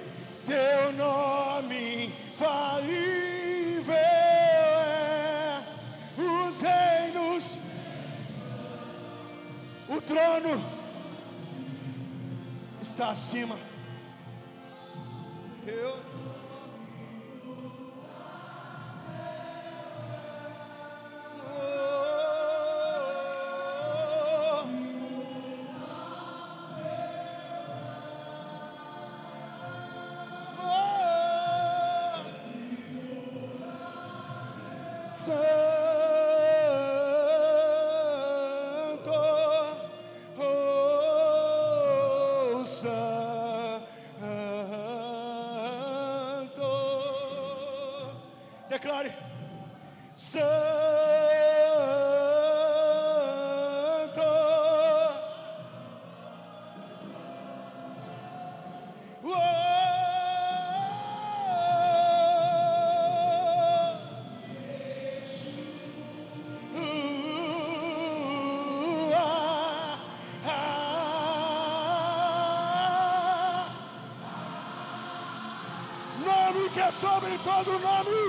Todo 77.44 77.80
nome. 77.80 78.28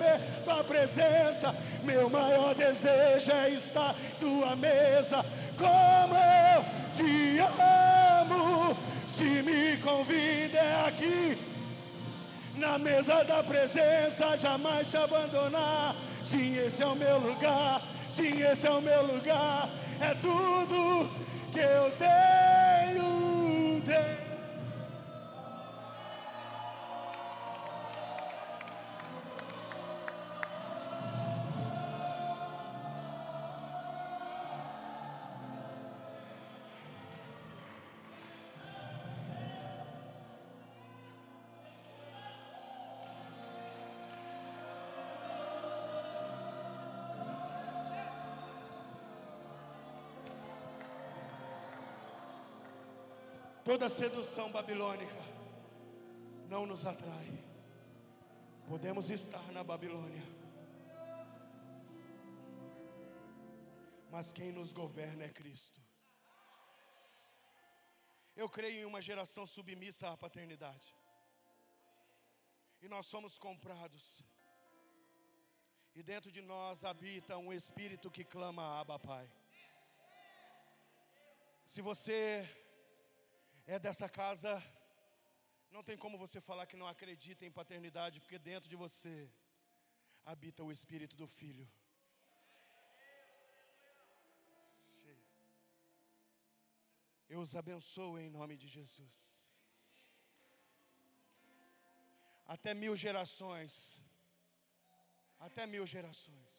Beber 0.00 0.20
tua 0.44 0.64
presença. 0.64 1.54
Meu 1.84 2.08
maior 2.08 2.54
desejo 2.54 3.30
é 3.32 3.50
estar 3.50 3.94
tua 4.18 4.56
mesa. 4.56 5.24
Como 5.56 6.14
eu 6.14 6.64
te 6.94 7.38
amo. 8.20 8.76
Se 9.06 9.42
me 9.42 9.76
convida 9.78 10.58
é 10.58 10.88
aqui. 10.88 11.38
Na 12.56 12.78
mesa 12.78 13.24
da 13.24 13.42
presença, 13.42 14.36
jamais 14.36 14.90
te 14.90 14.96
abandonar. 14.96 15.94
Sim, 16.24 16.56
esse 16.58 16.82
é 16.82 16.86
o 16.86 16.94
meu 16.94 17.18
lugar. 17.18 17.82
Sim, 18.10 18.42
esse 18.42 18.66
é 18.66 18.70
o 18.70 18.80
meu 18.80 19.06
lugar. 19.06 19.68
É 20.00 20.14
tudo 20.14 21.10
que 21.52 21.58
eu 21.58 21.90
tenho. 21.92 22.59
Toda 53.70 53.88
sedução 53.88 54.50
babilônica 54.50 55.14
não 56.48 56.66
nos 56.66 56.84
atrai. 56.84 57.28
Podemos 58.68 59.08
estar 59.10 59.46
na 59.52 59.62
Babilônia, 59.62 60.24
mas 64.10 64.32
quem 64.32 64.50
nos 64.50 64.72
governa 64.72 65.22
é 65.22 65.28
Cristo. 65.28 65.80
Eu 68.34 68.48
creio 68.48 68.80
em 68.80 68.84
uma 68.84 69.00
geração 69.00 69.46
submissa 69.46 70.10
à 70.10 70.16
paternidade, 70.16 70.92
e 72.82 72.88
nós 72.88 73.06
somos 73.06 73.38
comprados, 73.38 74.24
e 75.94 76.02
dentro 76.02 76.32
de 76.32 76.42
nós 76.42 76.82
habita 76.82 77.38
um 77.38 77.52
espírito 77.52 78.10
que 78.10 78.24
clama 78.24 78.80
Abba 78.80 78.98
Pai. 78.98 79.30
Se 81.64 81.80
você 81.80 82.20
é 83.74 83.78
dessa 83.78 84.08
casa, 84.08 84.52
não 85.70 85.82
tem 85.88 85.96
como 85.96 86.18
você 86.18 86.38
falar 86.40 86.66
que 86.66 86.76
não 86.80 86.88
acredita 86.88 87.46
em 87.46 87.52
paternidade, 87.58 88.18
porque 88.22 88.36
dentro 88.36 88.68
de 88.68 88.74
você 88.74 89.12
habita 90.32 90.64
o 90.64 90.72
Espírito 90.72 91.14
do 91.20 91.26
Filho. 91.38 91.66
Eu 97.28 97.38
os 97.38 97.54
abençoo 97.54 98.18
em 98.18 98.28
nome 98.28 98.56
de 98.56 98.66
Jesus. 98.66 99.16
Até 102.54 102.74
mil 102.74 102.96
gerações. 102.96 103.72
Até 105.38 105.64
mil 105.64 105.86
gerações. 105.86 106.50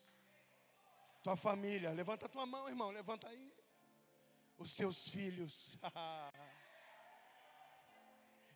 Tua 1.21 1.35
família, 1.35 1.91
levanta 1.91 2.29
tua 2.29 2.45
mão, 2.45 2.69
irmão, 2.69 2.89
levanta 2.89 3.27
aí. 3.27 3.53
Os 4.57 4.73
teus 4.77 5.09
filhos. 5.09 5.77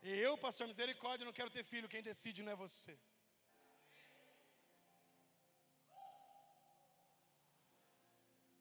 Eu, 0.08 0.38
pastor 0.38 0.68
misericórdia, 0.68 1.26
não 1.26 1.34
quero 1.34 1.50
ter 1.50 1.64
filho, 1.64 1.90
quem 1.90 2.04
decide 2.04 2.44
não 2.44 2.52
é 2.52 2.56
você. 2.56 2.96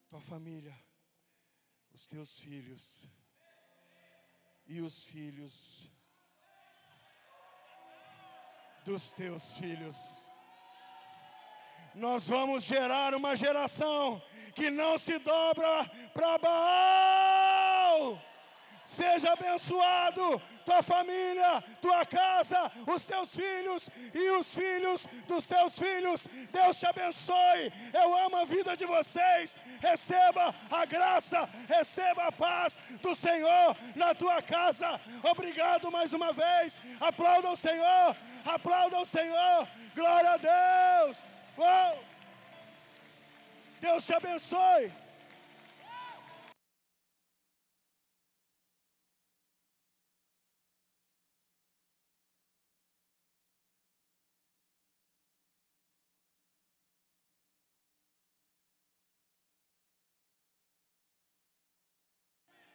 Tua 0.09 0.19
família, 0.19 0.75
os 1.93 2.07
teus 2.07 2.39
filhos 2.39 3.07
e 4.65 4.81
os 4.81 5.05
filhos 5.05 5.87
dos 8.83 9.13
teus 9.13 9.55
filhos. 9.59 10.27
Nós 11.93 12.27
vamos 12.27 12.63
gerar 12.63 13.13
uma 13.13 13.35
geração 13.35 14.19
que 14.55 14.71
não 14.71 14.97
se 14.97 15.19
dobra 15.19 15.87
para 16.11 16.39
Baal. 16.39 18.34
Seja 18.85 19.33
abençoado, 19.33 20.41
tua 20.63 20.83
família, 20.83 21.63
tua 21.81 22.05
casa, 22.05 22.71
os 22.85 23.05
teus 23.05 23.35
filhos 23.35 23.89
e 24.13 24.29
os 24.31 24.53
filhos 24.53 25.07
dos 25.27 25.47
teus 25.47 25.77
filhos. 25.77 26.27
Deus 26.51 26.79
te 26.79 26.85
abençoe. 26.85 27.73
Eu 27.93 28.15
amo 28.25 28.37
a 28.37 28.45
vida 28.45 28.77
de 28.77 28.85
vocês. 28.85 29.59
Receba 29.81 30.53
a 30.69 30.85
graça, 30.85 31.49
receba 31.67 32.27
a 32.27 32.31
paz 32.31 32.79
do 33.01 33.15
Senhor 33.15 33.75
na 33.95 34.13
tua 34.13 34.41
casa. 34.41 35.01
Obrigado 35.23 35.91
mais 35.91 36.13
uma 36.13 36.31
vez. 36.31 36.79
Aplauda 36.99 37.49
o 37.49 37.57
Senhor, 37.57 38.15
aplauda 38.45 38.99
o 38.99 39.05
Senhor. 39.05 39.67
Glória 39.95 40.31
a 40.31 40.37
Deus. 40.37 41.17
Uou. 41.57 42.03
Deus 43.79 44.05
te 44.05 44.13
abençoe. 44.13 45.04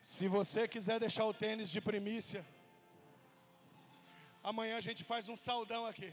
Se 0.03 0.27
você 0.29 0.67
quiser 0.67 0.99
deixar 0.99 1.25
o 1.25 1.35
tênis 1.35 1.71
de 1.71 1.81
primícia, 1.81 2.45
amanhã 4.43 4.77
a 4.77 4.81
gente 4.81 5.05
faz 5.05 5.29
um 5.29 5.37
saldão 5.37 5.87
aqui. 5.87 6.13